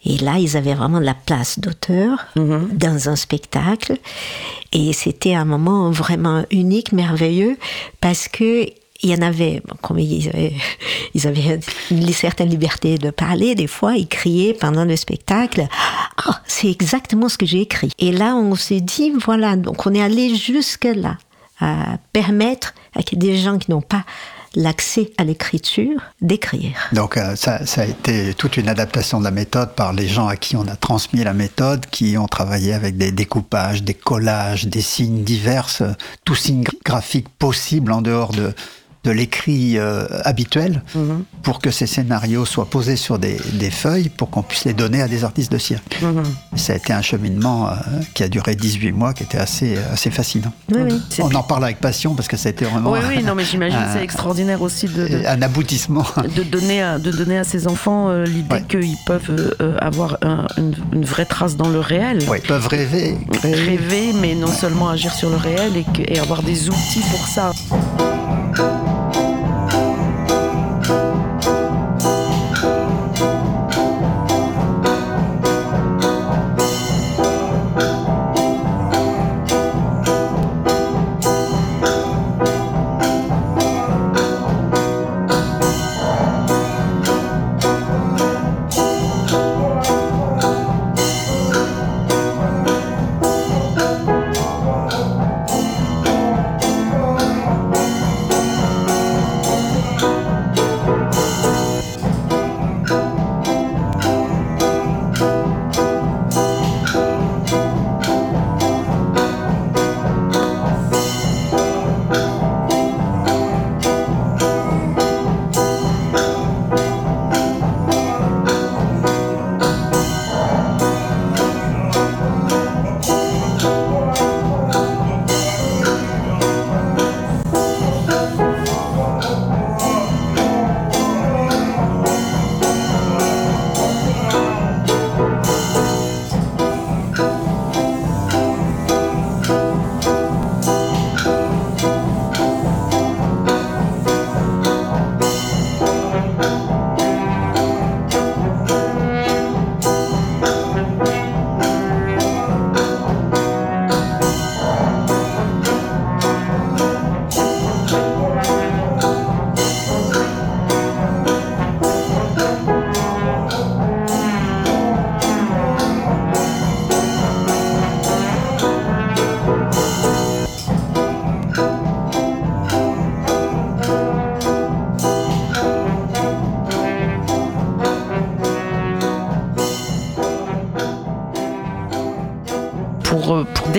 [0.04, 3.98] Et là, ils avaient vraiment la place d'auteur dans un spectacle.
[4.72, 7.58] Et c'était un moment vraiment unique, merveilleux,
[8.00, 8.66] parce que
[9.04, 10.54] il y en avait, bon, comme ils avaient,
[11.14, 11.60] ils avaient
[11.92, 15.68] une certaine liberté de parler, des fois, ils criaient pendant le spectacle,
[16.26, 17.92] ah, c'est exactement ce que j'ai écrit.
[18.00, 21.18] Et là, on s'est dit, voilà, donc on est allé jusque-là,
[21.62, 24.04] à permettre à des gens qui n'ont pas
[24.54, 26.76] l'accès à l'écriture d'écrire.
[26.92, 30.36] Donc euh, ça, a été toute une adaptation de la méthode par les gens à
[30.36, 34.82] qui on a transmis la méthode, qui ont travaillé avec des découpages, des collages, des
[34.82, 35.94] signes divers, euh,
[36.26, 38.54] tous signes gra- graphiques possibles en dehors de,
[39.04, 40.84] de l'écrit euh, habituel,
[41.42, 45.02] pour que ces scénarios soient posés sur des, des feuilles pour qu'on puisse les donner
[45.02, 46.00] à des artistes de cirque.
[46.56, 47.72] Ça a été un cheminement euh,
[48.14, 50.54] qui a duré 18 mois, qui était assez, assez fascinant.
[50.72, 51.02] Oui, oui.
[51.20, 53.44] On en parle avec passion parce que ça a été vraiment Oui, oui, non, mais
[53.44, 56.06] j'imagine c'est extraordinaire aussi de, de- un aboutissement.
[56.36, 58.64] de donner à, de donner à ces enfants euh, l'idée Ouais.
[58.70, 62.22] qu'ils peuvent euh, euh, avoir un- une, une vraie trace dans le réel.
[62.30, 63.56] Ouais, ils peuvent rêver, créer.
[63.56, 67.26] Rêver, mais non seulement agir sur le réel et, que- et avoir des outils pour
[67.28, 67.52] ça.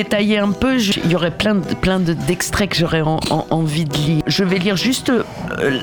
[0.03, 3.85] Détailler un peu, il y aurait plein plein de- d'extraits que j'aurais en- en- envie
[3.85, 4.23] de lire.
[4.27, 5.23] Je vais lire juste euh,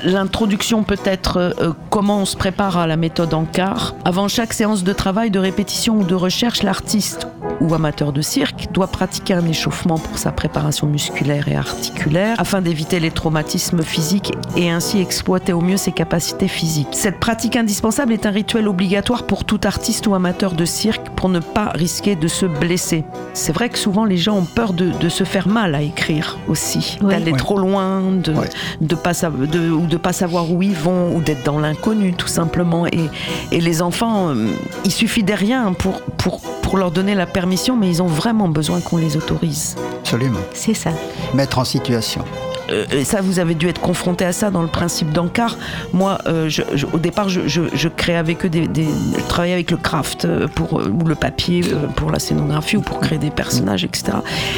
[0.04, 3.96] l'introduction peut-être, euh, comment on se prépare à la méthode Ankar.
[4.06, 7.28] Avant chaque séance de travail, de répétition ou de recherche, l'artiste
[7.62, 12.62] ou amateur de cirque doit pratiquer un échauffement pour sa préparation musculaire et articulaire afin
[12.62, 16.88] d'éviter les traumatismes physiques et ainsi exploiter au mieux ses capacités physiques.
[16.92, 21.28] Cette pratique indispensable est un rituel obligatoire pour tout artiste ou amateur de cirque pour
[21.28, 23.04] ne pas risquer de se blesser.
[23.34, 26.38] C'est vrai que souvent les gens ont peur de, de se faire mal à écrire
[26.48, 27.10] aussi, Oui.
[27.14, 27.38] d'aller Oui.
[27.38, 28.48] trop loin, de, Ouais.
[28.80, 32.30] de pas de- ou de pas savoir où ils vont ou d'être dans l'inconnu tout
[32.30, 32.88] simplement.
[32.88, 33.10] Et,
[33.52, 34.48] et les enfants, euh,
[34.86, 38.48] il suffit de rien pour, pour, pour leur donner la permission, mais ils ont vraiment
[38.48, 39.76] besoin qu'on les autorise.
[40.00, 40.40] Absolument.
[40.54, 40.92] C'est ça.
[41.34, 42.24] Mettre en situation.
[42.72, 45.58] Euh, ça, vous avez dû être confronté à ça dans le principe d'Ankar.
[45.94, 49.24] Moi, euh, je- je- au départ, je, je, je créais avec eux des, des- je
[49.28, 51.62] travaillais avec le craft euh, pour, ou le papier
[51.96, 54.18] pour la scénographie ou pour créer des personnages, etc.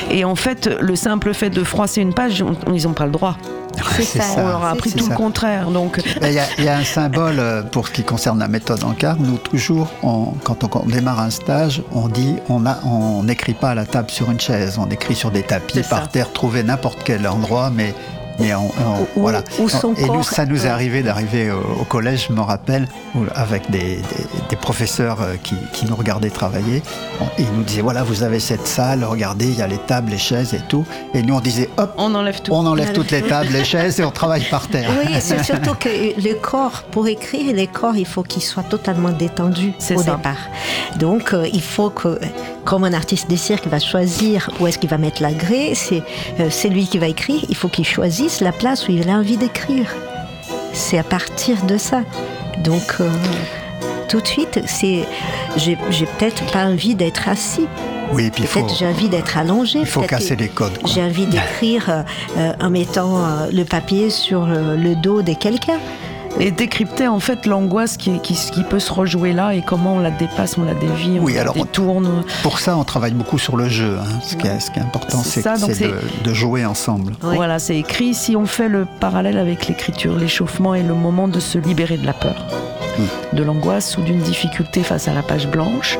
[0.09, 3.11] Et en fait, le simple fait de froisser une page, on- ils n'ont pas le
[3.11, 3.37] droit.
[3.95, 4.23] C'est ça.
[4.37, 5.11] On leur a appris tout ça.
[5.11, 5.69] le contraire.
[5.71, 7.41] Donc, Il y, a- il y a un symbole
[7.71, 9.15] pour ce qui concerne la méthode Ankar.
[9.17, 13.53] Nous, toujours, on- quand on, on démarre un stage, on dit on a- on n'écrit
[13.53, 15.89] pas à la table sur une chaise, on écrit sur des tapis, ça.
[15.89, 17.95] par terre, trouver n'importe quel endroit, mais.
[18.41, 19.43] Mais on, on- Où- voilà.
[19.59, 22.87] où son Et corps- ça nous est arrivé d'arriver au, au collège, je me rappelle,
[23.15, 24.01] où- avec des, des-
[24.49, 26.81] des professeurs euh, qui, qui nous regardaient travailler.
[27.37, 30.17] Ils nous disaient voilà, vous avez cette salle, regardez, il y a les tables, les
[30.17, 30.85] chaises et tout.
[31.13, 32.51] Et nous, on disait hop, on enlève tout.
[32.53, 34.89] on enlève toutes les tables, les chaises et on travaille par terre.
[35.05, 39.09] Oui, c'est surtout que le corps, pour écrire, les corps, il faut qu'ils soient totalement
[39.11, 40.15] détendus C'est au ça.
[40.15, 40.37] départ.
[40.97, 42.19] Donc, euh, il faut que,
[42.65, 46.03] comme un artiste de cirque va choisir où est-ce qu'il va mettre la grée, c'est
[46.39, 49.13] euh, c'est lui qui va écrire, il faut qu'il choisisse la place où il a
[49.13, 49.93] envie d'écrire.
[50.71, 52.03] C'est à partir de ça.
[52.63, 53.09] Donc, euh,
[54.07, 55.05] tout de suite, c'est,
[55.57, 57.67] j'ai j'ai peut-être pas envie d'être assis.
[58.13, 59.79] Oui, puis faut, Peut-être j'ai envie d'être allongé.
[59.79, 60.77] il faut casser les codes.
[60.79, 60.89] quoi.
[60.93, 62.03] j'ai envie d'écrire euh,
[62.37, 65.79] euh, en mettant euh, le papier sur le dos de quelqu'un.
[66.39, 69.99] Et décrypter en fait l'angoisse qui, qui, qui peut se rejouer là et comment on
[69.99, 72.23] la dépasse, on la dévie, on Oui, la alors, on- détourne.
[72.41, 73.97] Pour ça, on travaille beaucoup sur le jeu.
[73.99, 74.19] hein.
[74.23, 77.13] Ce, qui est, ce qui est important, C'est de, de jouer ensemble.
[77.23, 77.35] Oui.
[77.35, 78.13] Voilà, c'est écrit.
[78.15, 82.05] Si on fait le parallèle avec l'écriture, l'échauffement est le moment de se libérer de
[82.07, 82.45] la peur,
[83.33, 85.99] de l'angoisse ou d'une difficulté face à la page blanche.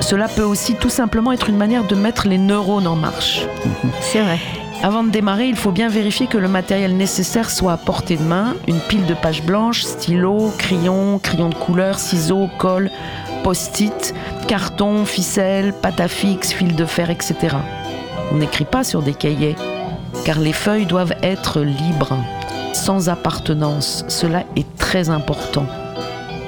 [0.00, 3.46] Cela peut aussi tout simplement être une manière de mettre les neurones en marche.
[4.00, 4.38] C'est vrai.
[4.82, 8.22] Avant de démarrer, il faut bien vérifier que le matériel nécessaire soit à portée de
[8.22, 8.54] main.
[8.68, 12.90] Une pile de pages blanches, stylo, crayon, crayon de couleur, ciseaux, colle,
[13.42, 14.14] post-it,
[14.46, 17.56] carton, ficelle, pâte à fixe, fil de fer, etc.
[18.32, 19.56] On n'écrit pas sur des cahiers,
[20.24, 22.16] car les feuilles doivent être libres,
[22.72, 24.04] sans appartenance.
[24.08, 25.66] Cela est très important.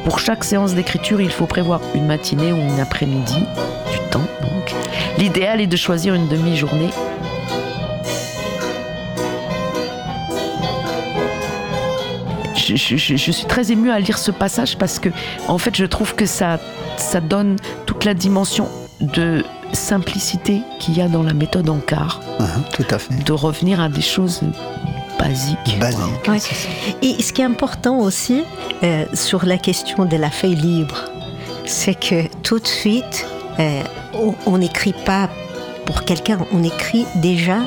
[0.04, 3.44] Pour chaque séance d'écriture, il faut prévoir une matinée ou une après-midi,
[3.90, 4.74] du temps donc.
[5.18, 6.90] L'idéal est de choisir une demi-journée
[12.76, 15.08] je, je- je- je suis très émue à lire ce passage parce que,
[15.48, 16.58] en fait, je trouve que ça,
[16.96, 17.56] ça donne
[17.86, 18.68] toute la dimension
[19.00, 23.14] de simplicité qu'il y a dans la méthode Ankar, Hein, tout à fait.
[23.24, 24.40] de revenir à des choses
[25.18, 25.78] basiques.
[25.80, 26.28] Basique.
[26.28, 26.38] Ouais.
[27.02, 28.42] Et ce qui est important aussi
[28.82, 31.04] euh, sur la question de la feuille libre,
[31.66, 33.26] c'est que tout de suite,
[33.60, 33.82] euh,
[34.46, 35.28] on- n'écrit pas
[35.84, 37.58] pour quelqu'un, on écrit déjà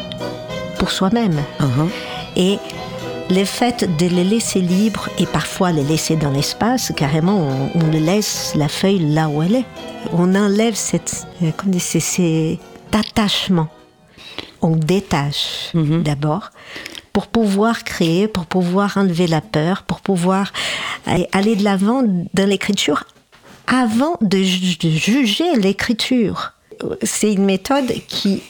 [0.80, 1.39] pour soi-même.
[1.60, 1.89] Mhm.
[2.36, 2.58] Et
[3.34, 8.54] le fait de les laisser libres et parfois les laisser dans l'espace, carrément, on, laisse
[8.56, 9.66] la feuille là où elle est.
[10.14, 12.60] On enlève cette, euh, cet
[12.92, 13.70] attachement.
[14.62, 16.04] On détache Mhm.
[16.04, 16.50] d'abord
[17.14, 20.52] pour pouvoir créer, pour pouvoir enlever la peur, pour pouvoir
[21.06, 22.04] aller- de l'avant
[22.34, 23.06] dans l'écriture
[23.68, 26.54] avant de, ju- de juger l'écriture.
[27.04, 28.42] C'est une méthode qui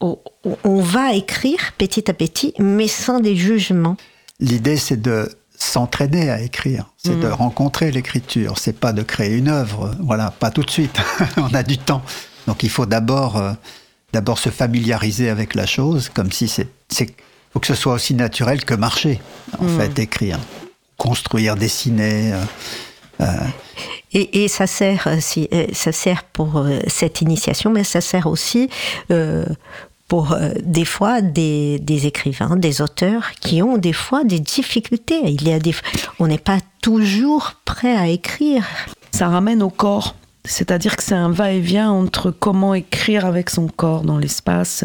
[0.00, 3.96] on va écrire petit à petit, mais sans des jugements.
[4.40, 7.20] L'idée, c'est de s'entraîner à écrire, c'est Mhm.
[7.20, 10.96] de rencontrer l'écriture, c'est pas de créer une œuvre, voilà, pas tout de suite,
[11.36, 12.02] on a du temps.
[12.46, 13.52] Donc il faut d'abord euh,
[14.12, 16.68] d'abord se familiariser avec la chose, comme si c'est
[17.52, 19.20] faut que ce soit aussi naturel que marcher,
[19.58, 19.78] en Mhm.
[19.80, 20.38] fait, écrire,
[20.96, 22.32] construire, dessiner.
[22.34, 22.44] euh,
[23.22, 23.26] euh,
[24.12, 25.08] Et, et ça sert,
[25.72, 28.70] ça sert pour cette initiation, mais ça sert aussi
[30.08, 35.20] pour euh, des fois des, écrivains, des auteurs qui ont des fois des difficultés.
[35.24, 35.74] Il y a des,
[36.18, 38.64] on n'est pas toujours prêt à écrire.
[39.12, 40.14] Ça ramène au corps.
[40.44, 44.82] C'est-à-dire que c'est un va-et-vient entre comment écrire avec son corps dans l'espace,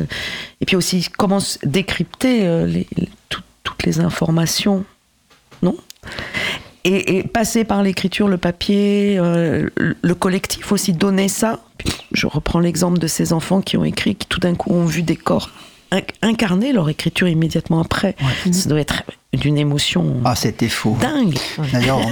[0.59, 2.83] et puis aussi comment décrypter euh,
[3.29, 4.83] toutes les informations,
[5.61, 5.77] non?
[6.83, 11.61] Et, passer par l'écriture, le papier, euh, le collectif aussi, donner ça.
[12.13, 15.01] Je reprends l'exemple de ces enfants qui ont écrit, qui tout d'un coup ont vu
[15.01, 15.49] des corps
[15.91, 18.15] inc- incarner leur écriture immédiatement après.
[18.51, 19.03] Ça doit être
[19.33, 20.97] d'une émotion Ah, c'était fou.
[20.99, 21.37] dingue.
[21.71, 21.99] D'ailleurs,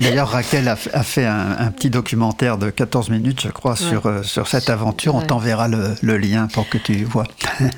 [0.00, 4.22] D'ailleurs, Raquel a, fait un, un petit documentaire de 14 minutes, je crois, sur, euh,
[4.24, 5.14] sur cette aventure.
[5.14, 7.24] On t'enverra le, le lien pour que tu vois.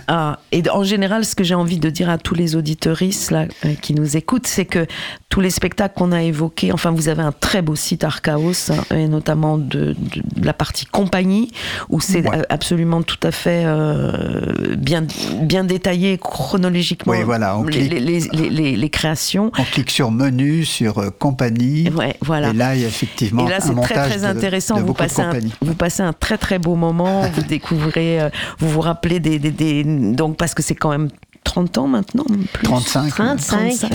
[0.08, 3.46] Ah, et en général, ce que j'ai envie de dire à tous les auditeuristes là,
[3.64, 4.86] euh, qui nous écoutent, c'est que
[5.28, 8.82] tous les spectacles qu'on a évoqués, enfin, vous avez un très beau site Archaos, hein,
[8.96, 9.94] et notamment de,
[10.40, 11.50] la partie compagnie,
[11.90, 12.38] où c'est Ouais.
[12.38, 15.04] euh, absolument tout à fait euh, bien,
[15.42, 17.12] bien détaillé chronologiquement.
[17.12, 17.92] Oui, voilà, on les, clique.
[17.92, 19.50] les, les, les- les- les créations.
[19.58, 21.88] On clique sur menu, sur euh, compagnie.
[21.90, 22.50] Ouais, voilà.
[22.50, 24.76] Et là, il y a effectivement Et là, c'est très intéressant.
[24.76, 25.52] de vous, passez un, compagnies.
[25.60, 27.22] vous passez un très très beau moment.
[27.34, 31.08] vous découvrez, euh, vous vous rappelez des, des, des- donc parce que c'est quand même
[31.44, 32.64] 30 ans maintenant, plus.
[32.64, 33.08] 35.
[33.14, 33.88] 35.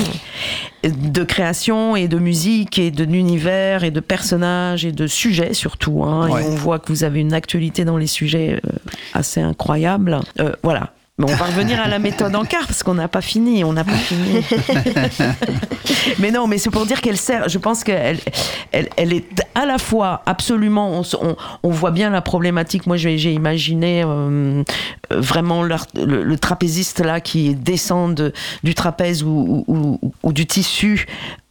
[0.83, 6.03] de création et de musique et de l'univers et de personnages et de sujets surtout.
[6.03, 6.29] hein.
[6.29, 6.41] Ouais.
[6.41, 8.69] Et on voit que vous avez une actualité dans les sujets euh,
[9.13, 10.19] assez incroyable.
[10.39, 10.93] Euh, voilà.
[11.27, 13.73] Mais on va revenir à la méthode en quart parce qu'on n'a pas fini, on
[13.73, 14.41] n'a pas fini.
[16.19, 17.49] mais non, mais c'est pour dire qu'elle sert.
[17.49, 18.17] Je pense qu'elle,
[18.71, 20.89] elle, elle est à la fois absolument.
[20.91, 22.87] On, se- on, on voit bien la problématique.
[22.87, 24.63] Moi, j'ai, imaginé euh,
[25.11, 25.75] euh, vraiment le,
[26.23, 31.05] le trapéziste là qui descend de- du trapèze ou, ou- ou- ou du tissu,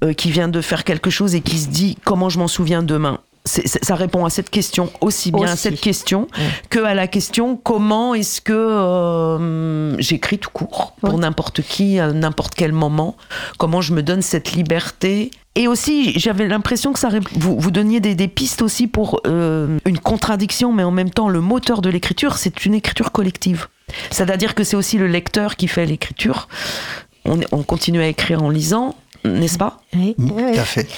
[0.04, 2.82] euh, qui vient de faire quelque chose et qui se dit comment je m'en souviens
[2.82, 3.18] demain?
[3.46, 6.28] C'est- c'est- ça répond à cette question aussi bien à cette question
[6.68, 11.20] que à la question comment est-ce que euh, j'écris tout court pour Oui.
[11.20, 13.16] n'importe qui à n'importe quel moment?
[13.58, 15.30] Comment je me donne cette liberté?
[15.54, 19.78] Et aussi j'avais l'impression que ça vous, vous donniez des, des pistes aussi pour euh,
[19.86, 23.68] une contradiction mais en même temps le moteur de l'écriture c'est une écriture collective.
[24.10, 26.46] C'est-à-dire que c'est aussi le lecteur qui fait l'écriture.
[27.24, 29.80] On, continue à écrire en lisant n'est-ce pas?
[29.94, 30.52] Oui, Mm, oui.
[30.54, 30.88] Tout à fait.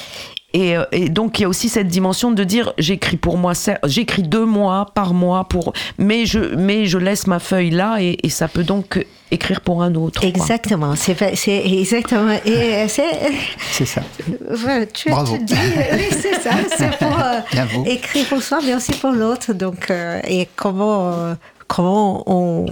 [0.52, 3.52] Et, euh, et donc il y a aussi cette dimension de dire j'écris pour moi,
[3.84, 8.18] j'écris deux mois par mois pour, mais je mais je laisse ma feuille là et,
[8.22, 10.24] et ça peut donc écrire pour un autre.
[10.24, 12.32] Exactement, c'est exactement.
[12.44, 13.04] Et c'est,
[13.70, 14.02] C'est ça.
[14.50, 15.36] voilà, tu as Bravo.
[15.36, 15.54] tout dit.
[15.92, 16.50] Oui, c'est ça.
[16.76, 19.54] C'est pour euh, écrire pour soi, mais aussi pour l'autre.
[19.54, 21.34] Donc, euh, et comment euh,
[21.66, 22.66] comment on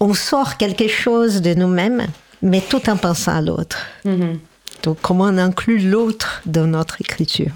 [0.00, 2.06] on sort quelque chose de nous-mêmes,
[2.42, 3.78] mais tout en pensant à l'autre.
[4.82, 7.52] Donc, comment on inclut l'autre dans notre écriture.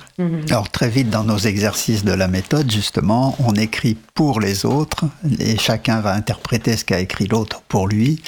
[0.49, 5.05] Alors très vite dans nos exercices de la méthode, justement, on écrit pour les autres
[5.39, 8.21] et chacun va interpréter ce qu'a écrit l'autre pour lui,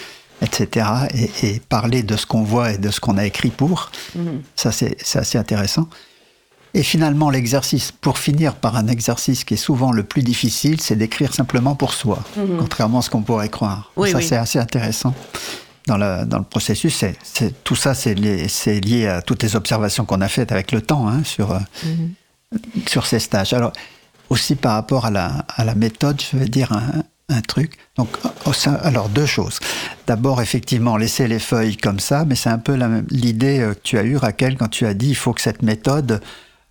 [0.42, 0.86] etc.
[1.14, 3.90] Et, et parler de ce qu'on voit et de ce qu'on a écrit pour.
[4.56, 5.88] Ça, c'est assez intéressant.
[6.76, 10.96] Et finalement, l'exercice, pour finir par un exercice qui est souvent le plus difficile, c'est
[10.96, 12.18] d'écrire simplement pour soi,
[12.58, 13.92] contrairement à ce qu'on pourrait croire.
[13.96, 14.24] Oui, ça, oui.
[14.24, 15.14] c'est assez intéressant.
[15.86, 20.04] Dans le, dans le processus, c'est, c'est- tout ça, c'est lié, à toutes les observations
[20.06, 21.58] qu'on a faites avec le temps hein, sur, euh,
[22.86, 23.52] sur ces stages.
[23.52, 23.72] Alors,
[24.30, 27.76] aussi par rapport à la, à la méthode, je vais dire un, un truc.
[27.96, 28.08] Donc,
[28.82, 29.60] alors, deux choses.
[30.06, 32.78] D'abord, effectivement, laisser les feuilles comme ça, mais c'est un peu
[33.10, 35.62] l'idée euh, que tu as eue, Raquel, quand tu as dit il faut que cette
[35.62, 36.22] méthode,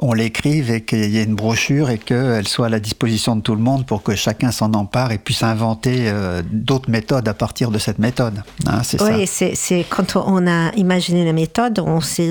[0.03, 3.41] on l'écrive et qu'il y ait une brochure et qu'elle soit à la disposition de
[3.41, 7.33] tout le monde pour que chacun s'en empare et puisse inventer euh, d'autres méthodes à
[7.33, 8.43] partir de cette méthode.
[8.67, 9.15] Hein, c'est ça.
[9.15, 12.29] Oui, c'est quand on a imaginé la méthode, on s'est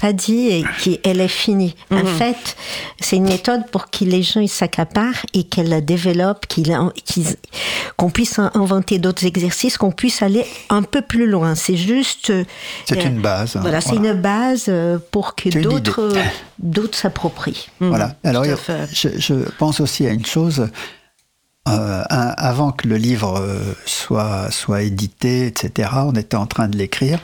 [0.00, 1.74] pas dit qu'elle est finie.
[1.90, 2.56] En fait,
[3.00, 6.74] c'est une méthode pour que les gens ils s'accaparent et qu'elle la développe, qu'ils,
[7.04, 7.36] qu'ils-
[7.96, 11.54] qu'on puisse inventer d'autres exercices, qu'on puisse aller un peu plus loin.
[11.54, 12.32] C'est juste.
[12.86, 13.56] C'est euh, une base.
[13.56, 14.70] hein, Voilà, c'est une base
[15.10, 16.12] pour que d'autres,
[16.58, 17.68] d'autres s'approprient.
[17.80, 18.14] Voilà.
[18.24, 18.88] Alors, à fait.
[18.92, 20.68] je, je pense aussi à une chose.
[21.68, 26.76] Euh, avant que le livre euh, soit, soit édité, etc., on était en train de
[26.78, 27.20] l'écrire.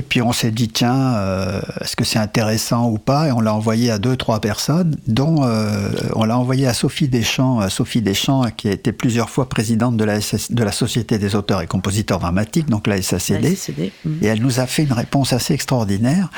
[0.00, 3.28] Et puis on s'est dit, tiens, euh, est-ce que c'est intéressant ou pas?
[3.28, 7.06] Et on l'a envoyé à deux, trois personnes, dont euh, on l'a envoyé à Sophie
[7.06, 10.72] Deschamps, euh, Sophie Deschamps qui a été plusieurs fois présidente de la, SS de la
[10.72, 13.42] Société des auteurs et compositeurs dramatiques, donc la SACD.
[13.42, 14.10] La SACD, mm.
[14.22, 16.30] Et elle nous a fait une réponse assez extraordinaire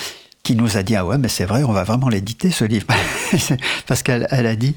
[0.43, 2.89] qui nous a dit ah ouais mais c'est vrai on va vraiment l'éditer ce livre
[3.87, 4.75] parce qu'elle elle a dit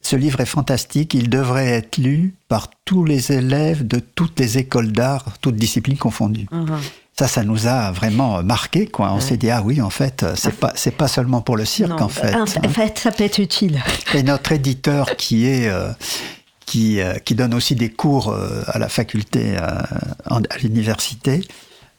[0.00, 4.58] ce livre est fantastique il devrait être lu par tous les élèves de toutes les
[4.58, 6.80] écoles d'art toutes disciplines confondues Mhm.
[7.16, 10.54] Ça ça nous a vraiment marqué quoi on s'est dit ah oui en fait c'est
[10.58, 12.02] pas c'est pas seulement pour le cirque Non.
[12.06, 12.46] en fait En hein.
[12.46, 13.82] fait, ça peut être utile.
[14.14, 15.90] Et notre éditeur qui est euh,
[16.66, 19.68] qui, euh, qui donne aussi des cours euh, à la faculté euh,
[20.30, 21.42] en- à l'université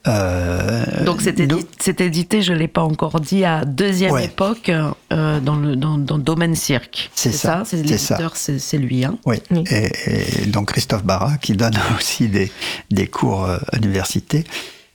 [0.08, 1.62] euh, Donc c'est nous-
[2.00, 4.26] édité, je l'ai pas encore dit, à deuxième Ouais.
[4.26, 7.10] époque euh, dans le dans, dans le domaine cirque.
[7.16, 8.14] C'est ça, c'est c'est ça.
[8.16, 9.04] l'éditeur, c'est c'est lui.
[9.06, 9.18] Hein.
[9.26, 9.64] Oui, Oui.
[9.72, 12.52] Et, et donc Christophe Barra qui donne aussi des,
[12.92, 14.44] des cours euh, à l'université.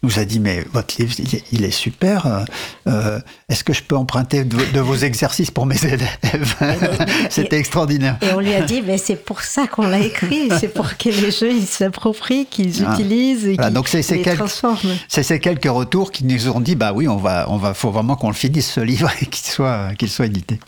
[0.03, 1.12] Nous a dit mais votre livre
[1.53, 2.26] il est, super.
[2.26, 2.44] euh,
[2.88, 6.09] euh, Est-ce que je peux emprunter de, de vos exercices pour mes élèves
[7.30, 8.16] C'était extraordinaire.
[8.22, 11.09] Et on lui a dit, mais c'est pour ça qu'on l'a écrit, c'est pour que
[11.11, 12.94] les jeux ils s'approprient, qu'ils Ah.
[12.94, 14.96] utilisent et Voilà, qu'ils les quelques, transforment.
[15.09, 17.90] c'est ces quelques retours qui nous ont dit bah oui on va on va faut
[17.90, 20.59] vraiment qu'on le finisse ce livre et qu'il soit qu'il soit édité.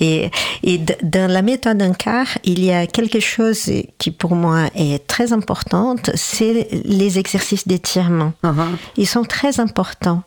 [0.00, 0.30] Et,
[0.62, 5.06] et d- dans la méthode Ankar, il y a quelque chose qui pour moi est
[5.06, 7.68] très importante, c'est les exercices
[8.42, 8.76] Uh-huh.
[8.96, 10.22] Ils sont très importants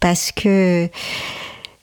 [0.00, 0.88] parce que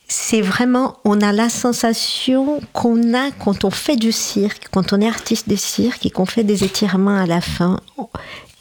[0.07, 5.01] c'est vraiment, on a la sensation qu'on a quand on fait du cirque, quand on
[5.01, 7.79] est artiste de cirque et qu'on fait des étirements à la fin.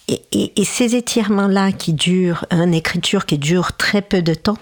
[0.09, 4.57] Et, et- et ces étirements-là qui durent, une écriture qui dure très peu de temps,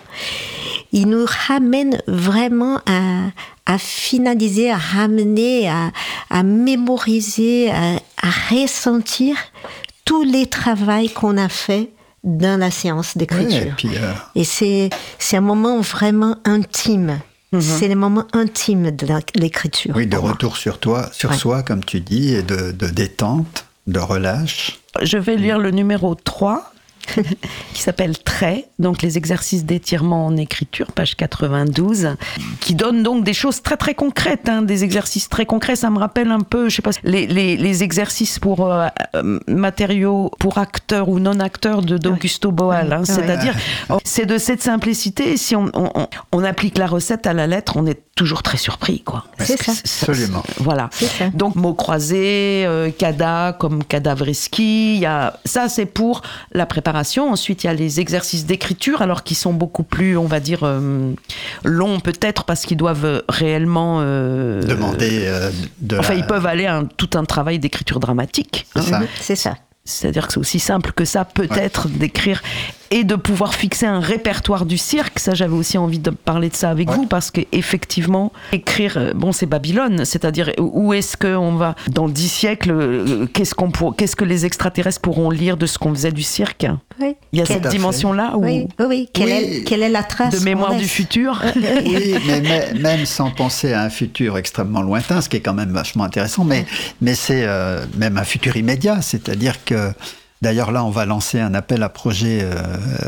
[0.91, 3.29] ils nous ramènent vraiment à,
[3.65, 5.91] à finaliser, à ramener, à,
[6.29, 9.35] à mémoriser, à, à ressentir
[10.03, 11.89] tous les travaux qu'on a fait
[12.25, 13.61] dans la séance d'écriture.
[13.61, 17.19] Ouais, et puis, euh, Et c'est, c'est un moment vraiment intime.
[17.61, 19.93] C'est le moment intime de l'écriture.
[19.95, 20.31] oui de moi.
[20.31, 21.37] retour sur toi sur Ouais.
[21.37, 24.79] soi comme tu dis et de, de détente de relâche.
[25.01, 26.73] Je vais lire le numéro 3
[27.73, 32.15] qui s'appelle Trait, donc les exercices d'étirement en écriture, page 92,
[32.59, 35.75] qui donne donc des choses très très concrètes, hein, des exercices très concrets.
[35.75, 39.39] Ça me rappelle un peu, je sais pas, les, les, les exercices pour euh, euh,
[39.47, 42.91] matériaux pour acteurs ou non acteurs de d'Augusto Boal.
[42.93, 42.99] hein.
[42.99, 43.05] Ouais.
[43.05, 43.53] C'est-à-dire,
[44.03, 45.33] c'est de cette simplicité.
[45.33, 48.43] et Si on, on, on- on applique la recette à la lettre, on est toujours
[48.43, 49.25] très surpris, quoi.
[49.39, 49.71] C'est ça.
[49.71, 50.43] Absolument.
[50.57, 50.89] Voilà.
[50.93, 51.29] Ça.
[51.33, 56.94] Donc mots croisés, euh, cada comme cadavreski, il y a ça c'est pour la préparation.
[57.29, 60.59] Ensuite il y a les exercices d'écriture alors qui sont beaucoup plus on va dire
[60.63, 61.13] euh,
[61.63, 66.65] longs peut-être parce qu'ils doivent réellement euh, Demander euh, de Enfin la- ils peuvent aller
[66.65, 68.67] à un- tout un travail d'écriture dramatique.
[68.75, 68.99] C'est ça.
[68.99, 69.55] Mhm, C'est ça.
[69.87, 72.41] C'est-à-dire que c'est aussi simple que ça peut-être d'écrire
[72.91, 75.19] et de pouvoir fixer un répertoire du cirque.
[75.19, 76.95] Ça, j'avais aussi envie de parler de ça avec Ouais.
[76.95, 80.05] vous parce que effectivement, écrire, euh, bon, c'est Babylone.
[80.05, 84.45] C'est-à-dire où est-ce qu'on va dans dix siècles euh, Qu'est-ce qu'on pour- qu'est-ce que les
[84.45, 86.65] extraterrestres pourront lire de ce qu'on faisait du cirque?
[87.01, 87.15] Oui.
[87.33, 89.09] Il y a Quel- cette dimension-là où- Oui, oui, oui.
[89.13, 89.33] Quelle, Oui.
[89.33, 91.41] Est, quelle est la trace de mémoire du futur.
[91.55, 95.53] Oui, mais, mais- même sans penser à un futur extrêmement lointain, ce qui est quand
[95.53, 96.65] même vachement intéressant, mais,
[97.01, 99.91] mais c'est euh, même un futur immédiat, c'est-à-dire que
[100.45, 102.53] D'ailleurs, là, on va lancer un appel à projet euh,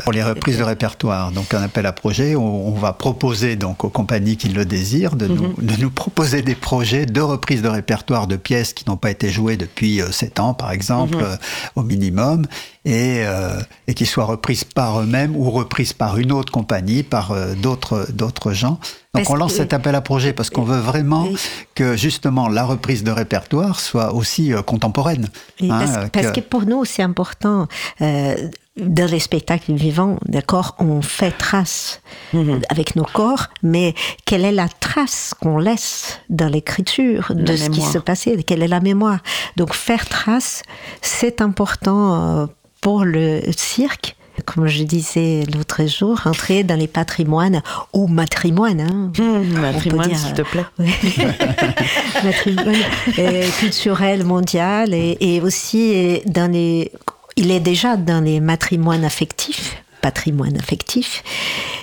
[0.02, 1.30] pour les reprises de répertoire.
[1.30, 5.14] Donc, un appel à projet, on, on va proposer donc aux compagnies qui le désirent
[5.14, 8.96] de, nous, de nous proposer des projets de reprise de répertoire de pièces qui n'ont
[8.96, 11.36] pas été jouées depuis euh, 7 ans, par exemple, euh,
[11.76, 12.44] au minimum,
[12.84, 17.32] et, euh, et qui soient reprises par eux-mêmes ou reprises par une autre compagnie, par
[17.32, 18.78] euh, d'autres d'autres gens.
[19.14, 21.36] Donc, Parce on lance que- cet appel à projet parce qu'on veut vraiment Oui.
[21.74, 25.28] que justement la reprise de répertoire soit aussi euh, contemporaine.
[25.60, 27.66] Et Hein, parce, euh, parce que pour nous, c'est important.
[28.00, 28.36] euh,
[28.80, 32.00] dans les spectacles vivants, d'accord, on fait trace
[32.32, 32.60] Mhm.
[32.68, 33.92] avec nos corps, mais
[34.24, 38.40] quelle est la trace qu'on laisse dans l'écriture de La ce qui se passait?
[38.44, 39.18] Quelle est la mémoire?
[39.56, 40.62] Donc faire trace,
[41.02, 42.46] c'est important
[42.88, 44.16] pour le cirque.
[44.46, 47.60] Comme je disais l'autre jour, entrer dans les patrimoines
[47.92, 48.80] ou matrimoines.
[48.80, 49.12] Hein.
[49.18, 50.64] Hum, matrimoine, dire, s'il te plaît.
[52.24, 52.76] Matrimoine
[53.18, 56.90] euh, culturel mondial et, et aussi euh, dans les.
[57.36, 61.22] Il est déjà dans les matrimoines affectifs, patrimoine affectif,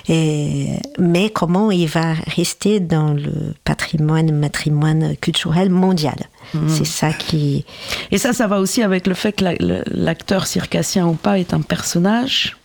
[0.08, 6.16] et, mais comment il va rester dans le patrimoine, matrimoine culturel mondial?
[6.68, 7.64] C'est ça qui.
[8.12, 9.44] Et ça, ça va aussi avec le fait que
[9.90, 12.56] l'acteur circassien ou pas est un personnage.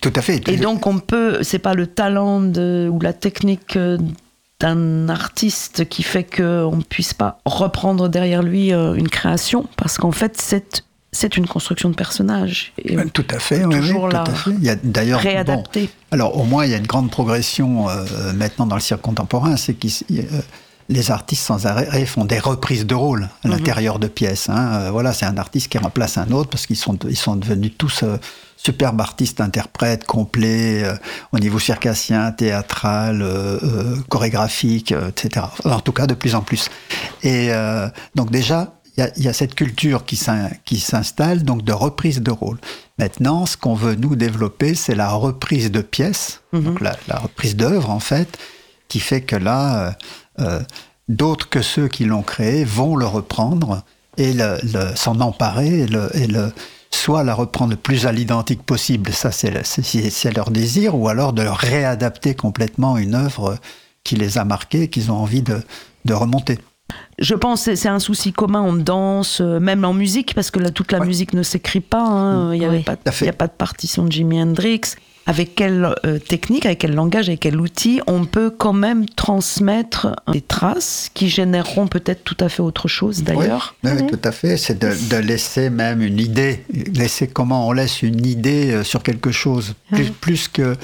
[0.00, 0.48] Tout à fait.
[0.48, 3.98] Et donc on peut, c'est pas le talent de, ou la technique euh,
[4.58, 9.98] d'un artiste qui fait qu'on ne puisse pas reprendre derrière lui euh, une création, parce
[9.98, 10.82] qu'en fait c'est
[11.14, 12.72] c'est une construction de personnage.
[12.78, 14.50] Et Euh, Tout à fait, oui, oui, toujours tout la à fait.
[14.58, 15.90] Il y a d'ailleurs bon, réadapter.
[16.10, 19.56] alors au moins il y a une grande progression euh, maintenant dans le cirque contemporain,
[19.56, 19.88] c'est que
[20.88, 23.54] les artistes sans arrêt font des reprises de rôle à Mhm.
[23.54, 24.48] l'intérieur de pièces.
[24.48, 24.72] hein.
[24.74, 27.72] Euh, voilà, c'est un artiste qui remplace un autre parce qu'ils sont ils sont devenus
[27.78, 28.16] tous euh,
[28.56, 30.94] superbes artistes interprètes complets euh,
[31.32, 35.46] au niveau circassien, théâtral, euh, euh, chorégraphique, euh, etc.
[35.64, 36.68] En tout cas, de plus en plus.
[37.22, 41.72] Et euh, donc déjà, y, y a cette culture qui s'in- qui s'installe, donc de
[41.72, 42.58] reprise de rôle.
[42.98, 47.56] Maintenant, ce qu'on veut nous développer, c'est la reprise de pièces, donc la, la reprise
[47.56, 48.38] d'œuvres en fait,
[48.88, 49.92] qui fait que là, euh,
[50.40, 50.60] euh,
[51.08, 53.82] d'autres que ceux qui l'ont créé vont le reprendre
[54.18, 56.52] et le- le- s'en emparer et le, et le-
[56.90, 60.50] soit la reprendre le plus à l'identique possible, ça c'est le- c'est- c'est c'est leur
[60.50, 63.56] désir, ou alors de réadapter complètement une œuvre
[64.04, 65.62] qui les a marqués, qu'ils ont envie de,
[66.04, 66.58] de remonter.
[67.18, 70.58] Je pense que c'est un souci commun en danse, euh, même en musique, parce que
[70.58, 71.06] là, toute la Ouais.
[71.06, 72.02] musique ne s'écrit pas.
[72.02, 72.54] hein.
[72.54, 72.82] Il n'y Oui.
[72.84, 73.24] fait.
[73.24, 74.80] il y a pas de partition de Jimi Hendrix.
[75.24, 80.16] Avec quelle euh, technique, avec quel langage, avec quel outil, on peut quand même transmettre
[80.32, 83.76] des traces qui généreront peut-être tout à fait autre chose d'ailleurs.
[83.84, 84.56] Oui, oui, tout à fait.
[84.56, 89.04] C'est de, de laisser même une idée, laisser comment on laisse une idée euh, sur
[89.04, 90.76] quelque chose, plus, plus que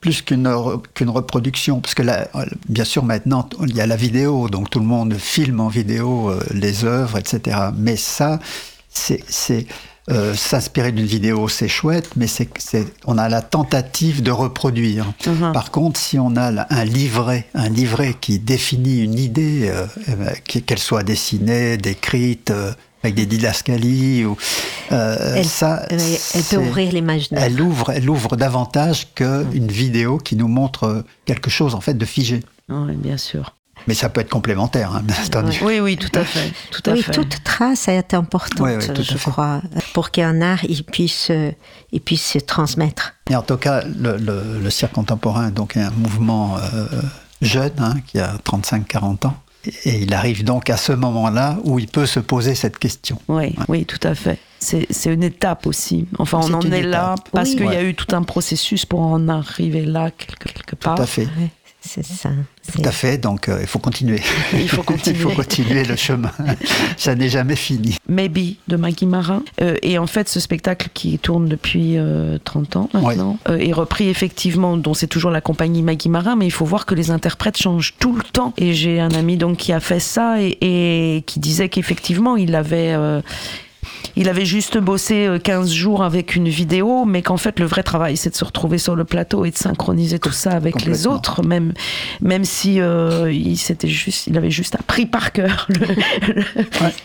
[0.00, 0.52] plus qu'une
[0.94, 2.28] qu'une reproduction, parce que là,
[2.68, 6.30] bien sûr maintenant il y a la vidéo, donc tout le monde filme en vidéo
[6.30, 7.58] euh, les œuvres, etc.
[7.76, 8.38] Mais ça,
[8.88, 9.66] c'est
[10.08, 12.48] euh, s'inspirer d'une vidéo, c'est chouette, mais c'est
[13.06, 15.12] on a la tentative de reproduire.
[15.26, 15.50] Mhm.
[15.52, 20.12] Par contre, si on a un livret, un livret qui définit une idée, euh, eh
[20.12, 22.72] ben, qu'elle soit dessinée, décrite, euh,
[23.06, 24.36] avec des didascalies, ou,
[24.92, 27.42] euh, Elle- ça, Oui, elle peut ouvrir l'imaginaire.
[27.44, 32.04] Elle ouvre, elle ouvre davantage qu'une vidéo qui nous montre quelque chose en fait de
[32.04, 32.40] figé.
[32.68, 33.52] Oui, bien sûr.
[33.86, 35.58] Mais ça peut être complémentaire, hein, bien entendu.
[35.62, 36.50] Oui, oui, tout à fait.
[36.72, 37.12] Tout à Oui, fait.
[37.12, 38.72] toute trace est importante, Oui,
[39.02, 39.62] je crois,
[39.92, 41.30] pour qu'un art il puisse,
[41.92, 43.14] il puisse se transmettre.
[43.30, 46.86] Et en tout cas, le, le- le cirque contemporain donc, est un mouvement euh,
[47.42, 49.36] jeune, hein, qui a 35-40 ans.
[49.84, 53.18] Et il arrive donc à ce moment-là où il peut se poser cette question.
[53.28, 54.38] Oui, oui, tout à fait.
[54.58, 56.06] C'est une étape aussi.
[56.18, 57.56] Enfin, on en est là parce Oui.
[57.56, 61.00] qu'il y a eu tout un processus pour en arriver là quelque, quelque Tout part.
[61.00, 61.24] à fait.
[61.26, 62.30] Ouais, c'est ça.
[62.72, 63.18] Tout à fait.
[63.18, 64.20] Donc, euh, il faut continuer.
[64.52, 65.18] Il faut continuer.
[65.18, 66.30] il faut continuer le chemin.
[66.96, 67.96] ça n'est jamais fini.
[68.08, 69.42] Maybe de Maggie Marin.
[69.60, 73.72] Euh, et en fait, ce spectacle qui tourne depuis euh, 30 ans maintenant euh, est
[73.72, 77.10] repris effectivement, dont c'est toujours la compagnie Maggie Marin, mais il faut voir que les
[77.10, 78.54] interprètes changent tout le temps.
[78.56, 82.54] Et j'ai un ami donc qui a fait ça et, et qui disait qu'effectivement, il
[82.54, 82.96] avait.
[83.86, 87.66] Euh, il avait juste bossé euh, 15 jours avec une vidéo, mais qu'en fait, le
[87.66, 90.84] vrai travail, c'est de se retrouver sur le plateau et de synchroniser tout ça avec
[90.84, 91.72] les autres, même,
[92.20, 95.66] même si euh, il, juste, il avait juste appris par cœur.
[95.68, 96.44] le- le-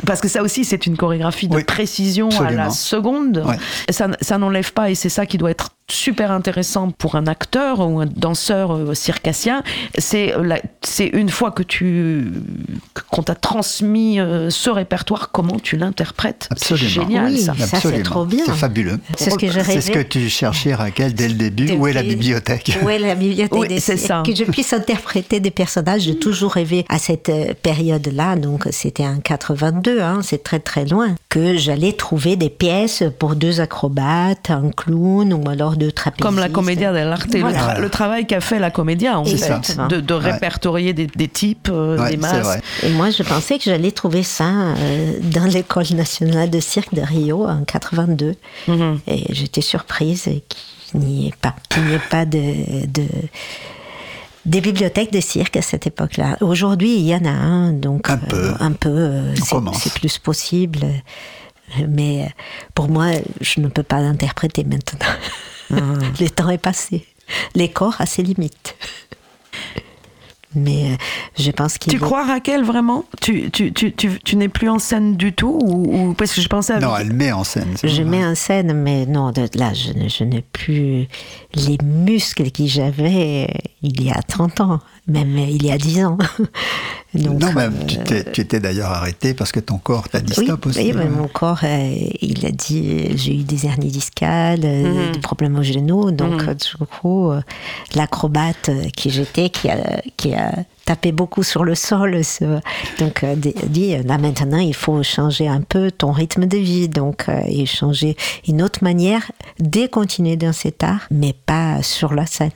[0.06, 3.44] Parce que ça aussi, c'est une chorégraphie de Oui, précision à la seconde.
[3.46, 3.58] Ouais.
[3.90, 7.80] Ça, ça n'enlève pas, et c'est ça qui doit être super intéressant pour un acteur
[7.82, 9.62] ou un danseur euh, circassien.
[9.98, 12.32] C'est euh, c'est une fois que tu
[13.10, 16.48] qu'on t'a transmis euh, ce répertoire, comment tu l'interprètes?
[16.78, 17.08] C'est Absolument.
[17.08, 17.40] génial Oui.
[17.42, 17.54] ça.
[17.66, 18.44] Ça, c'est trop bien.
[18.46, 19.00] C'est fabuleux.
[19.18, 21.72] C'est ce que je C'est ce que tu cherchais, Raquel, dès le début.
[21.74, 22.78] Où est la bibliothèque?
[22.84, 24.24] Où est la bibliothèque Oui, des c'est ça.
[24.26, 26.02] Que je puisse interpréter des personnages.
[26.04, 30.86] J'ai toujours rêvé à cette euh, période-là, donc c'était en 82, hein, c'est très très
[30.86, 36.22] loin, que j'allais trouver des pièces pour deux acrobates, un clown ou alors deux trapézistes.
[36.24, 37.58] Comme la comédia dell'arte, le, Voilà.
[37.76, 39.88] tra- le travail qu'a fait la comédia en C'est fait, ça.
[39.88, 40.20] de, Ouais.
[40.32, 42.60] répertorier des, des types, euh, Ouais, des masses.
[42.84, 47.02] Et moi, je pensais que j'allais trouver ça euh, dans l'école nationale de cirque de
[47.02, 48.36] Rio en 82.
[48.68, 49.00] Mhm.
[49.08, 50.30] Et j'étais surprise
[50.92, 53.08] qu'il n'y ait pas, qu'il n'y ait pas de, de-
[54.46, 56.38] des bibliothèques de cirque à cette époque-là.
[56.42, 58.36] Aujourd'hui, il y en a un, donc Un peu.
[58.38, 60.82] euh, un peu, euh, c'est- plus possible.
[61.88, 62.30] Mais euh,
[62.76, 63.08] pour moi,
[63.40, 65.00] je ne peux pas l'interpréter maintenant.
[65.72, 65.76] Ah.
[66.20, 67.06] Le temps est passé.
[67.56, 68.76] Les corps a ses limites.
[70.54, 70.96] Mais euh,
[71.40, 73.06] je pense qu'il Tu vaut- crois Raquel vraiment?
[73.22, 76.42] Tu, tu, tu, tu, tu n'es plus en scène du tout ou, ou- parce que
[76.42, 77.74] je pensais à Non, elle met en scène.
[77.84, 78.04] Je vrai.
[78.04, 81.08] mets en scène, mais non, de- là, je, ne- je n'ai plus
[81.56, 83.48] les muscles que j'avais
[83.84, 86.18] il y a 30 ans, même il y a 10 ans.
[87.14, 90.22] Donc, non, même, euh, tu t'es, tu t'es d'ailleurs arrêté parce que ton corps t'a
[90.22, 90.80] dit oui, stop aussi.
[90.80, 95.12] oui, mais mon corps, euh, il a dit, j'ai eu des hernies discales, euh, Mhm.
[95.14, 96.50] des problèmes au genou, donc Mhm.
[96.50, 97.32] euh, du coup,
[97.96, 100.54] l'acrobate qui j'étais, qui a, qui a
[100.86, 102.60] tapé beaucoup sur le sol, ce-
[103.00, 107.26] donc euh, dit, là maintenant, il faut changer un peu ton rythme de vie, donc
[107.30, 108.18] euh, et changer
[108.48, 112.52] une autre manière de continuer dans cet art, mais pas sur la scène.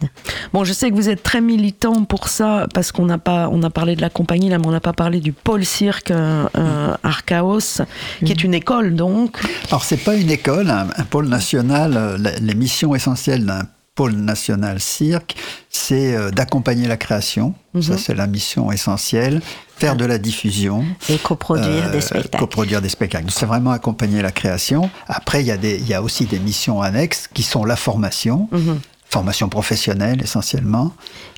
[0.53, 3.61] Bon, je sais que vous êtes très militant pour ça, parce qu'on n'a pas, on
[3.63, 6.45] a parlé de la compagnie là, mais on n'a pas parlé du pôle cirque euh,
[6.57, 7.81] euh, Archaos,
[8.25, 9.39] qui est une école donc.
[9.69, 11.93] Alors, c'est pas une école, un, un pôle national.
[11.95, 13.63] euh, la- les missions essentielles d'un
[13.95, 15.35] pôle national cirque,
[15.69, 17.53] c'est euh, d'accompagner la création.
[17.73, 17.81] Mhm.
[17.81, 19.41] Ça, c'est la mission essentielle.
[19.77, 20.85] Faire de la diffusion.
[21.09, 22.37] Et coproduire Euh, des spectacles.
[22.37, 23.27] Coproduire des spectacles.
[23.31, 24.89] C'est vraiment accompagner la création.
[25.07, 27.75] Après, il y, a des- il y a aussi des missions annexes qui sont la
[27.75, 28.47] formation.
[28.51, 28.79] Mhm.
[29.09, 30.91] Formation professionnelle essentiellement.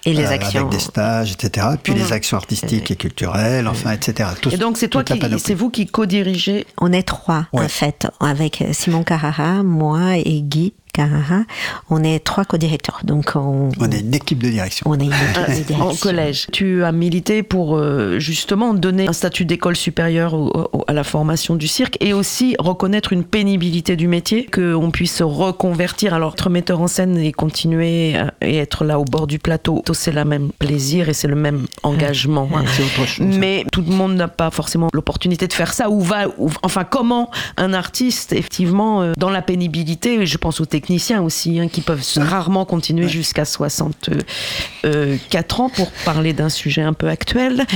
[0.05, 0.61] Et les euh, actions.
[0.67, 1.67] Avec des stages, etc.
[1.81, 1.99] Puis Mhm.
[1.99, 4.29] les actions artistiques et culturelles, enfin, etc.
[4.41, 6.65] Tout- Et donc c'est toi qui, c'est vous qui co-dirigez.
[6.79, 7.65] On est trois, Ouais.
[7.65, 11.43] en fait, avec Simon Carrara, moi et Guy Carrara,
[11.91, 13.01] on est trois co-directeurs.
[13.03, 14.83] Donc on, On est une équipe de direction.
[14.89, 16.09] on est une équipe de en direction.
[16.09, 16.47] collège.
[16.51, 21.03] Tu as milité pour euh, justement donner un statut d'école supérieure au- au- à la
[21.03, 26.15] formation du cirque et aussi reconnaître une pénibilité du métier, qu'on puisse se reconvertir.
[26.15, 29.83] Alors, être metteur en scène et continuer à- et être là au bord du plateau,
[29.93, 32.49] c'est le même plaisir et c'est le même engagement.
[32.55, 32.63] hein.
[32.75, 33.27] C'est autre chose.
[33.37, 35.91] Mais tout le monde n'a pas forcément l'opportunité de faire ça.
[35.91, 40.65] Ou va, ou- enfin, comment un artiste, effectivement, euh, dans la pénibilité, je pense aux
[40.87, 46.93] techniciens aussi, hein, qui peuvent rarement continuer jusqu'à 64 ans pour parler d'un sujet un
[46.93, 47.65] peu actuel,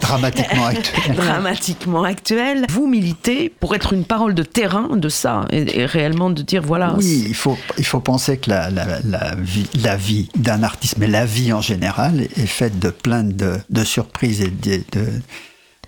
[0.00, 1.16] Dramatiquement actuel.
[1.16, 2.64] dramatiquement actuel.
[2.70, 6.62] Vous militez pour être une parole de terrain de ça et, et réellement de dire
[6.62, 6.94] voilà.
[6.96, 10.94] Oui, il faut, il faut penser que la, la, la vie, la vie d'un artiste,
[10.98, 15.06] mais la vie en général, est faite de plein de, de surprises et de, de,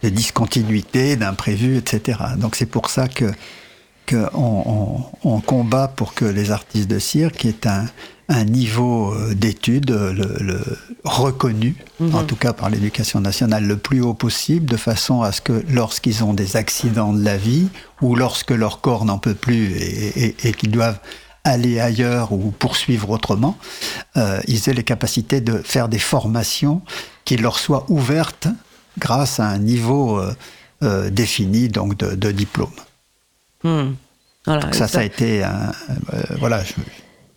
[0.03, 2.19] de discontinuités, d'imprévus, etc.
[2.39, 3.27] Donc c'est pour ça que,
[4.35, 7.87] on, combat pour que les artistes de cirque aient un,
[8.29, 10.61] un niveau euh, d'études euh, le, le
[11.05, 11.77] reconnu,
[12.13, 15.65] en tout cas par l'éducation nationale, le plus haut possible, de façon à ce que
[15.71, 17.69] lorsqu'ils ont des accidents de la vie,
[18.03, 21.01] ou lorsque leur corps n'en peut plus et, et- et qu'ils doivent
[21.45, 23.57] aller ailleurs ou poursuivre autrement,
[24.17, 26.83] euh, ils aient les capacités de faire des formations
[27.25, 28.49] qui leur soient ouvertes
[28.99, 30.35] grâce à un niveau euh,
[30.83, 32.71] euh, défini donc de, de diplôme.
[33.65, 33.93] Hmm.
[34.47, 35.71] Voilà, Donc ça, ça a été un,
[36.15, 36.73] euh, voilà, je-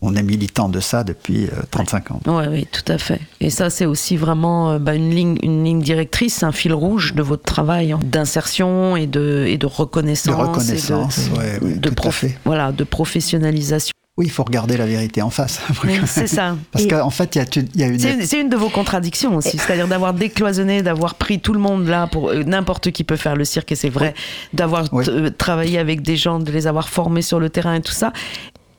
[0.05, 2.19] on est militant de ça depuis euh, 35 ans.
[2.25, 3.19] Ouais, oui, tout à fait.
[3.39, 7.13] Et ça, c'est aussi vraiment euh, bah, une, ligne, une ligne directrice, un fil rouge
[7.13, 10.35] de votre travail hein, d'insertion et de, et de reconnaissance.
[10.35, 12.37] De reconnaissance, ouais, tout à fait.
[12.45, 13.93] Voilà, de professionnalisation.
[14.15, 15.59] Oui, il faut regarder la vérité en face.
[16.05, 16.55] C'est ça.
[16.71, 18.69] Parce qu'en fait, il y a une, il y a une- C'est une, de vos
[18.69, 23.03] contradictions aussi, c'est-à-dire d'avoir décloisonné, d'avoir pris tout le monde là pour euh, n'importe qui
[23.03, 24.13] peut faire le cirque et c'est vrai,
[24.53, 25.05] d'avoir Oui.
[25.07, 28.13] euh, travaillé avec des gens, de les avoir formés sur le terrain et tout ça.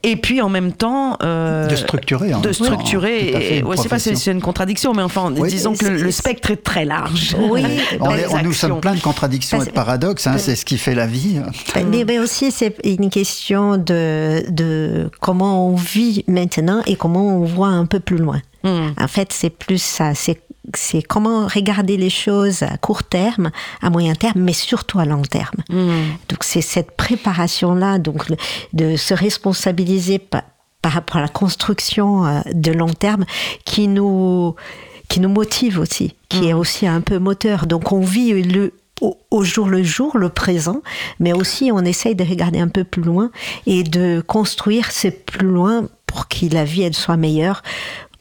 [0.06, 2.35] Et puis en même temps, euh, de structurer.
[2.35, 3.62] en de structurer.
[3.64, 5.48] ouais, c'est pas c'est une contradiction, mais enfin, Oui.
[5.48, 7.35] disons que le, spectre est très large.
[7.51, 7.62] Oui,
[8.01, 10.76] On, est- on- nous sommes plein de contradictions et de paradoxes, hein, c'est ce qui
[10.78, 11.40] fait la vie.
[11.90, 17.44] Mais, mais aussi, c'est une question de, de comment on vit maintenant et comment on
[17.44, 18.40] voit un peu plus loin.
[18.62, 18.93] Hmm.
[18.98, 20.14] En fait, c'est plus ça.
[20.14, 20.40] C'est
[20.76, 23.51] c'est comment regarder les choses à court terme,
[23.82, 25.62] à moyen terme, mais surtout à long terme.
[26.28, 28.26] Donc c'est cette préparation-là, donc
[28.72, 30.42] de se responsabiliser par,
[30.82, 33.24] par rapport à la construction euh, de long terme,
[33.64, 34.55] qui nous
[35.09, 37.66] qui nous motive aussi, qui est aussi un peu moteur.
[37.66, 40.82] Donc on vit le au, au jour le jour, le présent,
[41.20, 43.30] mais aussi on essaye de regarder un peu plus loin
[43.66, 47.62] et de construire ce plus loin pour que la vie elle soit meilleure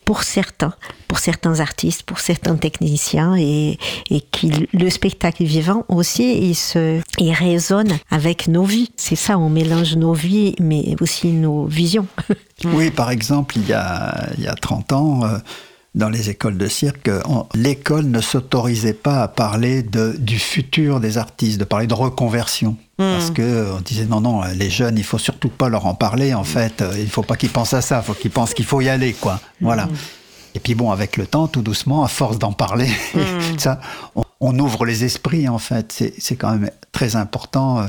[0.05, 0.73] pour certains,
[1.07, 3.77] pour certains artistes, pour certains techniciens et,
[4.09, 8.91] et qui le spectacle vivant aussi il se il résonne avec nos vies.
[8.95, 12.07] C'est ça, on mélange nos vies mais aussi nos visions.
[12.65, 15.38] Oui, par exemple, il y a, il y a 30 ans, euh,
[15.95, 17.10] dans les écoles de cirque,
[17.53, 22.78] l'école ne s'autorisait pas à parler de, du futur des artistes, de parler de reconversion.
[22.98, 26.34] Parce que on disait non, non, les jeunes, il faut surtout pas leur en parler,
[26.34, 26.82] en fait.
[26.82, 28.90] euh, Il faut pas qu'ils pensent à ça, il faut qu'ils pensent qu'il faut y
[28.90, 29.40] aller, quoi.
[29.61, 29.88] Voilà.
[30.56, 32.88] Et puis bon, avec le temps, tout doucement, à force d'en parler,
[33.57, 33.80] ça,
[34.15, 35.91] on, on ouvre les esprits, en fait.
[35.91, 37.86] C'est c'est quand même très important.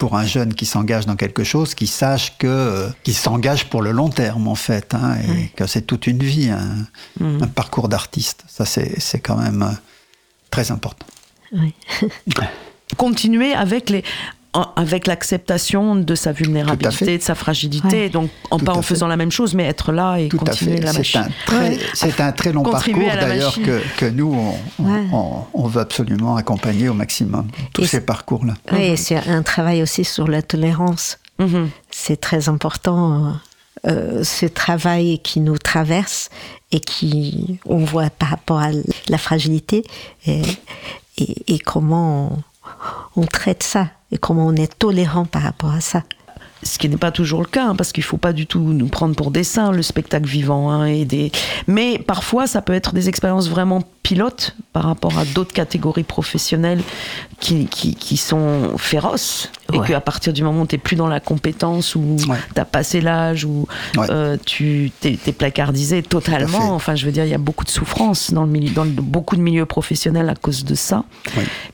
[0.00, 3.82] Pour un jeune qui s'engage dans quelque chose, qui sache que euh, qu'il s'engage pour
[3.82, 6.86] le long terme en fait, hein, et que c'est toute une vie, un,
[7.20, 8.42] un parcours d'artiste.
[8.48, 9.72] Ça c'est c'est quand même euh,
[10.50, 11.06] très important.
[11.52, 11.74] Oui.
[12.96, 14.02] continuer avec les
[14.52, 18.08] avec l'acceptation de sa vulnérabilité, de sa fragilité, Ouais.
[18.08, 18.94] donc en, Tout pas à en fait.
[18.94, 20.82] faisant la même chose, mais être là et Tout à continuer fait.
[20.82, 24.34] la C'est un très c'est un très long Contribuer parcours à d'ailleurs que, que nous
[24.34, 25.06] on, on- Ouais.
[25.12, 28.54] on- on veut absolument accompagner au maximum tous Et ces c'est- parcours là.
[28.72, 31.18] Oui, c'est un travail aussi sur la tolérance.
[31.38, 31.70] Mhm.
[31.92, 33.26] C'est très important,
[33.86, 33.90] euh,
[34.20, 36.28] euh, ce travail qui nous traverse
[36.72, 38.70] et qui, on voit par rapport à
[39.08, 39.84] la fragilité
[40.26, 40.42] et,
[41.18, 42.42] et, et comment on,
[43.16, 46.02] on traite ça et comment on est tolérant par rapport à ça.
[46.62, 48.88] Ce qui n'est pas toujours le cas, hein, parce qu'il faut pas du tout nous
[48.88, 50.70] prendre pour des le spectacle vivant.
[50.70, 51.32] hein, et des...
[51.66, 56.82] Mais parfois, ça peut être des expériences vraiment pilotes par rapport à d'autres catégories professionnelles
[57.38, 59.50] qui, qui, qui sont féroces.
[59.72, 59.86] Et Ouais.
[59.86, 62.36] qu'à partir du moment où tu n'es plus dans la compétence, ou Ouais.
[62.54, 64.06] tu as passé l'âge, ou Ouais.
[64.10, 66.74] euh, tu t'es, t'es placardisé totalement.
[66.74, 68.90] Enfin, je veux dire, il y a beaucoup de souffrance dans, le milieu, dans le-
[68.90, 71.04] beaucoup de milieux professionnels à cause de ça.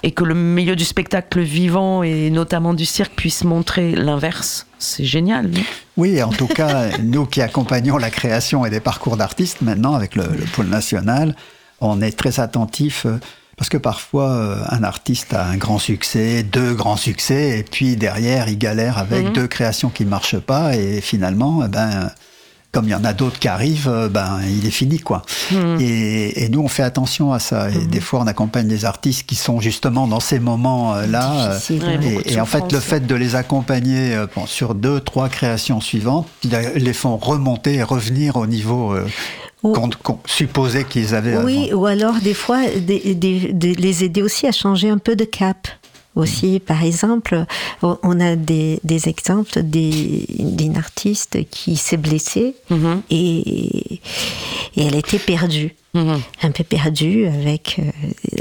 [0.03, 4.67] Et que le milieu du spectacle vivant, et notamment du cirque, puisse montrer l'inverse.
[4.79, 5.47] C'est génial.
[5.49, 5.63] non?
[5.97, 10.17] Oui, en tout cas, nous qui accompagnons la création et des parcours d'artistes maintenant avec
[10.17, 11.35] le, le pôle national,
[11.81, 13.07] on est très attentifs.
[13.07, 13.19] euh,
[13.59, 17.97] Parce que parfois, euh, un artiste a un grand succès, deux grands succès, et puis
[17.97, 19.33] derrière, il galère avec Mhm.
[19.33, 22.11] deux créations qui ne marchent pas, et finalement, eh ben,
[22.73, 25.23] comme il y en a d'autres qui arrivent, euh, ben, il est fini, quoi.
[25.53, 25.79] Mhm.
[25.81, 27.71] Et, et nous, on fait attention à ça.
[27.71, 31.57] Et des fois, on accompagne des artistes qui sont justement dans ces moments-là.
[31.71, 35.81] Ouais, Et, et en fait, le fait de les accompagner bon, sur deux, trois créations
[35.81, 39.07] suivantes, ils les font remonter et revenir au niveau euh,
[39.63, 41.81] qu'on supposait qu'ils avaient Oui, avant.
[41.83, 45.25] ou alors des fois des- des- des- les aider aussi à changer un peu de
[45.25, 45.69] cap.
[46.15, 47.45] Aussi, par exemple,
[47.83, 53.03] on a des, des exemples d'une artiste qui s'est blessée Mhm.
[53.11, 54.01] et, et
[54.79, 55.75] elle était perdue.
[55.95, 56.21] Mhm.
[56.43, 57.91] un peu perdue avec euh,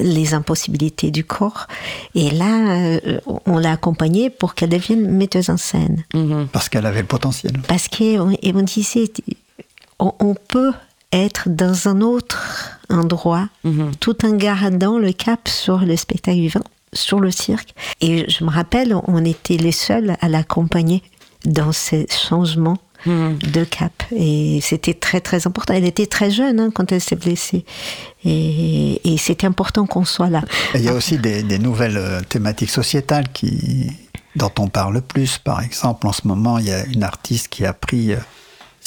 [0.03, 1.67] les impossibilités du corps.
[2.13, 6.03] Et là, euh, on l'a accompagnée pour qu'elle devienne metteuse en scène.
[6.13, 6.47] Mhm.
[6.51, 7.53] Parce qu'elle avait le potentiel.
[7.67, 9.09] Parce qu'on on disait,
[9.99, 10.73] on, on peut
[11.15, 13.91] être dans un autre endroit Mhm.
[13.99, 16.63] tout en gardant le cap sur le spectacle vivant,
[16.93, 17.73] sur le cirque.
[18.01, 21.01] Et je me rappelle, on était les seuls à l'accompagner
[21.45, 23.37] dans ces changements Mhm.
[23.53, 23.93] de cap.
[24.15, 25.73] Et c'était très très important.
[25.75, 27.63] Elle était très jeune hein, quand elle s'est blessée.
[28.23, 30.41] Et, et c'était important qu'on soit là.
[30.73, 33.91] Et il y a aussi des, des nouvelles euh, thématiques sociétales qui,
[34.35, 35.37] dont on parle plus.
[35.37, 38.17] Par exemple, en ce moment, il y a une artiste qui a pris euh,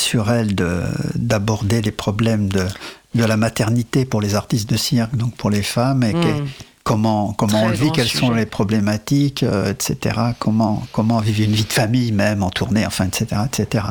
[0.01, 0.83] sur elle de-
[1.15, 2.67] d'aborder les problèmes de,
[3.15, 6.45] de la maternité pour les artistes de cirque, donc pour les femmes, et que-
[6.85, 10.17] comment, comment Très on le vit, quelles sont les problématiques, euh, etc.
[10.39, 13.43] Comment, comment vivre une vie de famille même en tournée, enfin, etc.
[13.47, 13.85] etc.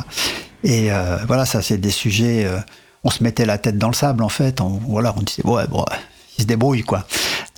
[0.64, 2.46] Et euh, voilà, ça, c'est des sujets.
[2.46, 2.58] euh,
[3.04, 4.60] on se mettait la tête dans le sable, en fait.
[4.62, 5.86] On, voilà, on disait, ouais, bon,
[6.38, 7.06] ils se débrouillent, quoi.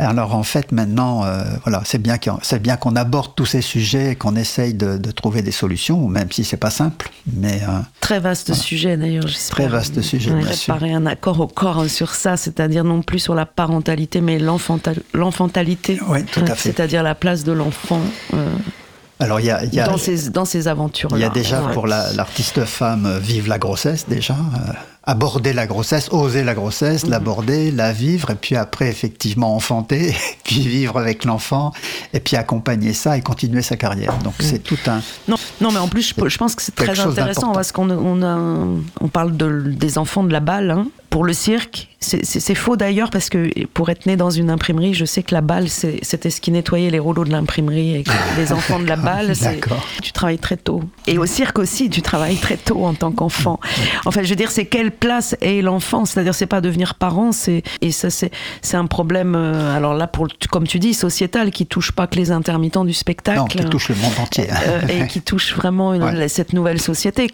[0.02, 3.62] Alors, en fait, maintenant, euh, voilà, c'est bien qu'on c'est bien qu'on aborde tous ces
[3.62, 7.10] sujets et qu'on essaye de, de trouver des solutions, même si c'est pas simple.
[7.34, 9.26] Mais euh, Très vaste sujet d'ailleurs.
[9.50, 10.74] Très vaste sujet, sûr.
[10.76, 15.02] Préparer un accord au corps sur ça, c'est-à-dire non plus sur la parentalité, mais l'enfantal-
[15.14, 16.00] l'enfantalité.
[16.08, 16.70] Oui, tout à fait.
[16.72, 18.00] C'est-à-dire la place de l'enfant
[18.34, 18.46] euh,
[19.22, 21.18] alors, il y a, il y a- dans ces, dans ces aventures-là.
[21.18, 21.74] Il y a déjà Ouais.
[21.74, 24.38] pour la- l'artiste femme vivre la grossesse déjà,
[25.10, 27.10] aborder la grossesse, oser la grossesse, Mhm.
[27.12, 31.72] l'aborder, la vivre, et puis après effectivement enfanter, puis vivre avec l'enfant,
[32.14, 34.14] et puis accompagner ça et continuer sa carrière.
[34.24, 35.02] Donc c'est tout un...
[35.28, 38.22] Non, non, mais en plus, je, je pense que c'est très intéressant parce qu'on on
[38.22, 38.38] a,
[39.02, 40.88] on parle de, des enfants de la balle hein.
[41.10, 41.88] pour le cirque.
[42.02, 45.42] C'est- faux d'ailleurs parce que pour être né dans une imprimerie, je sais que la
[45.42, 48.96] balle, c'était ce qui nettoyait les rouleaux de l'imprimerie et que les enfants de la
[48.96, 49.34] balle,
[50.02, 50.82] tu travailles très tôt.
[51.08, 53.60] Et au cirque aussi, tu travailles très tôt en tant qu'enfant.
[54.06, 57.64] Enfin, je veux dire, c'est quelle place est l'enfant C'est-à-dire, c'est pas devenir parent, c'est
[57.82, 58.32] et ça, c'est
[58.62, 59.36] c'est un problème.
[59.36, 62.94] euh, alors là, pour comme tu dis, sociétal, qui touche pas que les intermittents du
[62.94, 63.40] spectacle.
[63.40, 64.48] Non, qui touche le monde entier.
[64.68, 66.28] Euh, et qui touche vraiment une- Ouais.
[66.28, 67.30] cette nouvelle société.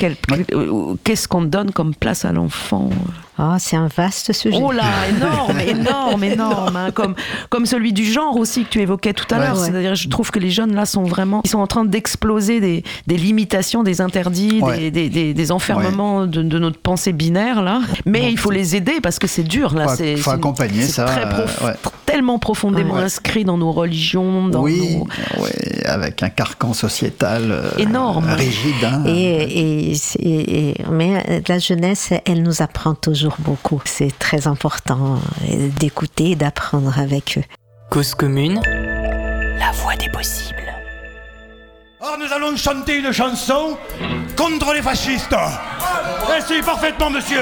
[0.53, 2.89] Euh, Qu'est-ce qu'on donne comme place à l'enfant?
[3.37, 4.57] Oh, c'est un vaste sujet.
[4.61, 6.75] Oh là, énorme, énorme, énorme.
[6.77, 7.15] hein, comme,
[7.49, 9.45] comme celui du genre aussi que tu évoquais tout à Ouais.
[9.45, 9.59] l'heure.
[9.59, 9.65] Ouais.
[9.69, 12.83] C'est-à-dire, je trouve que les jeunes là sont vraiment, ils sont en train d'exploser des,
[13.07, 14.89] des limitations, des interdits, Ouais.
[14.89, 17.81] des, des, des- enfermements de, de notre pensée binaire là.
[18.05, 19.87] Mais il faut les aider parce que c'est dur là.
[19.89, 21.77] Faut- faut accompagner ça, très euh, prof-.
[22.15, 23.01] tellement profondément Ouais.
[23.03, 28.29] inscrit dans nos religions, dans oui, nos- ouais, avec un carcan sociétal euh, Énorme.
[28.29, 28.85] rigide.
[28.85, 29.03] hein.
[29.05, 33.81] Et, et, c'est- et- mais la jeunesse, elle nous apprend toujours beaucoup.
[33.83, 35.19] C'est très important
[35.49, 37.43] euh, d'écouter et d'apprendre avec eux.
[37.89, 38.61] Cause commune,
[39.59, 40.55] la voix des possibles.
[42.01, 43.77] Alors nous allons chanter une chanson
[44.37, 45.35] contre les fascistes.
[45.35, 47.41] Eh si, parfaitement, monsieur.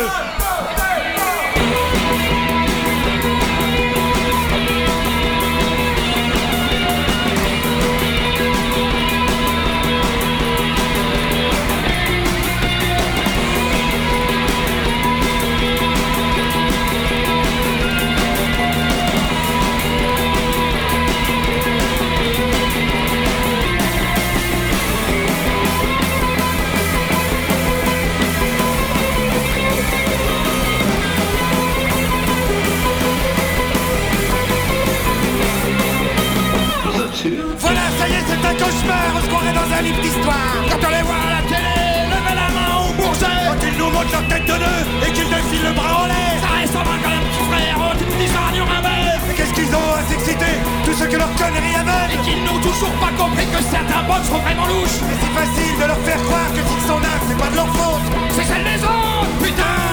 [39.54, 40.54] Dans un livre d'histoire.
[40.70, 41.78] Quand on les voit à la télé,
[42.10, 43.40] levez la main au bourget.
[43.48, 46.36] Quand ils nous montrent leur tête de nœud et qu'ils défilent le bras en l'air.
[46.42, 47.76] Ça ressemble quand même, petit frère.
[47.80, 49.20] Oh, tu nous dis ça Nuremberg.
[49.28, 50.56] Mais qu'est-ce qu'ils ont à s'exciter?
[50.86, 52.14] Tout ce que leur connerie aveugle.
[52.14, 55.00] Et qu'ils n'ont toujours pas compris que certains box sont vraiment louches.
[55.08, 57.70] Mais c'est facile de leur faire croire que s'ils sont nazes, c'est pas de leur
[57.78, 58.06] faute.
[58.36, 59.84] C'est celle des autres, putain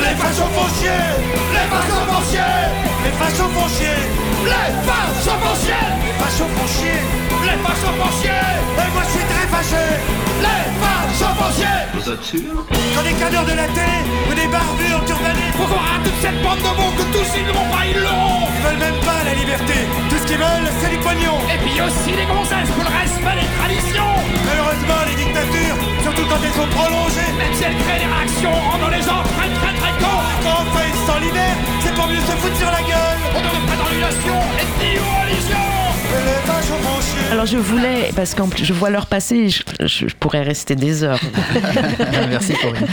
[0.00, 1.04] les fachos font chier
[1.52, 2.40] Les fachos font chier
[3.04, 4.74] Les fachos font chier Les
[5.42, 7.00] font chier Les fachos font chier
[7.46, 8.42] Les fachos font chier
[8.78, 9.84] Et moi je suis très fâché
[10.44, 12.52] Les fachos font chier Vous êtes sûr?
[12.94, 13.98] Quand des cadres de la télé
[14.28, 17.46] ou des barbus enturbanés Faut qu'on rate toute cette bande de mots que tous ils
[17.46, 19.74] n'ont pas, ils l'auront Ils veulent même pas la liberté.
[20.10, 21.38] Tout ce qu'ils veulent, c'est du pognon.
[21.48, 24.12] Et puis aussi les gonzesses pour le respect des traditions.
[24.46, 28.92] Malheureusement, les dictatures, surtout quand elles sont prolongées, même si elles créent des réactions, rendant
[28.92, 30.22] les gens très très très cons.
[30.44, 33.18] Quand enfin ils s'en libèrent, c'est pour mieux se foutre sur la gueule.
[33.36, 34.31] On ne pas dans l'annulation,
[37.30, 40.76] Alors je voulais, parce qu'en plus je vois l'heure passer, je, je- je pourrais rester
[40.76, 41.18] des heures.
[42.28, 42.86] Merci Corinne.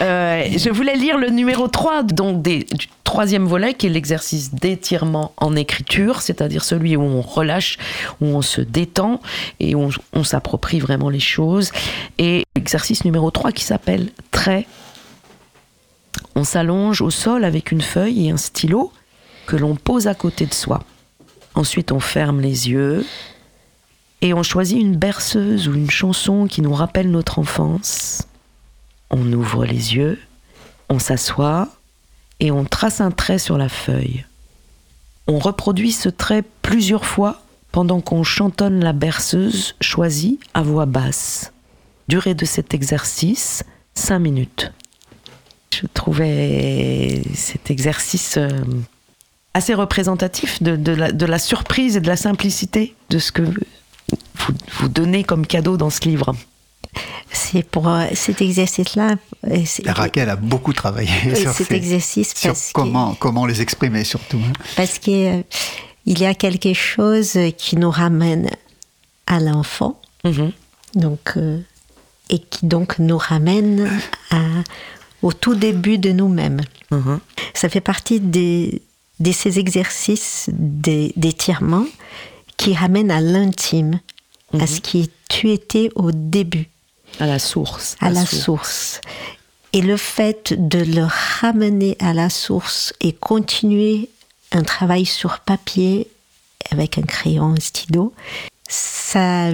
[0.00, 4.54] Euh, je voulais lire le numéro 3 donc des, du troisième volet qui est l'exercice
[4.54, 7.78] d'étirement en écriture, c'est-à-dire celui où on relâche,
[8.20, 9.20] où on se détend
[9.58, 11.72] et où on, on s'approprie vraiment les choses.
[12.18, 14.66] Et l'exercice numéro 3 qui s'appelle trait.
[16.36, 18.92] On s'allonge au sol avec une feuille et un stylo
[19.46, 20.82] que l'on pose à côté de soi.
[21.54, 23.06] Ensuite, on ferme les yeux
[24.20, 28.22] et on choisit une berceuse ou une chanson qui nous rappelle notre enfance.
[29.10, 30.18] On ouvre les yeux,
[30.88, 31.68] on s'assoit
[32.40, 34.24] et on trace un trait sur la feuille.
[35.26, 41.52] On reproduit ce trait plusieurs fois pendant qu'on chantonne la berceuse choisie à voix basse.
[42.08, 43.62] Durée de cet exercice,
[43.94, 44.72] 5 minutes.
[45.72, 48.48] Je trouvais cet exercice euh,
[49.54, 53.42] assez représentatif de, de la, de la surprise et de la simplicité de ce que
[53.42, 56.34] vous, vous donnez comme cadeau dans ce livre.
[57.32, 59.16] C'est pour euh, cet exercice-là.
[59.48, 63.60] euh, Raquel a beaucoup travaillé sur, cet ces- exercice sur parce que- comment, comment les
[63.62, 64.38] exprimer surtout.
[64.38, 64.52] hein.
[64.76, 65.44] Parce qu'il
[66.06, 68.50] y a quelque chose qui nous ramène
[69.26, 70.52] à l'enfant, Mhm.
[70.94, 71.58] donc, euh,
[72.30, 73.90] et qui donc nous ramène
[74.30, 74.40] à,
[75.22, 76.60] au tout début de nous-mêmes.
[76.90, 77.18] Mhm.
[77.54, 78.82] Ça fait partie des,
[79.20, 81.86] de ces exercices d'étirement
[82.56, 84.00] qui ramènent à l'intime,
[84.58, 86.68] à ce qui tu étais au début
[87.18, 87.96] À la source.
[88.00, 89.00] à la source.
[89.72, 91.04] Et le fait de le
[91.40, 94.08] ramener à la source et continuer
[94.52, 96.08] un travail sur papier
[96.70, 98.14] avec un crayon, un stylo,
[98.68, 99.50] ça,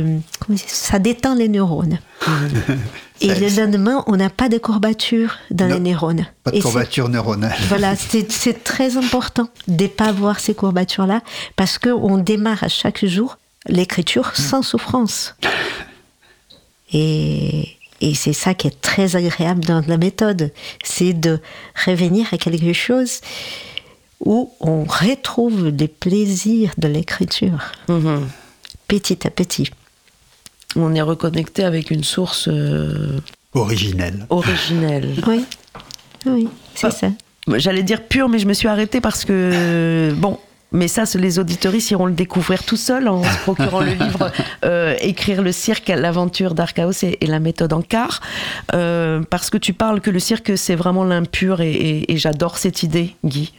[0.99, 1.99] détend les neurones.
[3.23, 6.27] Et le lendemain, on n'a pas de courbature dans Non, les neurones.
[6.43, 7.55] Pas de Et courbature neuronale.
[7.69, 11.21] voilà, c'est très important de ne pas avoir ces courbatures-là
[11.55, 15.35] parce qu'on démarre à chaque jour l'écriture sans souffrance.
[16.95, 20.51] Et, et c'est ça qui est très agréable dans la méthode,
[20.83, 21.41] c'est de
[21.87, 23.21] revenir à quelque chose
[24.25, 28.27] où on retrouve les plaisirs de l'écriture, Mhm.
[28.91, 29.71] Petit à petit.
[30.77, 33.19] On est reconnecté avec une source euh,
[33.55, 34.27] Originelle.
[34.31, 35.15] originelle.
[35.27, 35.45] Oui,
[36.27, 36.91] oui, c'est Ah.
[36.91, 37.09] ça.
[37.57, 40.39] J'allais dire pure, mais je me suis arrêtée parce que, bon,
[40.73, 44.31] mais ça, les auditoristes iront le découvrir tout seuls en se procurant le livre
[44.65, 48.21] euh, Écrire le cirque, l'aventure d'Archaos et, et la méthode en quart.
[48.75, 52.59] Euh, parce que tu parles que le cirque, c'est vraiment l'impur et, et- et j'adore
[52.59, 53.53] cette idée, Guy.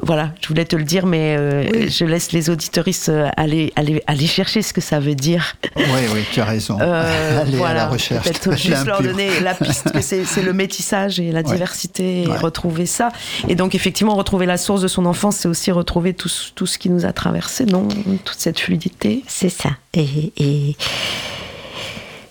[0.00, 4.02] Voilà, je voulais te le dire, mais euh, je laisse les auditoristes euh, aller, aller,
[4.08, 5.56] aller chercher ce que ça veut dire.
[5.76, 6.76] Oui, oui, tu as raison.
[6.80, 8.24] Euh, Aller à la recherche.
[8.24, 11.44] Peut-être juste leur donner la piste que c'est c'est le métissage et la Ouais.
[11.52, 12.36] diversité et Ouais.
[12.36, 13.10] retrouver ça.
[13.48, 16.66] Et donc effectivement, retrouver la source de son enfance, c'est aussi retrouver tout, ce- tout
[16.66, 17.86] ce qui nous a traversé, non?
[18.24, 19.22] Toute cette fluidité.
[19.28, 19.70] C'est ça.
[19.94, 20.76] Et, et,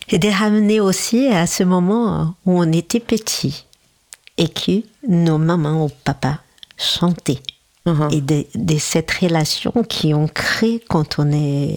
[0.10, 3.66] et de ramener aussi à ce moment où on était petit
[4.38, 6.38] et que nos mamans ou papas
[6.78, 7.40] chantaient.
[7.86, 8.10] Mhm.
[8.12, 11.76] Et de, de cette relation qui on crée quand on est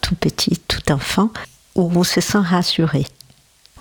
[0.00, 1.30] tout petit, tout enfant,
[1.74, 3.06] où on se sent rassuré.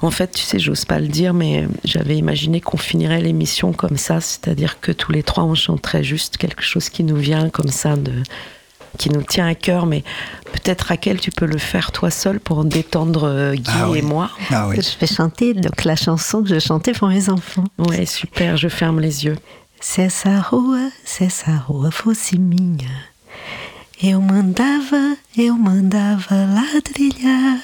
[0.01, 3.97] En fait, tu sais, j'ose pas le dire, mais j'avais imaginé qu'on finirait l'émission comme
[3.97, 7.67] ça, c'est-à-dire que tous les trois, on chanterait juste quelque chose qui nous vient comme
[7.69, 8.13] ça, de,
[8.97, 9.85] qui nous tient à cœur.
[9.85, 10.03] Mais
[10.53, 13.99] peut-être, Raquel, tu peux le faire toi seul pour détendre euh, Guy Ah oui.
[13.99, 14.31] et moi.
[14.49, 14.77] Ah oui.
[14.81, 17.65] Je vais chanter donc la chanson que je chantais pour mes enfants.
[17.77, 19.37] Ouais, super, je ferme les yeux.
[19.81, 23.05] Cessa rua, cessa rua fosse minha.
[24.01, 27.63] Eu mandava, eu mandava ladrilhar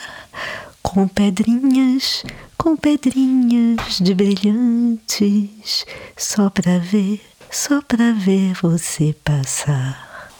[0.81, 2.23] com pedrinhas,
[2.57, 5.85] com pedrinhas de brilhantes,
[6.18, 7.22] só pra ver,
[7.52, 10.31] só pra ver você passar.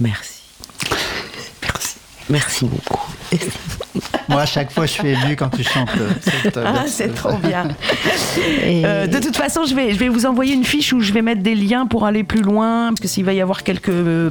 [0.00, 0.33] Merci.
[2.30, 2.64] Merci.
[2.66, 3.00] Beaucoup.
[4.28, 5.88] Moi, à chaque fois, je suis ému quand tu chantes.
[6.00, 6.10] euh,
[6.42, 7.68] cette, euh, Ah, c'est trop bien.
[8.64, 11.12] Et Euh, de toute façon, je vais, je vais vous envoyer une fiche où je
[11.12, 13.88] vais mettre des liens pour aller plus loin, parce que s'il va y avoir quelques
[13.90, 14.30] euh,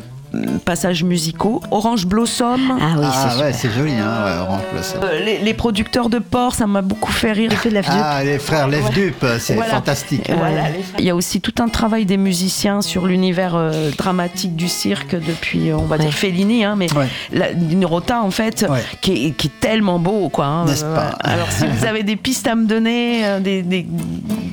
[0.65, 1.61] passages musicaux.
[1.71, 2.77] Orange Blossom.
[2.81, 4.99] Ah oui, Ah c'est ouais, c'est joli, hein, ouais, Orange Blossom.
[5.03, 7.49] Euh, les, les producteurs de porc, ça m'a beaucoup fait rire.
[7.51, 7.95] J'ai fait de la flûte.
[8.01, 9.71] Ah, les frères Lève-Dup, c'est Voilà.
[9.75, 10.31] fantastique.
[10.35, 10.63] Voilà.
[10.99, 15.15] Il y a aussi tout un travail des musiciens sur l'univers euh, dramatique du cirque
[15.15, 16.03] depuis, euh, on va Ouais.
[16.03, 17.07] dire Fellini, hein, mais Ouais.
[17.31, 18.83] la, une rota en fait Ouais.
[19.01, 20.45] qui, est, qui est tellement beau, quoi.
[20.45, 20.65] hein.
[20.65, 23.85] N'est-ce pas Alors si vous avez des pistes à me donner, euh, des, des-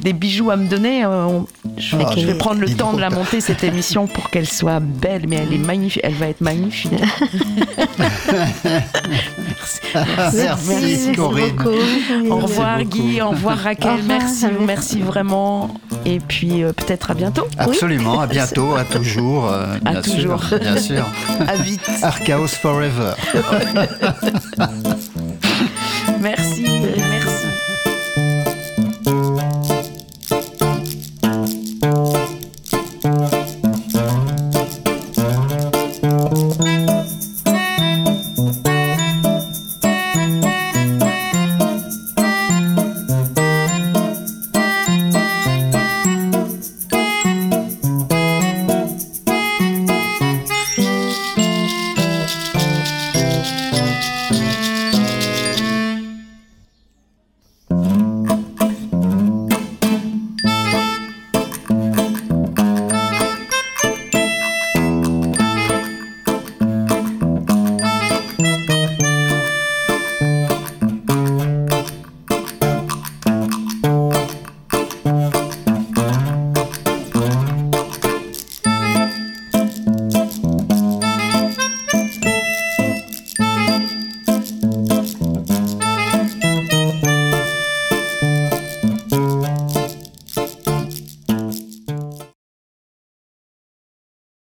[0.02, 1.47] des bijoux à me donner, euh, on-
[1.77, 4.81] je, Ah, je vais prendre le temps de la monter cette émission pour qu'elle soit
[4.81, 6.91] belle, mais elle est magnifique, elle va être magnifique.
[10.35, 11.57] Merci, Corinne.
[12.31, 12.91] Au revoir beaucoup.
[12.91, 14.65] Guy, au revoir Raquel, Au revoir, merci, merci.
[14.67, 15.75] merci vraiment.
[16.05, 17.47] Et puis euh, peut-être à bientôt.
[17.59, 19.51] Absolument, à bientôt, à toujours.
[19.53, 20.43] euh, À toujours.
[20.61, 21.07] bien sûr.
[21.47, 21.89] À vite.
[22.03, 23.13] Archaos Forever.
[26.21, 26.65] Merci.